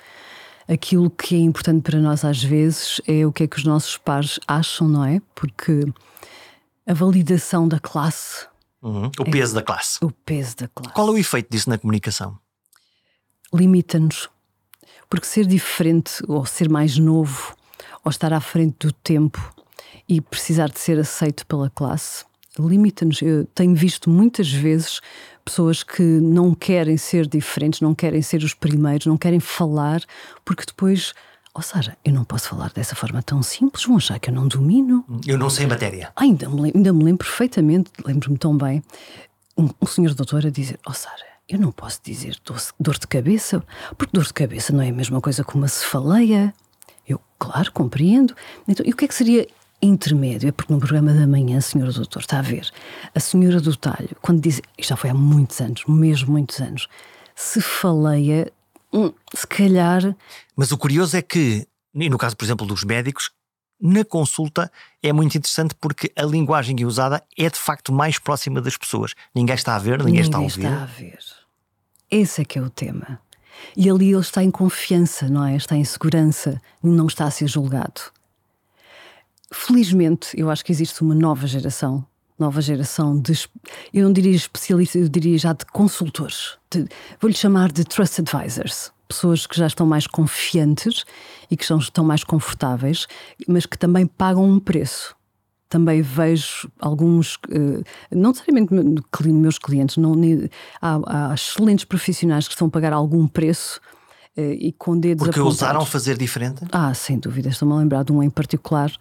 Aquilo 0.69 1.11
que 1.11 1.35
é 1.35 1.39
importante 1.39 1.83
para 1.83 1.99
nós 1.99 2.25
às 2.25 2.43
vezes 2.43 3.01
é 3.07 3.27
o 3.27 3.33
que 3.33 3.43
é 3.43 3.47
que 3.47 3.59
os 3.59 3.65
nossos 3.65 3.97
pares 3.99 4.39
acham, 4.47 4.89
não 4.89 5.05
é? 5.05 5.21
Porque 5.35 5.85
a 6.87 6.95
validação 6.95 7.67
da 7.67 7.81
classe 7.81 8.47
Uhum. 8.83 9.11
O 9.19 9.25
peso 9.31 9.55
da 9.55 9.63
classe. 9.63 9.99
O 10.03 10.11
peso 10.11 10.57
da 10.57 10.69
classe. 10.69 10.95
Qual 10.95 11.09
é 11.09 11.11
o 11.11 11.19
efeito 11.19 11.51
disso 11.51 11.69
na 11.69 11.79
comunicação? 11.79 12.39
Limita-nos. 13.53 14.29
Porque 15.09 15.27
ser 15.27 15.45
diferente, 15.47 16.23
ou 16.29 16.47
ser 16.47 16.69
mais 16.69 16.97
novo, 16.97 17.55
ou 18.05 18.11
estar 18.11 18.33
à 18.33 18.41
frente 18.41 18.87
do 18.87 18.93
tempo 18.93 19.55
e 20.09 20.21
precisar 20.21 20.69
de 20.69 20.79
ser 20.79 20.99
aceito 20.99 21.47
pela 21.47 21.69
classe, 21.69 22.25
limita-nos. 22.59 23.21
Eu 23.21 23.45
tenho 23.47 23.75
visto 23.75 24.09
muitas 24.09 24.51
vezes 24.51 25.01
pessoas 25.45 25.83
que 25.83 26.03
não 26.03 26.55
querem 26.55 26.97
ser 26.97 27.27
diferentes, 27.27 27.81
não 27.81 27.95
querem 27.95 28.23
ser 28.23 28.43
os 28.43 28.55
primeiros, 28.55 29.07
não 29.07 29.17
querem 29.17 29.41
falar, 29.41 30.03
porque 30.45 30.65
depois 30.67 31.13
ou 31.61 31.63
seja, 31.63 31.95
eu 32.03 32.11
não 32.11 32.25
posso 32.25 32.49
falar 32.49 32.73
dessa 32.73 32.97
forma 32.97 33.23
tão 33.23 33.43
simples, 33.43 33.85
vão 33.85 33.99
achar 33.99 34.19
que 34.19 34.31
eu 34.31 34.35
não 34.35 34.49
domino. 34.49 35.05
Eu 35.27 35.37
não 35.37 35.51
sei 35.51 35.67
matéria. 35.67 36.11
Ah, 36.17 36.23
ainda, 36.23 36.49
me, 36.49 36.73
ainda 36.75 36.91
me 36.91 37.05
lembro 37.05 37.27
perfeitamente, 37.27 37.91
lembro-me 38.03 38.39
tão 38.39 38.57
bem, 38.57 38.83
um, 39.59 39.69
um 39.79 39.87
senhor 39.87 40.15
doutor 40.15 40.47
a 40.47 40.49
dizer: 40.49 40.81
oh, 40.87 40.95
Sara, 40.95 41.23
eu 41.47 41.59
não 41.59 41.71
posso 41.71 42.01
dizer 42.03 42.39
dor, 42.81 42.99
de 42.99 43.07
cabeça, 43.07 43.63
porque 43.99 44.11
dor 44.11 44.25
de 44.25 44.33
cabeça 44.33 44.73
não 44.73 44.83
é 44.83 44.89
a 44.89 44.93
mesma 44.93 45.21
coisa 45.21 45.45
que 45.45 45.55
uma 45.55 45.69
cefaleia. 45.69 46.55
Eu, 47.07 47.21
claro, 47.39 47.71
compreendo. 47.73 48.35
Então, 48.67 48.87
e 48.87 48.93
o 48.93 48.97
que 48.97 49.05
é 49.05 49.09
que 49.09 49.15
seria 49.15 49.47
intermédio? 49.83 50.49
É 50.49 50.53
porque 50.53 50.73
no 50.73 50.79
programa 50.79 51.13
da 51.13 51.27
manhã, 51.27 51.61
senhora 51.61 51.93
doutor, 51.93 52.21
está 52.21 52.39
a 52.39 52.43
ver, 52.43 52.71
a 53.15 53.21
senhora 53.21 53.61
do 53.61 53.77
talho, 53.77 54.17
quando 54.23 54.41
diz, 54.41 54.63
isto 54.79 54.89
já 54.89 54.97
foi 54.97 55.11
há 55.11 55.15
muitos 55.15 55.61
anos, 55.61 55.85
mesmo 55.87 56.33
muitos 56.33 56.59
anos, 56.59 56.89
se 57.35 57.61
faleia, 57.61 58.51
hum, 58.93 59.13
se 59.35 59.47
calhar. 59.47 60.17
Mas 60.57 60.73
o 60.73 60.79
curioso 60.79 61.17
é 61.17 61.23
que, 61.23 61.67
e 61.95 62.09
no 62.09 62.19
caso, 62.19 62.37
por 62.37 62.45
exemplo, 62.45 62.67
dos 62.67 62.85
médicos, 62.85 63.31
na 63.81 64.05
consulta 64.05 64.71
é 65.03 65.13
muito 65.13 65.37
interessante 65.39 65.75
porque 65.75 66.13
a 66.15 66.23
linguagem 66.23 66.85
usada 66.85 67.25
é 67.37 67.49
de 67.49 67.59
facto 67.59 67.93
mais 67.93 68.19
próxima 68.19 68.61
das 68.61 68.77
pessoas. 68.77 69.15
Ninguém 69.35 69.55
está 69.55 69.75
a 69.75 69.79
ver, 69.79 69.99
ninguém, 69.99 70.23
ninguém 70.23 70.23
está 70.23 70.39
a 70.39 70.41
ouvir. 70.41 70.65
Está 70.65 70.83
a 70.83 70.87
ver. 70.87 71.19
Esse 72.11 72.43
é 72.43 72.45
que 72.45 72.59
é 72.59 72.63
o 72.63 72.69
tema. 72.69 73.21
E 73.77 73.89
ali 73.89 74.11
ele 74.11 74.21
está 74.21 74.43
em 74.43 74.51
confiança, 74.51 75.29
não 75.29 75.47
é? 75.47 75.57
Está 75.57 75.77
em 75.77 75.85
segurança, 75.85 76.61
não 76.83 77.07
está 77.07 77.25
a 77.25 77.31
ser 77.31 77.47
julgado. 77.47 78.01
Felizmente, 79.53 80.29
eu 80.39 80.51
acho 80.51 80.65
que 80.65 80.73
existe 80.73 81.03
uma 81.03 81.15
nova 81.15 81.47
geração, 81.47 82.05
nova 82.41 82.61
geração 82.61 83.19
de, 83.21 83.33
eu 83.93 84.05
não 84.05 84.13
diria 84.13 84.35
especialistas, 84.35 85.03
eu 85.03 85.09
diria 85.09 85.39
já 85.39 85.53
de 85.53 85.65
consultores. 85.67 86.57
Vou-lhe 87.21 87.37
chamar 87.37 87.71
de 87.71 87.85
trust 87.85 88.21
advisors 88.21 88.93
pessoas 89.11 89.45
que 89.45 89.59
já 89.59 89.67
estão 89.67 89.85
mais 89.87 90.07
confiantes 90.07 91.05
e 91.51 91.57
que 91.57 91.65
estão 91.65 92.05
mais 92.05 92.23
confortáveis, 92.23 93.09
mas 93.49 93.67
que 93.67 93.77
também 93.77 94.07
pagam 94.07 94.45
um 94.45 94.61
preço. 94.61 95.17
Também 95.69 96.01
vejo 96.01 96.71
alguns, 96.81 97.39
eh, 97.51 97.83
não 98.11 98.31
necessariamente 98.31 98.73
meus 99.33 99.59
clientes, 99.59 99.97
não, 99.97 100.15
há, 100.81 101.31
há 101.31 101.35
excelentes 101.35 101.85
profissionais 101.85 102.49
que 102.49 102.55
estão 102.55 102.69
a 102.69 102.71
pagar 102.71 102.93
algum 102.93 103.27
preço 103.27 103.81
eh, 104.37 104.55
e 104.55 104.73
com 104.73 104.99
dedos 104.99 105.25
Porque 105.27 105.39
apontados. 105.39 105.63
ousaram 105.63 105.87
fazer 105.87 106.17
diferente? 106.17 106.65
Ah, 106.73 106.93
sem 106.95 107.19
dúvida. 107.19 107.51
Estou-me 107.51 107.75
a 107.75 107.79
lembrar 107.79 108.05
de 108.05 108.13
um 108.13 108.21
em 108.23 108.31
particular 108.31 108.93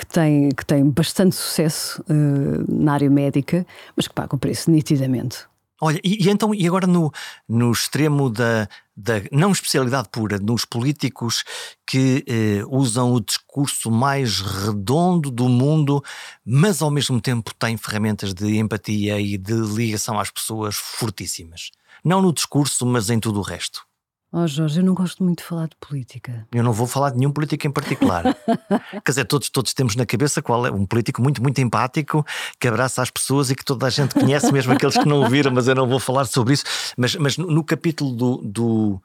que 0.00 0.06
tem, 0.06 0.48
que 0.48 0.64
tem 0.64 0.88
bastante 0.88 1.36
sucesso 1.36 2.02
uh, 2.08 2.64
na 2.72 2.94
área 2.94 3.10
médica, 3.10 3.66
mas 3.94 4.08
que 4.08 4.14
paga 4.14 4.34
o 4.34 4.38
preço 4.38 4.70
nitidamente. 4.70 5.44
Olha, 5.78 6.00
e, 6.02 6.24
e, 6.26 6.30
então, 6.30 6.54
e 6.54 6.66
agora 6.66 6.86
no, 6.86 7.12
no 7.46 7.70
extremo 7.70 8.30
da, 8.30 8.66
da 8.96 9.14
não 9.30 9.52
especialidade 9.52 10.08
pura, 10.10 10.38
nos 10.38 10.64
políticos 10.64 11.44
que 11.86 12.22
eh, 12.26 12.64
usam 12.68 13.14
o 13.14 13.20
discurso 13.20 13.90
mais 13.90 14.40
redondo 14.40 15.30
do 15.30 15.48
mundo, 15.48 16.02
mas 16.44 16.82
ao 16.82 16.90
mesmo 16.90 17.18
tempo 17.18 17.54
têm 17.54 17.78
ferramentas 17.78 18.34
de 18.34 18.58
empatia 18.58 19.18
e 19.20 19.38
de 19.38 19.54
ligação 19.54 20.20
às 20.20 20.30
pessoas 20.30 20.76
fortíssimas. 20.76 21.70
Não 22.04 22.20
no 22.20 22.32
discurso, 22.32 22.84
mas 22.84 23.08
em 23.08 23.18
tudo 23.18 23.38
o 23.38 23.42
resto. 23.42 23.82
Oh 24.32 24.46
Jorge, 24.46 24.78
eu 24.78 24.84
não 24.84 24.94
gosto 24.94 25.24
muito 25.24 25.38
de 25.38 25.44
falar 25.44 25.66
de 25.66 25.74
política. 25.80 26.46
Eu 26.52 26.62
não 26.62 26.72
vou 26.72 26.86
falar 26.86 27.10
de 27.10 27.18
nenhum 27.18 27.32
político 27.32 27.66
em 27.66 27.70
particular. 27.70 28.22
Quer 29.04 29.10
dizer, 29.10 29.24
todos, 29.24 29.50
todos 29.50 29.74
temos 29.74 29.96
na 29.96 30.06
cabeça 30.06 30.40
qual 30.40 30.64
é 30.64 30.70
um 30.70 30.86
político 30.86 31.20
muito, 31.20 31.42
muito 31.42 31.60
empático, 31.60 32.24
que 32.60 32.68
abraça 32.68 33.02
as 33.02 33.10
pessoas 33.10 33.50
e 33.50 33.56
que 33.56 33.64
toda 33.64 33.86
a 33.86 33.90
gente 33.90 34.14
conhece, 34.14 34.52
mesmo 34.52 34.72
aqueles 34.72 34.96
que 34.96 35.04
não 35.04 35.22
ouviram, 35.22 35.50
mas 35.50 35.66
eu 35.66 35.74
não 35.74 35.88
vou 35.88 35.98
falar 35.98 36.26
sobre 36.26 36.54
isso. 36.54 36.64
Mas, 36.96 37.16
mas 37.16 37.36
no 37.36 37.64
capítulo 37.64 38.12
do, 38.12 38.36
do, 38.36 39.02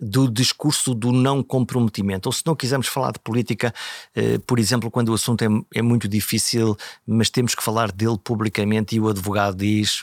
do 0.00 0.30
discurso 0.30 0.94
do 0.94 1.12
não 1.12 1.42
comprometimento, 1.42 2.30
ou 2.30 2.32
se 2.32 2.42
não 2.46 2.56
quisermos 2.56 2.86
falar 2.86 3.12
de 3.12 3.18
política, 3.18 3.74
eh, 4.14 4.38
por 4.38 4.58
exemplo, 4.58 4.90
quando 4.90 5.10
o 5.10 5.14
assunto 5.14 5.42
é, 5.42 5.48
é 5.74 5.82
muito 5.82 6.08
difícil, 6.08 6.78
mas 7.06 7.28
temos 7.28 7.54
que 7.54 7.62
falar 7.62 7.92
dele 7.92 8.16
publicamente 8.24 8.96
e 8.96 9.00
o 9.00 9.08
advogado 9.10 9.54
diz: 9.54 10.02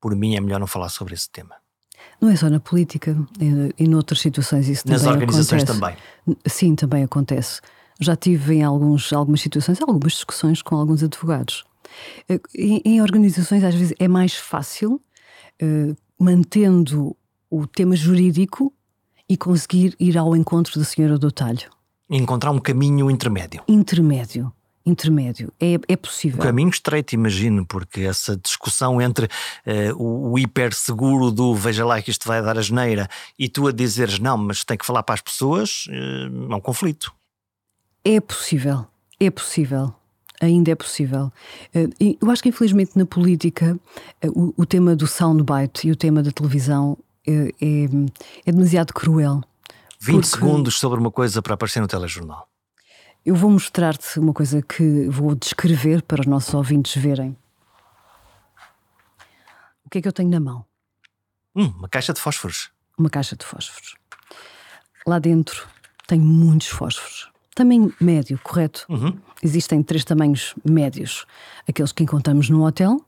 por 0.00 0.14
mim 0.14 0.36
é 0.36 0.40
melhor 0.40 0.60
não 0.60 0.66
falar 0.68 0.90
sobre 0.90 1.14
esse 1.14 1.28
tema. 1.28 1.56
Não 2.20 2.28
é 2.28 2.36
só 2.36 2.48
na 2.48 2.60
política, 2.60 3.16
e, 3.40 3.84
e 3.84 3.88
noutras 3.88 4.20
situações 4.20 4.68
isso 4.68 4.88
Nas 4.88 5.02
também 5.02 5.14
organizações 5.14 5.62
acontece. 5.62 5.96
também. 6.24 6.36
Sim, 6.46 6.74
também 6.74 7.04
acontece. 7.04 7.60
Já 8.00 8.16
tive 8.16 8.56
em 8.56 8.62
alguns, 8.62 9.12
algumas 9.12 9.40
situações, 9.40 9.80
algumas 9.80 10.12
discussões 10.12 10.62
com 10.62 10.76
alguns 10.76 11.02
advogados. 11.02 11.64
Eh, 12.28 12.40
em, 12.54 12.82
em 12.84 13.02
organizações, 13.02 13.64
às 13.64 13.74
vezes, 13.74 13.94
é 13.98 14.08
mais 14.08 14.34
fácil, 14.34 15.00
uh, 15.62 15.96
mantendo 16.18 17.16
o 17.50 17.66
tema 17.66 17.96
jurídico 17.96 18.72
e 19.28 19.36
conseguir 19.36 19.94
ir 19.98 20.16
ao 20.18 20.36
encontro 20.36 20.78
da 20.78 20.84
senhora 20.84 21.18
do 21.18 21.30
talho. 21.30 21.70
Encontrar 22.08 22.50
um 22.50 22.58
caminho 22.58 23.10
intermédio. 23.10 23.62
Intermédio 23.66 24.52
intermédio. 24.86 25.52
É, 25.60 25.78
é 25.88 25.96
possível. 25.96 26.38
O 26.38 26.42
caminho 26.42 26.70
estreito, 26.70 27.14
imagino, 27.14 27.66
porque 27.66 28.02
essa 28.02 28.36
discussão 28.36 29.02
entre 29.02 29.26
uh, 29.26 29.94
o, 29.96 30.32
o 30.32 30.38
hiperseguro 30.38 31.30
do 31.32 31.54
veja 31.54 31.84
lá 31.84 32.00
que 32.00 32.10
isto 32.10 32.26
vai 32.26 32.40
dar 32.40 32.56
a 32.56 32.62
geneira 32.62 33.08
e 33.38 33.48
tu 33.48 33.66
a 33.66 33.72
dizeres 33.72 34.18
não, 34.18 34.38
mas 34.38 34.64
tem 34.64 34.78
que 34.78 34.86
falar 34.86 35.02
para 35.02 35.16
as 35.16 35.20
pessoas, 35.20 35.86
uh, 35.88 36.52
é 36.52 36.54
um 36.54 36.60
conflito. 36.60 37.12
É 38.04 38.20
possível, 38.20 38.86
é 39.18 39.30
possível. 39.30 39.92
Ainda 40.38 40.70
é 40.70 40.74
possível. 40.74 41.32
Uh, 41.74 42.16
eu 42.20 42.30
acho 42.30 42.42
que, 42.42 42.50
infelizmente, 42.50 42.92
na 42.94 43.06
política, 43.06 43.78
o, 44.22 44.52
o 44.56 44.66
tema 44.66 44.94
do 44.94 45.06
soundbite 45.06 45.88
e 45.88 45.90
o 45.90 45.96
tema 45.96 46.22
da 46.22 46.30
televisão 46.30 46.96
é, 47.26 47.52
é, 48.46 48.52
demasiado 48.52 48.92
cruel. 48.92 49.42
20 49.98 50.14
porque... 50.14 50.28
segundos 50.28 50.78
sobre 50.78 51.00
uma 51.00 51.10
coisa 51.10 51.42
para 51.42 51.54
aparecer 51.54 51.80
no 51.80 51.88
telejornal. 51.88 52.46
Eu 53.26 53.34
vou 53.34 53.50
mostrar-te 53.50 54.20
uma 54.20 54.32
coisa 54.32 54.62
que 54.62 55.08
vou 55.08 55.34
descrever 55.34 56.00
para 56.00 56.20
os 56.20 56.28
nossos 56.28 56.54
ouvintes 56.54 56.94
verem. 57.02 57.36
O 59.84 59.90
que 59.90 59.98
é 59.98 60.02
que 60.02 60.06
eu 60.06 60.12
tenho 60.12 60.30
na 60.30 60.38
mão? 60.38 60.64
Hum, 61.52 61.74
uma 61.76 61.88
caixa 61.88 62.12
de 62.12 62.20
fósforos. 62.20 62.70
Uma 62.96 63.10
caixa 63.10 63.34
de 63.34 63.44
fósforos. 63.44 63.96
Lá 65.04 65.18
dentro 65.18 65.66
tem 66.06 66.20
muitos 66.20 66.68
fósforos. 66.68 67.28
Tamanho 67.52 67.92
médio, 68.00 68.38
correto? 68.44 68.86
Uhum. 68.88 69.18
Existem 69.42 69.82
três 69.82 70.04
tamanhos 70.04 70.54
médios: 70.64 71.26
aqueles 71.68 71.90
que 71.90 72.04
encontramos 72.04 72.48
no 72.48 72.64
hotel, 72.64 73.04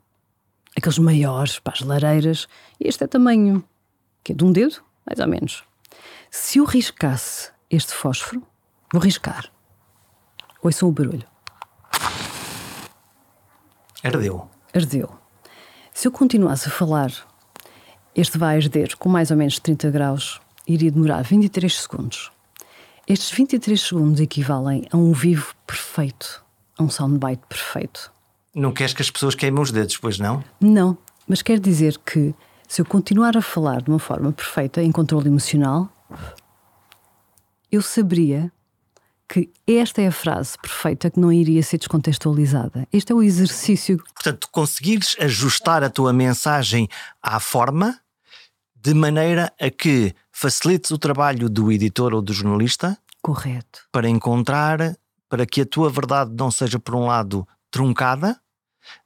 aqueles 0.76 0.98
maiores 0.98 1.60
para 1.60 1.74
as 1.74 1.80
lareiras, 1.80 2.48
e 2.80 2.88
este 2.88 3.04
é 3.04 3.06
tamanho 3.06 3.62
que 4.24 4.32
é 4.32 4.34
de 4.34 4.44
um 4.44 4.50
dedo, 4.50 4.82
mais 5.06 5.20
ou 5.20 5.28
menos. 5.28 5.62
Se 6.28 6.58
eu 6.58 6.64
riscasse 6.64 7.52
este 7.70 7.94
fósforo, 7.94 8.44
vou 8.92 9.00
riscar 9.00 9.52
Ouçam 10.62 10.88
o 10.88 10.92
barulho. 10.92 11.26
Ardeu. 14.02 14.48
Ardeu. 14.74 15.08
Se 15.92 16.06
eu 16.06 16.12
continuasse 16.12 16.68
a 16.68 16.70
falar, 16.70 17.12
este 18.14 18.38
vai 18.38 18.56
arder 18.56 18.96
com 18.96 19.08
mais 19.08 19.30
ou 19.30 19.36
menos 19.36 19.58
30 19.58 19.90
graus 19.90 20.40
e 20.66 20.74
iria 20.74 20.90
demorar 20.90 21.22
23 21.22 21.80
segundos. 21.80 22.30
Estes 23.06 23.30
23 23.30 23.80
segundos 23.80 24.20
equivalem 24.20 24.86
a 24.92 24.96
um 24.96 25.12
vivo 25.12 25.54
perfeito, 25.66 26.44
a 26.78 26.82
um 26.82 26.90
soundbite 26.90 27.42
perfeito. 27.48 28.12
Não 28.54 28.72
queres 28.72 28.92
que 28.92 29.02
as 29.02 29.10
pessoas 29.10 29.34
queimem 29.34 29.62
os 29.62 29.70
dedos, 29.70 29.96
pois 29.96 30.18
não? 30.18 30.42
Não, 30.60 30.98
mas 31.26 31.40
quer 31.40 31.58
dizer 31.58 31.98
que 31.98 32.34
se 32.66 32.82
eu 32.82 32.84
continuar 32.84 33.36
a 33.36 33.42
falar 33.42 33.80
de 33.80 33.88
uma 33.88 33.98
forma 33.98 34.32
perfeita, 34.32 34.82
em 34.82 34.92
controle 34.92 35.28
emocional, 35.28 35.88
eu 37.70 37.80
saberia 37.80 38.52
que 39.28 39.50
esta 39.66 40.00
é 40.00 40.06
a 40.06 40.12
frase 40.12 40.56
perfeita 40.58 41.10
que 41.10 41.20
não 41.20 41.30
iria 41.30 41.62
ser 41.62 41.78
descontextualizada. 41.78 42.88
Este 42.92 43.12
é 43.12 43.14
o 43.14 43.22
exercício. 43.22 43.98
Portanto, 44.14 44.48
conseguires 44.50 45.14
ajustar 45.20 45.84
a 45.84 45.90
tua 45.90 46.12
mensagem 46.12 46.88
à 47.22 47.38
forma 47.38 48.00
de 48.74 48.94
maneira 48.94 49.52
a 49.60 49.70
que 49.70 50.14
facilites 50.32 50.90
o 50.90 50.98
trabalho 50.98 51.48
do 51.50 51.70
editor 51.70 52.14
ou 52.14 52.22
do 52.22 52.32
jornalista. 52.32 52.96
Correto. 53.20 53.82
Para 53.92 54.08
encontrar, 54.08 54.96
para 55.28 55.44
que 55.44 55.60
a 55.60 55.66
tua 55.66 55.90
verdade 55.90 56.32
não 56.34 56.50
seja, 56.50 56.78
por 56.78 56.94
um 56.94 57.06
lado, 57.06 57.46
truncada, 57.70 58.40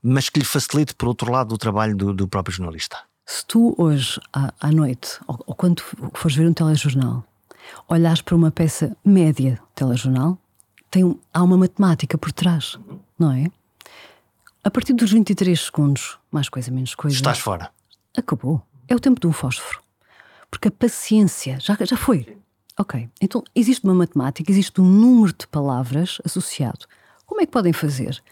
mas 0.01 0.29
que 0.29 0.39
lhe 0.39 0.45
facilite, 0.45 0.95
por 0.95 1.09
outro 1.09 1.33
lado, 1.33 1.53
o 1.55 1.59
trabalho 1.59 1.97
do, 1.97 2.15
do 2.15 2.29
próprio 2.29 2.55
jornalista. 2.55 2.99
Se 3.27 3.45
tu 3.47 3.75
hoje, 3.79 4.21
à, 4.33 4.53
à 4.61 4.71
noite, 4.71 5.19
ou, 5.27 5.43
ou 5.47 5.55
quando 5.55 5.83
fores 6.15 6.37
ver 6.37 6.47
um 6.47 6.53
telejornal, 6.53 7.25
olhares 7.89 8.23
para 8.23 8.37
uma 8.37 8.51
peça 8.51 8.97
média 9.05 9.59
telejornal, 9.75 10.39
tem, 10.91 11.19
há 11.33 11.43
uma 11.43 11.57
matemática 11.57 12.19
por 12.19 12.33
trás, 12.33 12.79
não 13.19 13.33
é? 13.33 13.47
A 14.65 14.71
partir 14.71 14.93
dos 14.93 15.11
23 15.11 15.59
segundos, 15.61 16.19
mais 16.31 16.49
coisa, 16.49 16.71
menos 16.71 16.95
coisa. 16.95 17.17
Estás 17.17 17.39
fora. 17.39 17.71
Acabou. 18.17 18.63
É 18.87 18.95
o 18.95 19.01
tempo 19.01 19.21
de 19.21 19.27
um 19.27 19.33
fósforo. 19.33 19.81
Porque 20.51 20.69
a 20.69 20.71
paciência 20.71 21.59
já, 21.59 21.77
já 21.81 21.97
foi. 21.97 22.37
Ok. 22.79 23.09
Então 23.21 23.43
existe 23.55 23.85
uma 23.85 23.95
matemática, 23.95 24.51
existe 24.51 24.81
um 24.81 24.85
número 24.85 25.33
de 25.33 25.47
palavras 25.47 26.19
associado. 26.25 26.87
Como 27.27 27.41
é 27.41 27.47
que 27.47 27.53
podem 27.53 27.73
fazer? 27.73 28.23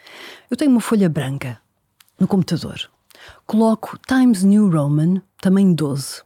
Eu 0.51 0.57
tenho 0.57 0.71
uma 0.71 0.81
folha 0.81 1.09
branca 1.09 1.61
no 2.19 2.29
computador. 2.29 2.91
Coloco 3.47 3.99
Times 4.07 4.45
New 4.45 4.71
Roman, 4.71 5.23
tamanho 5.41 5.75
12. 5.75 6.23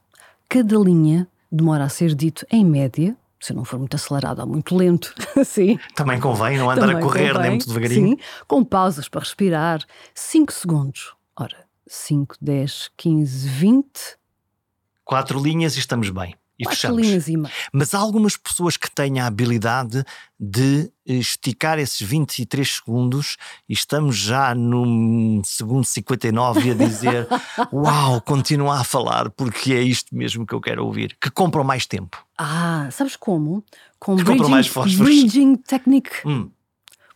Cada 0.49 0.77
linha 0.79 1.29
demora 1.55 1.85
a 1.85 1.89
ser 1.89 2.15
dito 2.15 2.45
em 2.51 2.65
média, 2.65 3.17
se 3.41 3.53
não 3.53 3.65
for 3.65 3.79
muito 3.79 3.95
acelerado 3.95 4.41
ou 4.41 4.47
muito 4.47 4.77
lento, 4.77 5.15
sim. 5.45 5.79
Também 5.95 6.19
convém 6.19 6.59
não 6.59 6.69
andar 6.71 6.83
Também 6.83 6.97
a 6.97 7.01
correr 7.01 7.29
convém, 7.29 7.43
nem 7.43 7.51
muito 7.51 7.69
devagarinho. 7.69 8.09
Sim, 8.09 8.19
com 8.49 8.65
pausas 8.65 9.09
para 9.09 9.21
respirar. 9.21 9.85
5 10.15 10.53
segundos. 10.53 11.15
Ora, 11.37 11.65
5, 11.87 12.37
10, 12.41 12.91
15, 12.97 13.49
20. 13.49 13.87
Quatro 15.05 15.39
linhas 15.41 15.77
e 15.77 15.79
estamos 15.79 16.11
bem. 16.11 16.35
E 16.59 16.65
Quatro 16.65 16.77
fechamos. 16.81 17.03
linhas 17.03 17.29
e. 17.29 17.35
Mas 17.73 17.95
há 17.95 17.99
algumas 17.99 18.37
pessoas 18.37 18.77
que 18.77 18.91
têm 18.91 19.19
a 19.21 19.27
habilidade 19.27 20.05
de 20.39 20.91
esticar 21.05 21.79
esses 21.79 22.01
23 22.01 22.69
segundos 22.77 23.37
e 23.69 23.73
estamos 23.73 24.17
já 24.17 24.55
no 24.55 25.43
segundo 25.45 25.85
59 25.85 26.71
a 26.71 26.75
dizer 26.75 27.27
uau, 27.73 28.21
continua 28.21 28.81
a 28.81 28.85
falar 28.85 29.31
porque 29.31 29.73
é 29.73 29.83
isto 29.83 30.15
mesmo 30.15 30.47
que 30.47 30.55
eu 30.55 30.61
quero 30.61 30.85
ouvir. 30.85 31.17
Que 31.21 31.31
compram 31.31 31.65
mais 31.65 31.87
tempo. 31.87 32.25
Ah, 32.39 32.89
sabes 32.93 33.17
como? 33.17 33.65
Com 33.99 34.17
Que 34.17 34.25
compram 34.25 34.49
mais 34.49 34.67
fósforos. 34.67 34.97
bridging 34.97 35.57
technique. 35.57 36.11
Hum, 36.25 36.51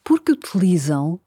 Porque 0.02 0.32
utilizam 0.32 1.20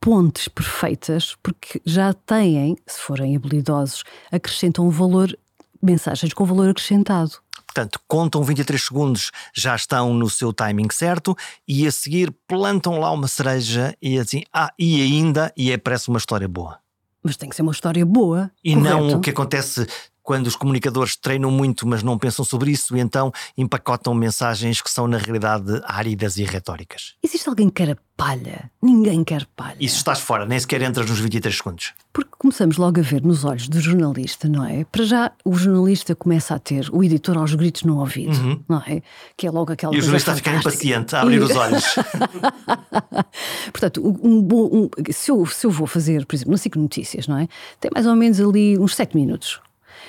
pontes 0.00 0.48
perfeitas, 0.48 1.36
porque 1.42 1.80
já 1.84 2.12
têm, 2.14 2.76
se 2.86 2.98
forem 3.00 3.36
habilidosos, 3.36 4.02
acrescentam 4.32 4.86
um 4.86 4.90
valor, 4.90 5.36
mensagens 5.82 6.32
com 6.32 6.44
valor 6.44 6.68
acrescentado. 6.68 7.32
Portanto, 7.66 8.00
contam 8.08 8.42
23 8.42 8.82
segundos, 8.82 9.30
já 9.54 9.76
estão 9.76 10.12
no 10.12 10.28
seu 10.28 10.52
timing 10.52 10.88
certo 10.90 11.36
e 11.68 11.86
a 11.86 11.92
seguir 11.92 12.34
plantam 12.48 12.98
lá 12.98 13.12
uma 13.12 13.28
cereja 13.28 13.96
e 14.02 14.18
assim, 14.18 14.42
ah, 14.52 14.72
e 14.76 15.00
ainda, 15.00 15.52
e 15.56 15.70
é, 15.70 15.78
parece 15.78 16.08
uma 16.08 16.18
história 16.18 16.48
boa. 16.48 16.80
Mas 17.22 17.36
tem 17.36 17.48
que 17.48 17.54
ser 17.54 17.62
uma 17.62 17.72
história 17.72 18.04
boa. 18.04 18.50
E 18.64 18.74
correto? 18.74 18.96
não 18.96 19.18
o 19.18 19.20
que 19.20 19.30
acontece 19.30 19.86
quando 20.22 20.46
os 20.46 20.56
comunicadores 20.56 21.16
treinam 21.16 21.50
muito, 21.50 21.86
mas 21.86 22.02
não 22.02 22.18
pensam 22.18 22.44
sobre 22.44 22.70
isso 22.70 22.96
e 22.96 23.00
então 23.00 23.32
empacotam 23.56 24.14
mensagens 24.14 24.80
que 24.80 24.90
são, 24.90 25.06
na 25.08 25.16
realidade, 25.18 25.80
áridas 25.84 26.36
e 26.36 26.44
retóricas. 26.44 27.14
Existe 27.22 27.48
alguém 27.48 27.68
que 27.68 27.84
quer 27.84 27.92
a 27.92 27.96
palha? 28.16 28.70
Ninguém 28.82 29.24
quer 29.24 29.46
palha. 29.56 29.76
Se 29.80 29.86
estás 29.86 30.20
fora, 30.20 30.44
nem 30.44 30.58
sequer 30.60 30.82
entras 30.82 31.08
nos 31.08 31.18
23 31.18 31.56
segundos. 31.56 31.92
Porque 32.12 32.30
começamos 32.38 32.76
logo 32.76 33.00
a 33.00 33.02
ver 33.02 33.22
nos 33.22 33.44
olhos 33.44 33.68
do 33.68 33.80
jornalista, 33.80 34.46
não 34.48 34.64
é? 34.64 34.84
Para 34.84 35.04
já 35.04 35.32
o 35.44 35.54
jornalista 35.54 36.14
começa 36.14 36.54
a 36.54 36.58
ter 36.58 36.88
o 36.92 37.02
editor 37.02 37.38
aos 37.38 37.54
gritos 37.54 37.82
no 37.84 37.98
ouvido, 37.98 38.62
não 38.68 38.78
é? 38.86 39.02
Que 39.36 39.46
é 39.46 39.50
logo 39.50 39.72
aquela 39.72 39.90
Uhum. 39.92 39.96
E 39.96 40.00
o 40.00 40.02
jornalista 40.02 40.32
a 40.32 40.36
ficar 40.36 40.52
fantástica. 40.58 40.84
impaciente, 40.86 41.16
a 41.16 41.22
abrir 41.22 41.36
E- 41.36 41.38
os 41.40 41.56
olhos. 41.56 41.84
Portanto, 43.72 44.02
um 44.22 44.42
bom, 44.42 44.68
um- 44.72 44.90
se, 45.12 45.30
eu, 45.30 45.46
se 45.46 45.66
eu 45.66 45.70
vou 45.70 45.86
fazer, 45.86 46.26
por 46.26 46.34
exemplo, 46.36 46.52
no 46.52 46.58
Ciclo 46.58 46.82
Notícias, 46.82 47.26
não 47.26 47.38
é? 47.38 47.48
Tem 47.80 47.90
mais 47.94 48.06
ou 48.06 48.14
menos 48.16 48.40
ali 48.40 48.78
uns 48.78 48.94
7 48.94 49.16
minutos. 49.16 49.60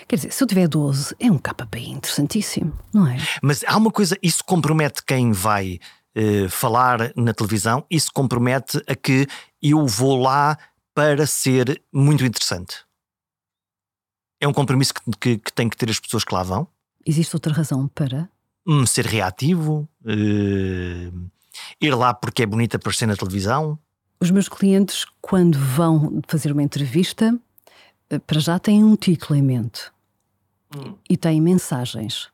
Quer 0.07 0.15
dizer, 0.15 0.31
se 0.31 0.43
eu 0.43 0.47
tiver 0.47 0.67
12, 0.67 1.15
é 1.19 1.31
um 1.31 1.37
KPI 1.37 1.89
interessantíssimo, 1.89 2.73
não 2.93 3.07
é? 3.07 3.17
Mas 3.41 3.63
há 3.65 3.77
uma 3.77 3.91
coisa, 3.91 4.17
isso 4.21 4.43
compromete 4.43 5.03
quem 5.05 5.31
vai 5.31 5.79
eh, 6.13 6.49
falar 6.49 7.13
na 7.15 7.33
televisão, 7.33 7.85
isso 7.89 8.11
compromete 8.13 8.81
a 8.87 8.95
que 8.95 9.25
eu 9.61 9.87
vou 9.87 10.21
lá 10.21 10.57
para 10.93 11.25
ser 11.25 11.81
muito 11.93 12.25
interessante. 12.25 12.83
É 14.41 14.47
um 14.47 14.53
compromisso 14.53 14.93
que, 14.93 15.01
que, 15.19 15.37
que 15.37 15.53
tem 15.53 15.69
que 15.69 15.77
ter 15.77 15.89
as 15.89 15.99
pessoas 15.99 16.23
que 16.23 16.33
lá 16.33 16.43
vão. 16.43 16.67
Existe 17.05 17.35
outra 17.35 17.53
razão 17.53 17.87
para. 17.87 18.29
Hum, 18.67 18.85
ser 18.85 19.05
reativo, 19.05 19.87
eh, 20.05 21.11
ir 21.79 21.95
lá 21.95 22.13
porque 22.13 22.43
é 22.43 22.45
bonita 22.45 22.77
aparecer 22.77 23.05
na 23.07 23.15
televisão. 23.15 23.79
Os 24.19 24.29
meus 24.29 24.49
clientes, 24.49 25.05
quando 25.21 25.57
vão 25.57 26.21
fazer 26.27 26.51
uma 26.51 26.61
entrevista, 26.61 27.39
para 28.19 28.39
já 28.39 28.59
têm 28.59 28.83
um 28.83 28.95
título 28.95 29.37
em 29.37 29.41
mente 29.41 29.91
e 31.09 31.17
têm 31.17 31.41
mensagens. 31.41 32.29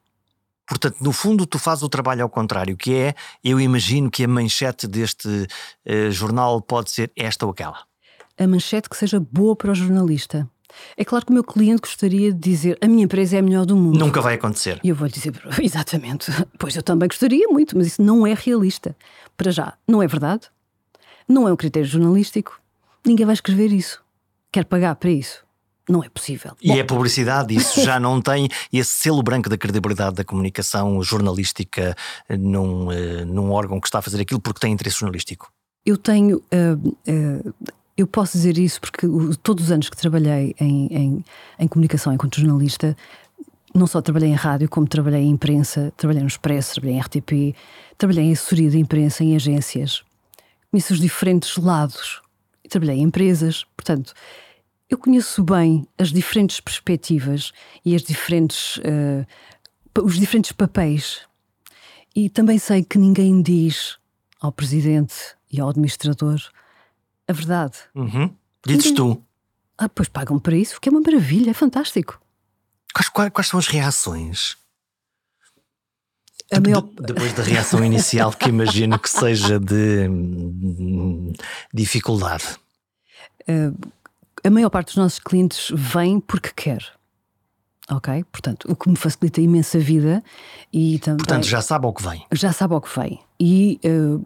Portanto, 0.67 0.97
no 0.99 1.13
fundo, 1.13 1.45
tu 1.45 1.57
fazes 1.57 1.81
o 1.81 1.89
trabalho 1.89 2.23
ao 2.23 2.29
contrário, 2.29 2.75
que 2.75 2.93
é, 2.93 3.15
eu 3.41 3.59
imagino 3.59 4.11
que 4.11 4.23
a 4.25 4.27
manchete 4.27 4.85
deste 4.85 5.47
eh, 5.85 6.11
jornal 6.11 6.61
pode 6.61 6.91
ser 6.91 7.09
esta 7.15 7.45
ou 7.45 7.51
aquela. 7.53 7.85
A 8.37 8.45
manchete 8.45 8.89
que 8.89 8.97
seja 8.97 9.17
boa 9.17 9.55
para 9.55 9.71
o 9.71 9.75
jornalista. 9.75 10.47
É 10.97 11.05
claro 11.05 11.25
que 11.25 11.31
o 11.31 11.33
meu 11.33 11.43
cliente 11.43 11.81
gostaria 11.81 12.33
de 12.33 12.37
dizer 12.37 12.77
a 12.81 12.87
minha 12.87 13.05
empresa 13.05 13.37
é 13.37 13.39
a 13.39 13.41
melhor 13.41 13.65
do 13.65 13.77
mundo. 13.77 13.97
Nunca 13.97 14.19
vai 14.19 14.35
acontecer. 14.35 14.79
E 14.83 14.89
eu 14.89 14.95
vou 14.95 15.07
lhe 15.07 15.13
dizer, 15.13 15.33
exatamente, 15.63 16.29
pois 16.59 16.75
eu 16.75 16.83
também 16.83 17.07
gostaria 17.07 17.47
muito, 17.47 17.77
mas 17.77 17.87
isso 17.87 18.01
não 18.01 18.27
é 18.27 18.33
realista. 18.33 18.95
Para 19.37 19.51
já, 19.51 19.73
não 19.87 20.03
é 20.03 20.07
verdade, 20.07 20.49
não 21.27 21.47
é 21.47 21.53
um 21.53 21.55
critério 21.55 21.87
jornalístico, 21.87 22.59
ninguém 23.05 23.25
vai 23.25 23.33
escrever 23.33 23.71
isso. 23.71 24.03
Quer 24.51 24.65
pagar 24.65 24.95
para 24.95 25.09
isso? 25.09 25.46
Não 25.89 26.03
é 26.03 26.09
possível. 26.09 26.51
E 26.61 26.71
é 26.71 26.83
publicidade, 26.83 27.55
isso 27.55 27.81
já 27.81 27.99
não 27.99 28.19
tem 28.21 28.49
esse 28.73 28.91
selo 28.91 29.23
branco 29.23 29.49
da 29.49 29.57
credibilidade 29.57 30.15
da 30.17 30.23
comunicação 30.23 31.01
jornalística 31.01 31.95
eh, 32.27 32.37
num, 32.37 32.91
eh, 32.91 33.23
num 33.25 33.51
órgão 33.51 33.79
que 33.79 33.87
está 33.87 33.99
a 33.99 34.01
fazer 34.01 34.21
aquilo 34.21 34.41
porque 34.41 34.59
tem 34.59 34.73
interesse 34.73 34.99
jornalístico. 34.99 35.51
Eu 35.85 35.97
tenho. 35.97 36.43
ah, 36.51 36.77
ah, 37.07 37.71
eu 37.95 38.05
posso 38.05 38.37
dizer 38.37 38.59
isso 38.59 38.79
porque 38.79 39.07
todos 39.41 39.65
os 39.65 39.71
anos 39.71 39.89
que 39.89 39.97
trabalhei 39.97 40.53
em, 40.59 40.87
em, 40.95 41.25
em 41.57 41.67
comunicação 41.67 42.13
enquanto 42.13 42.39
jornalista, 42.39 42.95
não 43.73 43.87
só 43.87 44.01
trabalhei 44.01 44.29
em 44.29 44.35
rádio, 44.35 44.69
como 44.69 44.87
trabalhei 44.87 45.23
em 45.23 45.31
imprensa, 45.31 45.91
trabalhei 45.97 46.21
no 46.21 46.27
Expresso, 46.27 46.73
trabalhei 46.73 46.95
em 46.95 47.01
RTP, 47.01 47.57
trabalhei 47.97 48.25
em 48.25 48.33
assessoria 48.33 48.69
de 48.69 48.77
imprensa, 48.77 49.23
em 49.23 49.35
agências. 49.35 50.03
Conheço 50.69 50.93
os 50.93 50.99
diferentes 50.99 51.57
lados. 51.57 52.21
Trabalhei 52.69 52.97
em 52.97 53.03
empresas. 53.03 53.65
Portanto, 53.75 54.13
eu 54.89 54.97
conheço 54.97 55.43
bem 55.43 55.87
as 55.97 56.09
diferentes 56.11 56.59
perspectivas 56.59 57.51
e 57.83 57.95
as 57.95 58.01
diferentes, 58.03 58.79
pa- 59.93 60.01
os 60.01 60.17
diferentes 60.17 60.51
papéis. 60.51 61.21
E 62.15 62.29
também 62.29 62.57
sei 62.57 62.83
que 62.83 62.97
ninguém 62.97 63.41
diz 63.41 63.97
ao 64.39 64.51
presidente 64.51 65.13
e 65.51 65.59
ao 65.59 65.69
administrador 65.69 66.41
a 67.27 67.33
verdade. 67.33 67.77
Uhum. 67.93 68.33
Dizes 68.65 68.91
tu. 68.91 69.21
Ah, 69.77 69.87
pois 69.89 70.07
pagam 70.09 70.39
para 70.39 70.55
isso, 70.55 70.79
que 70.81 70.89
é 70.89 70.91
uma 70.91 71.01
maravilha, 71.01 71.51
é 71.51 71.53
fantástico. 71.53 72.19
Quais, 72.93 73.09
quais- 73.09 73.31
quais 73.31 73.47
são 73.47 73.59
as 73.59 73.67
reações? 73.67 74.57
Maior, 76.63 76.81
De- 76.81 76.95
depois 77.13 77.33
da 77.33 77.43
reação 77.43 77.83
inicial, 77.83 78.31
que 78.31 78.47
imagino 78.49 78.97
que 78.97 79.09
seja 79.09 79.59
de 79.59 80.07
hum, 80.09 81.33
dificuldade. 81.73 82.57
A 84.43 84.49
maior 84.49 84.69
parte 84.69 84.87
dos 84.87 84.95
nossos 84.97 85.19
clientes 85.19 85.71
vem 85.73 86.19
porque 86.19 86.49
quer. 86.55 86.83
Ok? 87.89 88.25
Portanto, 88.31 88.69
o 88.69 88.75
que 88.75 88.89
me 88.89 88.97
facilita 88.97 89.39
imensa 89.39 89.79
vida 89.79 90.21
e 90.73 90.99
também. 90.99 91.17
Portanto, 91.19 91.45
já 91.47 91.61
sabe 91.61 91.85
ao 91.85 91.93
que 91.93 92.03
vem. 92.03 92.21
já 92.33 92.51
sabe 92.51 92.73
ao 92.73 92.81
que 92.81 92.99
vem. 92.99 93.19
E 93.39 93.79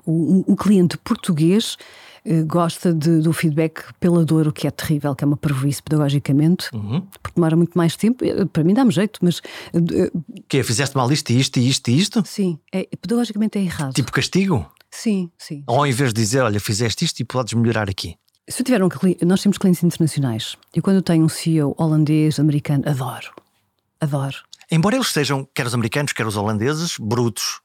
o, 0.05 0.51
o 0.53 0.55
cliente 0.55 0.97
português 0.97 1.77
eh, 2.25 2.41
gosta 2.41 2.91
de- 2.91 3.19
do 3.19 3.31
feedback 3.33 3.83
pela 3.99 4.25
dor, 4.25 4.47
o 4.47 4.51
que 4.53 4.65
é 4.65 4.71
terrível, 4.71 5.13
que 5.13 5.23
é 5.23 5.27
uma 5.27 5.37
parvoíce 5.37 5.81
pedagogicamente, 5.83 6.69
Uhum. 6.73 7.01
porque 7.21 7.35
demora 7.35 7.55
muito 7.55 7.77
mais 7.77 7.95
tempo. 7.95 8.25
Eh, 8.25 8.45
Para 8.45 8.63
mim 8.63 8.73
dá-me 8.73 8.91
jeito, 8.91 9.19
mas 9.21 9.41
eh, 9.73 10.11
Que 10.49 10.63
fizeste 10.63 10.95
mal 10.97 11.11
isto, 11.11 11.29
isto, 11.31 11.57
isto 11.59 11.87
e 11.91 11.99
isto? 11.99 12.23
sim, 12.25 12.57
é, 12.73 12.87
pedagogicamente 12.99 13.59
é 13.59 13.61
errado. 13.61 13.93
Tipo 13.93 14.11
castigo? 14.11 14.65
Sim, 14.89 15.29
sim. 15.37 15.63
Ou 15.67 15.85
em 15.85 15.91
vez 15.91 16.11
de 16.13 16.19
dizer, 16.21 16.41
olha, 16.41 16.59
fizeste 16.59 17.05
isto 17.05 17.19
e 17.19 17.23
podes 17.25 17.53
melhorar 17.53 17.89
aqui. 17.91 18.15
Se 18.51 18.61
eu 18.61 18.65
tiver 18.65 18.83
um 18.83 18.89
cliente, 18.89 19.23
nós 19.25 19.41
temos 19.41 19.57
clientes 19.57 19.83
internacionais. 19.83 20.57
E 20.75 20.81
quando 20.81 20.97
eu 20.97 21.01
tenho 21.01 21.23
um 21.25 21.29
CEO 21.29 21.73
holandês, 21.77 22.39
americano, 22.39 22.83
adoro. 22.87 23.31
Adoro. 23.99 24.37
Embora 24.69 24.95
eles 24.95 25.07
sejam, 25.09 25.47
quer 25.53 25.65
os 25.65 25.73
americanos, 25.73 26.13
quer 26.13 26.25
os 26.25 26.35
holandeses, 26.37 26.97
brutos. 26.97 27.61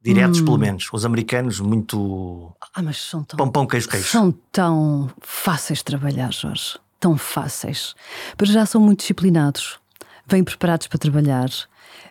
Diretos, 0.00 0.40
pelo 0.40 0.56
menos. 0.58 0.88
Os 0.92 1.04
americanos, 1.04 1.60
muito 1.60 2.52
Ah, 2.74 2.82
mas 2.82 2.98
são 2.98 3.24
tão. 3.24 3.36
pão, 3.36 3.50
pão, 3.50 3.66
queijo, 3.66 3.88
queijo. 3.88 4.06
São 4.08 4.30
tão 4.52 5.10
fáceis 5.20 5.80
de 5.80 5.84
trabalhar, 5.84 6.32
Jorge. 6.32 6.78
Tão 7.00 7.16
fáceis. 7.18 7.94
Mas 8.38 8.48
já 8.48 8.64
são 8.64 8.80
muito 8.80 9.00
disciplinados. 9.00 9.78
Vêm 10.26 10.44
preparados 10.44 10.86
para 10.86 10.98
trabalhar. 10.98 11.48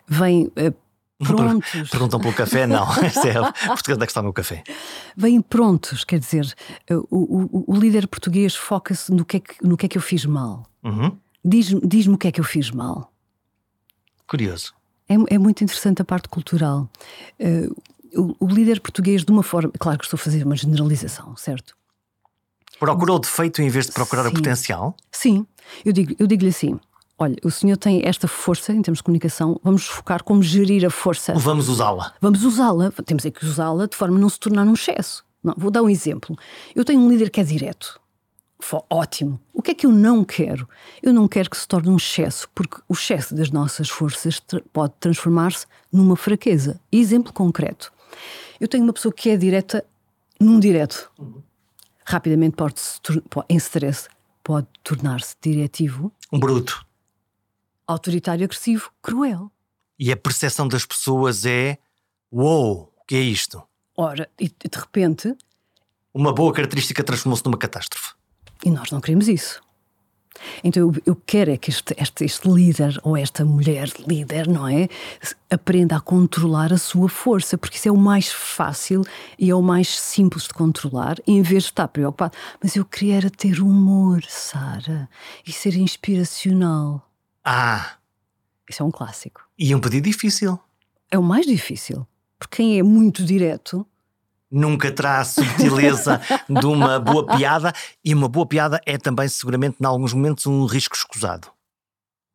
Vêm 0.07 0.51
eh, 0.55 0.73
prontos. 1.19 1.89
Perguntam 1.89 2.19
pelo 2.19 2.33
café? 2.33 2.67
Não. 2.67 2.85
Esse 3.05 3.29
é, 3.29 3.33
português, 3.33 3.95
onde 3.95 4.03
é 4.03 4.05
que 4.05 4.11
está 4.11 4.21
o 4.21 4.23
meu 4.23 4.33
café? 4.33 4.63
Vêm 5.15 5.41
prontos. 5.41 6.03
Quer 6.03 6.19
dizer, 6.19 6.53
o, 6.89 7.59
o- 7.59 7.63
o 7.67 7.75
líder 7.75 8.07
português 8.07 8.55
foca-se 8.55 9.11
no, 9.11 9.25
que 9.25 9.37
é 9.37 9.39
que- 9.39 9.55
no 9.65 9.75
que 9.77 9.85
é 9.85 9.89
que 9.89 9.97
eu 9.97 10.01
fiz 10.01 10.25
mal. 10.25 10.63
Uhum. 10.83 11.17
Diz-me 11.43 11.81
diz 11.81 12.07
o 12.07 12.17
que 12.17 12.27
é 12.27 12.31
que 12.31 12.39
eu 12.39 12.43
fiz 12.45 12.71
mal. 12.71 13.11
Curioso. 14.27 14.73
É, 15.07 15.15
é 15.35 15.37
muito 15.37 15.63
interessante 15.63 16.01
a 16.01 16.05
parte 16.05 16.27
cultural. 16.27 16.89
Eh, 17.39 17.69
o, 18.13 18.35
o 18.45 18.47
líder 18.47 18.81
português, 18.81 19.23
de 19.23 19.31
uma 19.31 19.43
forma. 19.43 19.71
Claro 19.79 19.97
que 19.99 20.05
estou 20.05 20.17
a 20.17 20.19
fazer 20.19 20.43
uma 20.45 20.55
generalização, 20.55 21.35
certo? 21.37 21.75
Procura 22.79 23.13
o 23.13 23.19
defeito 23.19 23.61
em 23.61 23.69
vez 23.69 23.85
de 23.85 23.93
procurar 23.93 24.23
o 24.25 24.29
Sim. 24.29 24.33
potencial? 24.35 24.95
Sim, 25.11 25.47
eu 25.85 25.93
digo- 25.93 26.13
eu 26.19 26.27
digo-lhe 26.27 26.49
assim: 26.49 26.77
olha, 27.17 27.35
o 27.43 27.49
senhor 27.51 27.77
tem 27.77 28.01
esta 28.05 28.27
força 28.27 28.71
em 28.73 28.81
termos 28.81 28.99
de 28.99 29.03
comunicação, 29.03 29.59
vamos 29.63 29.85
focar 29.85 30.23
como 30.23 30.41
gerir 30.43 30.85
a 30.85 30.89
força. 30.89 31.33
Vamos 31.33 31.67
usá-la. 31.69 32.13
Vamos 32.21 32.43
usá-la, 32.43 32.91
temos 33.05 33.25
é 33.25 33.31
que 33.31 33.45
usá-la 33.45 33.85
de 33.87 33.95
forma 33.95 34.17
a 34.17 34.19
não 34.19 34.29
se 34.29 34.39
tornar 34.39 34.65
um 34.65 34.73
excesso. 34.73 35.25
Não, 35.43 35.53
vou 35.57 35.71
dar 35.71 35.81
um 35.83 35.89
exemplo. 35.89 36.35
Eu 36.75 36.83
tenho 36.83 36.99
um 36.99 37.09
líder 37.09 37.29
que 37.29 37.39
é 37.39 37.43
direto. 37.43 37.99
Fó- 38.59 38.83
Ótimo. 38.89 39.39
O 39.53 39.61
que 39.61 39.71
é 39.71 39.73
que 39.75 39.85
eu 39.85 39.91
não 39.91 40.23
quero? 40.23 40.67
Eu 41.01 41.13
não 41.13 41.27
quero 41.27 41.49
que 41.49 41.57
se 41.57 41.67
torne 41.67 41.89
um 41.89 41.95
excesso, 41.97 42.49
porque 42.55 42.77
o 42.89 42.93
excesso 42.93 43.35
das 43.35 43.51
nossas 43.51 43.87
forças 43.87 44.41
pode 44.73 44.93
transformar-se 44.99 45.65
numa 45.93 46.15
fraqueza. 46.15 46.79
Exemplo 46.91 47.31
concreto. 47.31 47.93
Eu 48.59 48.67
tenho 48.67 48.83
uma 48.83 48.93
pessoa 48.93 49.13
que 49.13 49.29
é 49.29 49.37
direta 49.37 49.85
num 50.39 50.59
direto. 50.59 51.09
Rapidamente 52.03 52.55
pode, 52.55 52.75
em 53.49 53.57
stress, 53.57 54.07
pode 54.43 54.67
tornar-se 54.83 55.35
diretivo, 55.41 56.11
Um 56.31 56.39
bruto. 56.39 56.85
Autoritário, 57.87 58.43
agressivo, 58.43 58.91
cruel. 59.01 59.51
E 59.97 60.11
a 60.11 60.17
percepção 60.17 60.67
das 60.67 60.85
pessoas 60.85 61.45
é: 61.45 61.77
uou, 62.31 62.75
wow, 62.75 62.93
o 63.01 63.05
que 63.05 63.15
é 63.15 63.21
isto? 63.21 63.63
Ora, 63.95 64.29
e 64.39 64.47
de 64.49 64.77
repente. 64.77 65.35
Uma 66.13 66.33
boa 66.33 66.53
característica 66.53 67.03
transformou-se 67.03 67.45
numa 67.45 67.57
catástrofe. 67.57 68.13
E 68.65 68.69
nós 68.69 68.91
não 68.91 68.99
queremos 68.99 69.27
isso. 69.27 69.61
Então 70.63 70.83
eu, 70.83 71.01
eu 71.05 71.15
quero 71.15 71.51
é 71.51 71.57
que 71.57 71.69
este, 71.69 71.95
este, 71.97 72.25
este, 72.25 72.47
líder 72.47 72.99
ou 73.03 73.17
esta 73.17 73.43
mulher 73.43 73.89
líder, 74.07 74.47
não 74.47 74.67
é? 74.67 74.87
Aprenda 75.49 75.95
a 75.95 75.99
controlar 75.99 76.73
a 76.73 76.77
sua 76.77 77.09
força, 77.09 77.57
porque 77.57 77.77
isso 77.77 77.87
é 77.87 77.91
o 77.91 77.97
mais 77.97 78.31
fácil 78.31 79.01
e 79.37 79.49
é 79.49 79.55
o 79.55 79.61
mais 79.61 79.87
simples 79.99 80.43
de 80.43 80.53
controlar, 80.53 81.17
em 81.25 81.41
vez 81.41 81.63
de 81.63 81.69
estar 81.69 81.87
preocupado. 81.87 82.35
Mas 82.61 82.75
eu 82.75 82.85
queria 82.85 83.17
era 83.17 83.29
ter 83.29 83.61
humor, 83.61 84.21
Sara, 84.27 85.09
e 85.45 85.51
ser 85.51 85.75
inspiracional. 85.75 87.06
Ah! 87.49 87.93
Isso 88.69 88.83
é 88.83 88.85
um 88.85 88.91
clássico. 88.91 89.41
E 89.57 89.73
um 89.73 89.79
pedido 89.79 90.03
difícil. 90.03 90.59
É 91.09 91.17
o 91.17 91.23
mais 91.23 91.45
difícil. 91.45 92.05
Porque 92.37 92.57
quem 92.57 92.77
é 92.77 92.83
muito 92.83 93.23
direto 93.23 93.87
nunca 94.51 94.91
terá 94.91 95.21
a 95.21 95.23
subtileza 95.23 96.19
de 96.49 96.65
uma 96.65 96.99
boa 96.99 97.25
piada 97.25 97.71
e 98.03 98.13
uma 98.13 98.27
boa 98.27 98.45
piada 98.45 98.81
é 98.85 98.97
também 98.97 99.29
seguramente 99.29 99.77
em 99.79 99.85
alguns 99.85 100.11
momentos 100.11 100.45
um 100.45 100.65
risco 100.65 100.93
escusado. 100.93 101.47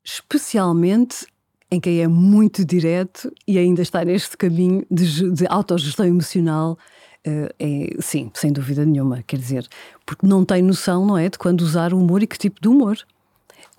Especialmente 0.02 1.26
em 1.70 1.78
quem 1.78 2.00
é 2.00 2.08
muito 2.08 2.64
direto 2.64 3.30
e 3.46 3.58
ainda 3.58 3.82
está 3.82 4.02
neste 4.06 4.34
caminho 4.34 4.86
de, 4.90 5.30
de 5.30 5.46
autogestão 5.46 6.06
emocional, 6.06 6.78
uh, 7.26 7.54
é, 7.58 7.96
sim, 8.00 8.30
sem 8.32 8.50
dúvida 8.50 8.86
nenhuma, 8.86 9.22
quer 9.22 9.36
dizer, 9.38 9.68
porque 10.06 10.26
não 10.26 10.42
tem 10.42 10.62
noção, 10.62 11.04
não 11.04 11.18
é, 11.18 11.28
de 11.28 11.36
quando 11.36 11.60
usar 11.60 11.92
o 11.92 11.98
humor 11.98 12.22
e 12.22 12.26
que 12.26 12.38
tipo 12.38 12.58
de 12.62 12.68
humor. 12.68 12.96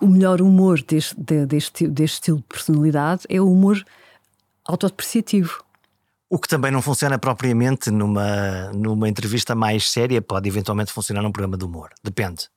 O 0.04 0.06
melhor 0.06 0.42
humor 0.42 0.82
deste, 0.82 1.14
deste, 1.46 1.88
deste 1.88 2.14
estilo 2.16 2.36
de 2.36 2.42
personalidade 2.42 3.22
é 3.26 3.40
o 3.40 3.50
humor 3.50 3.82
autodepreciativo. 4.62 5.64
O 6.28 6.38
que 6.38 6.46
também 6.46 6.70
não 6.70 6.82
funciona 6.82 7.18
propriamente 7.18 7.90
numa, 7.90 8.70
numa 8.74 9.08
entrevista 9.08 9.54
mais 9.54 9.90
séria, 9.90 10.20
pode 10.20 10.46
eventualmente 10.46 10.92
funcionar 10.92 11.22
num 11.22 11.32
programa 11.32 11.56
de 11.56 11.64
humor. 11.64 11.88
Depende. 12.04 12.50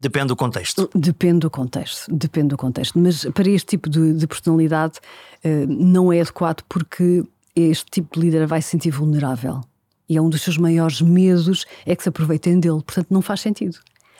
Depende 0.00 0.26
do 0.26 0.36
contexto. 0.36 0.90
Depende 0.92 1.38
do 1.38 1.50
contexto, 1.50 2.12
depende 2.12 2.48
do 2.48 2.56
contexto. 2.56 2.98
Mas 2.98 3.24
para 3.26 3.48
este 3.48 3.66
tipo 3.76 3.88
de, 3.88 4.14
de 4.14 4.26
personalidade 4.26 4.98
uh, 5.44 5.66
não 5.68 6.12
é 6.12 6.20
adequado 6.20 6.64
porque 6.68 7.22
este 7.54 7.84
tipo 7.92 8.18
de 8.18 8.26
líder 8.26 8.44
vai 8.48 8.60
se 8.60 8.70
sentir 8.70 8.90
vulnerável. 8.90 9.60
E 10.08 10.16
é 10.16 10.20
um 10.20 10.28
dos 10.28 10.42
seus 10.42 10.58
maiores 10.58 11.00
medos 11.00 11.64
é 11.86 11.94
que 11.94 12.02
se 12.02 12.08
aproveitem 12.08 12.58
dele. 12.58 12.82
Portanto, 12.82 13.06
não 13.08 13.22
faz 13.22 13.40
sentido. 13.40 13.78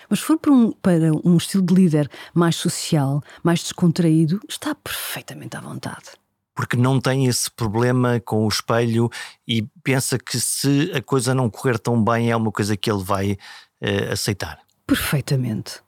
Mas 0.09 0.21
se 0.21 0.25
for 0.25 0.39
para 0.39 0.53
um, 0.53 0.73
para 0.73 1.13
um 1.25 1.37
estilo 1.37 1.65
de 1.65 1.75
líder 1.75 2.11
mais 2.35 2.57
social, 2.57 3.23
mais 3.43 3.61
descontraído, 3.61 4.41
está 4.49 4.75
perfeitamente 4.75 5.57
à 5.57 5.61
vontade 5.61 6.23
porque 6.55 6.77
não 6.77 7.01
tem 7.01 7.27
esse 7.27 7.51
problema 7.51 8.21
com 8.21 8.45
o 8.45 8.49
espelho 8.49 9.11
e 9.49 9.63
pensa 9.83 10.19
que 10.19 10.39
se 10.39 10.93
a 10.95 11.01
coisa 11.01 11.35
não 11.35 11.49
correr 11.49 11.79
tão 11.79 12.03
bem 12.03 12.31
é 12.31 12.37
uma 12.37 12.53
coisa 12.53 12.77
que 12.77 12.91
ele 12.91 13.03
vai 13.03 13.33
uh, 13.33 14.13
aceitar. 14.13 14.59
Perfeitamente. 14.87 15.81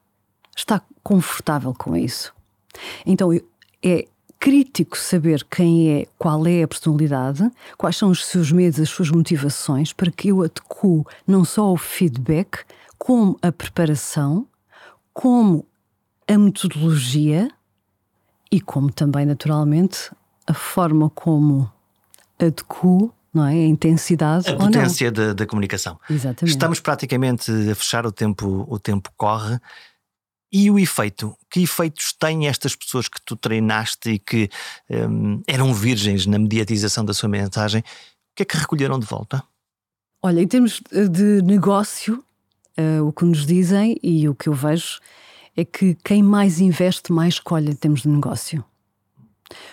Está 0.56 0.80
confortável 1.02 1.74
com 1.74 1.96
isso. 1.96 2.32
Então 3.04 3.30
é 3.82 4.06
crítico 4.38 4.98
saber 4.98 5.44
quem 5.50 5.90
é, 5.90 6.06
qual 6.18 6.46
é 6.46 6.62
a 6.62 6.68
personalidade, 6.68 7.50
quais 7.78 7.96
são 7.96 8.10
os 8.10 8.24
seus 8.26 8.52
medos, 8.52 8.78
as 8.78 8.90
suas 8.90 9.10
motivações, 9.10 9.92
para 9.92 10.10
que 10.10 10.28
eu 10.28 10.42
adequo 10.42 11.06
não 11.26 11.44
só 11.44 11.72
o 11.72 11.76
feedback, 11.76 12.58
como 12.98 13.38
a 13.42 13.52
preparação, 13.52 14.46
como 15.12 15.66
a 16.26 16.38
metodologia 16.38 17.50
e 18.50 18.60
como 18.60 18.92
também, 18.92 19.26
naturalmente, 19.26 20.10
a 20.46 20.54
forma 20.54 21.10
como 21.10 21.70
adequo 22.38 23.12
não 23.34 23.44
é? 23.44 23.52
a 23.52 23.66
intensidade. 23.66 24.48
A 24.48 24.56
potência 24.56 25.10
da, 25.10 25.32
da 25.32 25.44
comunicação. 25.44 25.98
Exatamente. 26.08 26.54
Estamos 26.54 26.78
praticamente 26.78 27.50
a 27.50 27.74
fechar 27.74 28.06
o 28.06 28.12
tempo, 28.12 28.64
o 28.68 28.78
tempo 28.78 29.10
corre. 29.16 29.58
E 30.52 30.70
o 30.70 30.78
efeito? 30.78 31.36
Que 31.50 31.62
efeitos 31.64 32.12
têm 32.12 32.46
estas 32.46 32.76
pessoas 32.76 33.08
que 33.08 33.20
tu 33.24 33.34
treinaste 33.34 34.10
e 34.10 34.18
que 34.20 34.48
um, 34.88 35.42
eram 35.48 35.74
virgens 35.74 36.26
na 36.26 36.38
mediatização 36.38 37.04
da 37.04 37.12
sua 37.12 37.28
mensagem? 37.28 37.80
O 37.80 38.36
que 38.36 38.44
é 38.44 38.46
que 38.46 38.56
recolheram 38.56 39.00
de 39.00 39.06
volta? 39.06 39.42
Olha, 40.22 40.40
em 40.40 40.46
termos 40.46 40.80
de 41.10 41.42
negócio, 41.42 42.24
uh, 42.78 43.06
o 43.06 43.12
que 43.12 43.24
nos 43.24 43.46
dizem 43.46 43.96
e 44.02 44.28
o 44.28 44.34
que 44.34 44.48
eu 44.48 44.54
vejo 44.54 45.00
é 45.56 45.64
que 45.64 45.96
quem 46.04 46.22
mais 46.22 46.60
investe, 46.60 47.12
mais 47.12 47.38
colhe 47.38 47.70
em 47.70 47.74
termos 47.74 48.02
de 48.02 48.08
negócio 48.08 48.64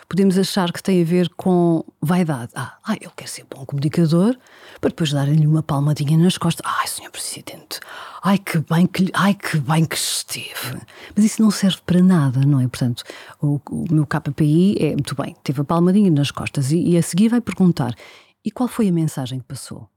podemos 0.08 0.38
achar 0.38 0.72
que 0.72 0.82
tem 0.82 1.02
a 1.02 1.06
ver 1.06 1.30
com 1.36 1.84
vaidade. 2.02 2.52
Ah, 2.56 2.78
ah 2.84 2.96
ele 3.00 3.12
quer 3.16 3.28
ser 3.28 3.46
bom 3.50 3.66
comunicador, 3.66 4.36
para 4.80 4.90
depois 4.90 5.12
darem-lhe 5.12 5.48
uma 5.48 5.64
palmadinha 5.64 6.18
nas 6.18 6.38
costas. 6.38 6.66
Ai, 6.66 6.88
senhor 6.88 7.12
Presidente, 7.12 7.80
ai 8.24 8.38
que 8.38 8.60
bem 8.60 8.86
que, 8.88 9.10
ai, 9.14 9.34
que 9.34 9.58
bem 9.58 9.86
que 9.86 9.96
esteve. 9.96 10.82
Mas 11.16 11.26
isso 11.26 11.42
não 11.42 11.52
serve 11.52 11.78
para 11.86 12.02
nada, 12.02 12.42
não 12.42 12.60
é? 12.60 12.68
Portanto, 12.68 13.04
o, 13.42 13.60
o 13.70 13.86
meu 13.92 14.06
KPI 14.06 14.78
é 14.80 14.90
muito 14.90 15.16
bem, 15.16 15.36
teve 15.44 15.62
a 15.62 15.64
palmadinha 15.64 16.12
nas 16.12 16.32
costas 16.32 16.72
e, 16.72 16.90
e 16.90 16.98
a 16.98 17.02
seguir 17.02 17.30
vai 17.30 17.42
perguntar: 17.42 17.96
e 18.44 18.52
qual 18.52 18.68
foi 18.68 18.88
a 18.88 18.92
mensagem 18.92 19.40
que 19.40 19.46
passou? 19.46 19.88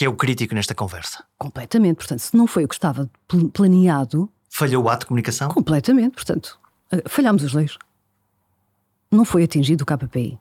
Que 0.00 0.06
é 0.06 0.08
o 0.08 0.14
crítico 0.14 0.54
nesta 0.54 0.74
conversa. 0.74 1.22
Completamente. 1.36 1.96
Portanto, 1.96 2.20
se 2.20 2.34
não 2.34 2.46
foi 2.46 2.64
o 2.64 2.68
que 2.68 2.74
estava 2.74 3.10
planeado. 3.52 4.30
Falhou 4.48 4.84
o 4.84 4.88
ato 4.88 5.00
de 5.00 5.08
comunicação? 5.08 5.50
Completamente. 5.50 6.14
Portanto, 6.14 6.58
eh, 6.90 7.02
falhámos 7.06 7.42
os 7.42 7.52
dois 7.52 7.76
não 9.10 9.26
foi 9.26 9.44
atingido 9.44 9.82
o 9.82 9.86
KPI. 9.86 10.38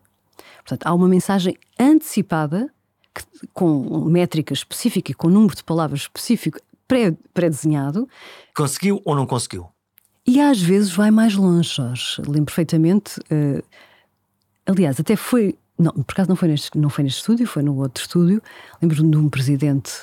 Portanto, 0.60 0.88
há 0.88 0.94
uma 0.94 1.10
mensagem 1.10 1.58
antecipada 1.78 2.72
que, 3.14 3.22
com 3.54 4.06
métrica 4.06 4.54
específica 4.54 5.12
e 5.12 5.14
com 5.14 5.28
número 5.28 5.54
de 5.54 5.64
palavras 5.66 6.04
específico 6.04 6.62
pré-desenhado. 6.88 8.08
conseguiu 8.56 9.02
ou 9.04 9.14
não 9.14 9.26
conseguiu? 9.26 9.68
E 10.26 10.40
às 10.40 10.62
vezes 10.62 10.94
vai 10.94 11.12
mais 11.12 11.36
longe, 11.36 11.76
Jorge. 11.76 12.22
Lembro 12.22 12.46
perfeitamente. 12.46 13.20
Uh, 13.30 13.62
aliás, 14.66 15.02
até 15.02 15.18
foi. 15.18 15.58
Não, 15.80 15.94
por 15.94 16.12
acaso 16.12 16.28
não 16.28 16.36
foi, 16.36 16.50
neste, 16.50 16.78
não 16.78 16.90
foi 16.90 17.06
neste 17.06 17.20
estúdio, 17.20 17.48
foi 17.48 17.64
no 17.64 17.78
outro 17.78 18.04
estúdio. 18.04 18.44
Lembro-me 18.82 19.12
de 19.12 19.18
um 19.18 19.30
presidente 19.30 19.94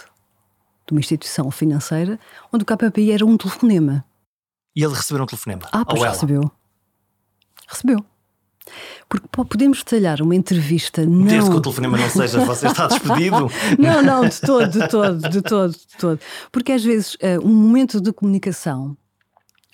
de 0.86 0.92
uma 0.92 1.00
instituição 1.00 1.50
financeira 1.50 2.18
onde 2.50 2.62
o 2.62 2.66
KPI 2.66 3.12
era 3.12 3.26
um 3.26 3.36
telefonema. 3.36 4.02
E 4.74 4.82
ele 4.82 4.94
recebeu 4.94 5.22
um 5.22 5.26
telefonema? 5.26 5.68
Ah, 5.70 5.84
pois 5.84 6.02
recebeu. 6.02 6.50
Recebeu. 7.68 8.04
Porque 9.08 9.28
podemos 9.28 9.78
detalhar 9.78 10.20
uma 10.22 10.34
entrevista 10.34 11.04
não... 11.04 11.26
Desde 11.26 11.50
que 11.50 11.56
o 11.56 11.60
telefonema 11.60 11.98
não 11.98 12.10
seja 12.10 12.44
você 12.44 12.66
está 12.66 12.86
despedido. 12.88 13.48
não, 13.78 14.02
não, 14.02 14.28
de 14.28 14.40
todo, 14.40 14.68
de 14.68 14.88
todo, 14.88 15.28
de 15.28 15.42
todo, 15.42 15.72
de 15.72 15.96
todo. 15.98 16.20
Porque 16.50 16.72
às 16.72 16.82
vezes 16.82 17.14
uh, 17.16 17.44
um 17.44 17.54
momento 17.54 18.00
de 18.00 18.12
comunicação 18.12 18.96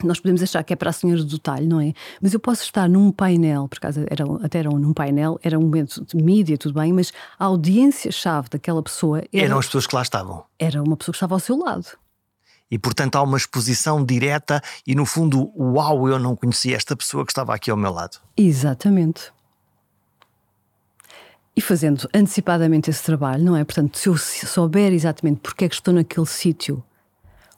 nós 0.06 0.20
podemos 0.20 0.42
achar 0.42 0.62
que 0.62 0.72
é 0.72 0.76
para 0.76 0.90
a 0.90 0.92
senhora 0.92 1.22
do 1.22 1.38
talho, 1.38 1.68
não 1.68 1.80
é? 1.80 1.92
Mas 2.20 2.32
eu 2.34 2.40
posso 2.40 2.62
estar 2.62 2.88
num 2.88 3.10
painel, 3.10 3.68
por 3.68 3.78
acaso 3.78 4.04
era, 4.08 4.24
até 4.44 4.58
era 4.58 4.70
num 4.70 4.92
painel, 4.92 5.38
era 5.42 5.58
um 5.58 5.62
momento 5.62 6.04
de 6.04 6.16
mídia, 6.22 6.56
tudo 6.58 6.78
bem, 6.80 6.92
mas 6.92 7.12
a 7.38 7.44
audiência-chave 7.44 8.48
daquela 8.50 8.82
pessoa 8.82 9.18
era, 9.32 9.46
eram 9.46 9.58
as 9.58 9.66
pessoas 9.66 9.86
que 9.86 9.94
lá 9.94 10.02
estavam. 10.02 10.44
Era 10.58 10.82
uma 10.82 10.96
pessoa 10.96 11.12
que 11.12 11.16
estava 11.16 11.34
ao 11.34 11.40
seu 11.40 11.58
lado 11.58 11.86
e 12.72 12.78
portanto 12.78 13.16
há 13.16 13.22
uma 13.22 13.36
exposição 13.36 14.02
direta 14.02 14.62
e 14.86 14.94
no 14.94 15.04
fundo, 15.04 15.52
uau, 15.54 16.08
eu 16.08 16.18
não 16.18 16.34
conhecia 16.34 16.74
esta 16.74 16.96
pessoa 16.96 17.22
que 17.26 17.30
estava 17.30 17.54
aqui 17.54 17.70
ao 17.70 17.76
meu 17.76 17.92
lado. 17.92 18.18
Exatamente. 18.34 19.30
E 21.54 21.60
fazendo 21.60 22.08
antecipadamente 22.14 22.88
esse 22.88 23.02
trabalho, 23.02 23.44
não 23.44 23.54
é? 23.54 23.62
Portanto, 23.62 23.98
se 23.98 24.08
eu 24.08 24.16
souber 24.16 24.90
exatamente 24.90 25.40
porque 25.40 25.66
é 25.66 25.68
que 25.68 25.74
estou 25.74 25.92
naquele 25.92 26.24
sítio, 26.24 26.82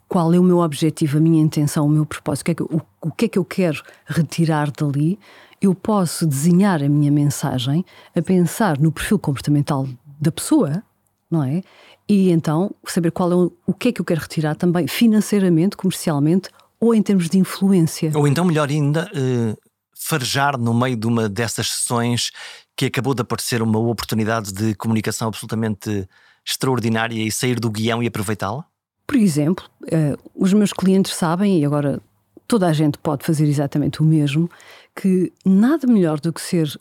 qual 0.09 0.33
é 0.33 0.39
o 0.39 0.43
meu 0.43 0.59
objetivo, 0.59 1.19
a 1.19 1.21
minha 1.21 1.43
intenção, 1.43 1.87
o 1.87 1.89
meu 1.89 2.07
propósito, 2.07 2.43
o 2.43 2.45
que, 2.45 2.51
é 2.51 2.55
que, 2.55 2.63
o, 2.63 2.83
o 3.03 3.11
que 3.11 3.25
é 3.25 3.29
que 3.29 3.39
eu 3.39 3.45
quero 3.45 3.83
retirar 4.07 4.71
dali, 4.71 5.19
eu 5.61 5.75
posso 5.75 6.27
desenhar 6.27 6.83
a 6.83 6.89
minha 6.89 7.11
mensagem 7.11 7.85
a 8.15 8.23
pensar 8.23 8.79
no 8.79 8.93
perfil 8.93 9.19
comportamental 9.19 9.89
da 10.21 10.31
pessoa, 10.31 10.83
não 11.31 11.43
é? 11.43 11.63
e 12.09 12.31
então 12.31 12.75
saber 12.87 13.11
qual 13.11 13.33
é 13.33 13.35
o, 13.35 13.53
o 13.67 13.75
que 13.75 13.89
é 13.89 13.93
que 13.93 14.01
eu 14.01 14.05
quero 14.05 14.21
retirar 14.21 14.55
também 14.55 14.87
financeiramente, 14.87 15.77
comercialmente 15.77 16.49
ou 16.79 16.95
em 16.95 17.03
termos 17.03 17.29
de 17.29 17.39
influência. 17.39 18.13
Ou 18.15 18.29
então, 18.29 18.45
melhor 18.45 18.69
ainda, 18.69 19.11
uh, 19.15 19.57
farejar 19.97 20.59
no 20.59 20.75
meio 20.75 20.97
de 20.97 21.07
uma 21.07 21.29
dessas 21.29 21.71
sessões 21.71 22.31
que 22.77 22.87
acabou 22.87 23.15
de 23.15 23.23
aparecer 23.23 23.63
uma 23.63 23.79
oportunidade 23.79 24.53
de 24.53 24.75
comunicação 24.75 25.29
absolutamente 25.29 26.07
extraordinária 26.45 27.23
e 27.23 27.31
sair 27.33 27.59
do 27.59 27.71
guião 27.71 28.03
e 28.03 28.07
aproveitá-la? 28.07 28.67
Por 29.07 29.17
exemplo, 29.17 29.65
uh, 29.85 30.19
os 30.35 30.53
meus 30.53 30.73
clientes 30.73 31.15
sabem, 31.15 31.61
e 31.61 31.65
agora 31.65 32.01
toda 32.49 32.67
a 32.67 32.73
gente 32.73 32.99
pode 32.99 33.25
fazer 33.25 33.47
exatamente 33.47 34.01
o 34.01 34.05
mesmo, 34.05 34.51
que 34.95 35.33
nada 35.45 35.87
melhor 35.87 36.21
do 36.21 36.33
que 36.33 36.41
ser, 36.41 36.79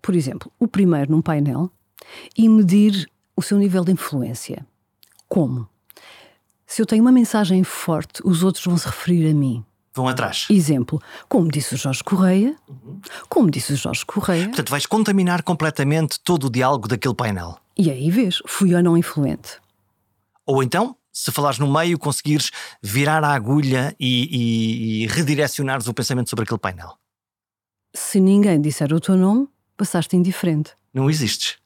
por 0.00 0.14
exemplo, 0.14 0.50
o 0.58 0.66
primeiro 0.68 1.12
num 1.12 1.22
painel 1.22 1.70
e 2.36 2.48
medir 2.48 3.08
o 3.36 3.42
seu 3.42 3.58
nível 3.58 3.84
de 3.84 3.92
influência. 3.92 4.66
Como? 5.28 5.68
Se 6.66 6.80
eu 6.80 6.86
tenho 6.86 7.02
uma 7.02 7.12
mensagem 7.12 7.62
forte, 7.64 8.20
os 8.24 8.42
outros 8.42 8.64
vão 8.64 8.76
se 8.76 8.86
referir 8.86 9.30
a 9.30 9.34
mim. 9.34 9.64
Vão 9.94 10.08
atrás. 10.08 10.46
Exemplo, 10.48 11.00
como 11.28 11.50
disse 11.50 11.74
o 11.74 11.76
Jorge 11.76 12.02
Correia, 12.02 12.56
como 13.28 13.50
disse 13.50 13.74
o 13.74 13.76
Jorge 13.76 14.06
Correia, 14.06 14.46
Portanto, 14.46 14.70
vais 14.70 14.86
contaminar 14.86 15.42
completamente 15.42 16.18
todo 16.20 16.46
o 16.46 16.50
diálogo 16.50 16.88
daquele 16.88 17.14
painel. 17.14 17.58
e 17.76 17.90
aí 17.90 18.10
vês, 18.10 18.38
fui 18.46 18.74
ou 18.74 18.82
não 18.82 18.96
influente. 18.96 19.58
Ou 20.46 20.62
então, 20.62 20.96
se 21.12 21.30
falares 21.30 21.58
no 21.58 21.70
meio, 21.70 21.98
conseguires 21.98 22.50
virar 22.82 23.22
a 23.22 23.34
agulha 23.34 23.94
e, 24.00 25.02
e, 25.02 25.04
e 25.04 25.06
redirecionares 25.06 25.86
o 25.86 25.94
pensamento 25.94 26.30
sobre 26.30 26.44
aquele 26.44 26.58
painel. 26.58 26.96
Se 27.94 28.18
ninguém 28.18 28.60
disser 28.60 28.92
o 28.92 29.00
teu 29.00 29.16
nome, 29.16 29.48
passaste 29.76 30.16
indiferente. 30.16 30.72
Não 30.92 31.10
existes. 31.10 31.61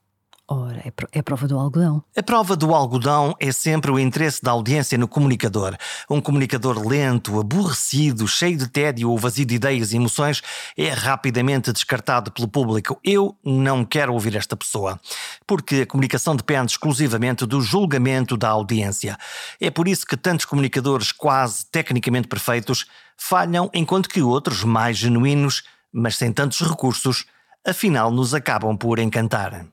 Ora, 0.48 0.78
é, 0.78 0.92
é 1.18 1.22
prova 1.22 1.48
do 1.48 1.58
algodão. 1.58 2.04
A 2.16 2.22
prova 2.22 2.54
do 2.54 2.72
algodão 2.72 3.34
é 3.40 3.50
sempre 3.50 3.90
o 3.90 3.98
interesse 3.98 4.40
da 4.40 4.52
audiência 4.52 4.96
no 4.96 5.08
comunicador. 5.08 5.76
Um 6.08 6.20
comunicador 6.20 6.86
lento, 6.86 7.40
aborrecido, 7.40 8.28
cheio 8.28 8.56
de 8.56 8.68
tédio 8.68 9.10
ou 9.10 9.18
vazio 9.18 9.44
de 9.44 9.56
ideias 9.56 9.92
e 9.92 9.96
emoções 9.96 10.40
é 10.76 10.88
rapidamente 10.90 11.72
descartado 11.72 12.30
pelo 12.30 12.46
público. 12.46 12.96
Eu 13.02 13.36
não 13.44 13.84
quero 13.84 14.12
ouvir 14.12 14.36
esta 14.36 14.56
pessoa. 14.56 15.00
Porque 15.44 15.80
a 15.80 15.86
comunicação 15.86 16.36
depende 16.36 16.70
exclusivamente 16.70 17.44
do 17.44 17.60
julgamento 17.60 18.36
da 18.36 18.48
audiência. 18.48 19.18
É 19.60 19.68
por 19.68 19.88
isso 19.88 20.06
que 20.06 20.16
tantos 20.16 20.46
comunicadores 20.46 21.10
quase 21.10 21.66
tecnicamente 21.66 22.28
perfeitos 22.28 22.86
falham, 23.16 23.68
enquanto 23.74 24.08
que 24.08 24.22
outros, 24.22 24.62
mais 24.62 24.96
genuínos, 24.96 25.64
mas 25.92 26.16
sem 26.16 26.32
tantos 26.32 26.60
recursos, 26.60 27.24
afinal 27.66 28.12
nos 28.12 28.32
acabam 28.32 28.76
por 28.76 29.00
encantar. 29.00 29.66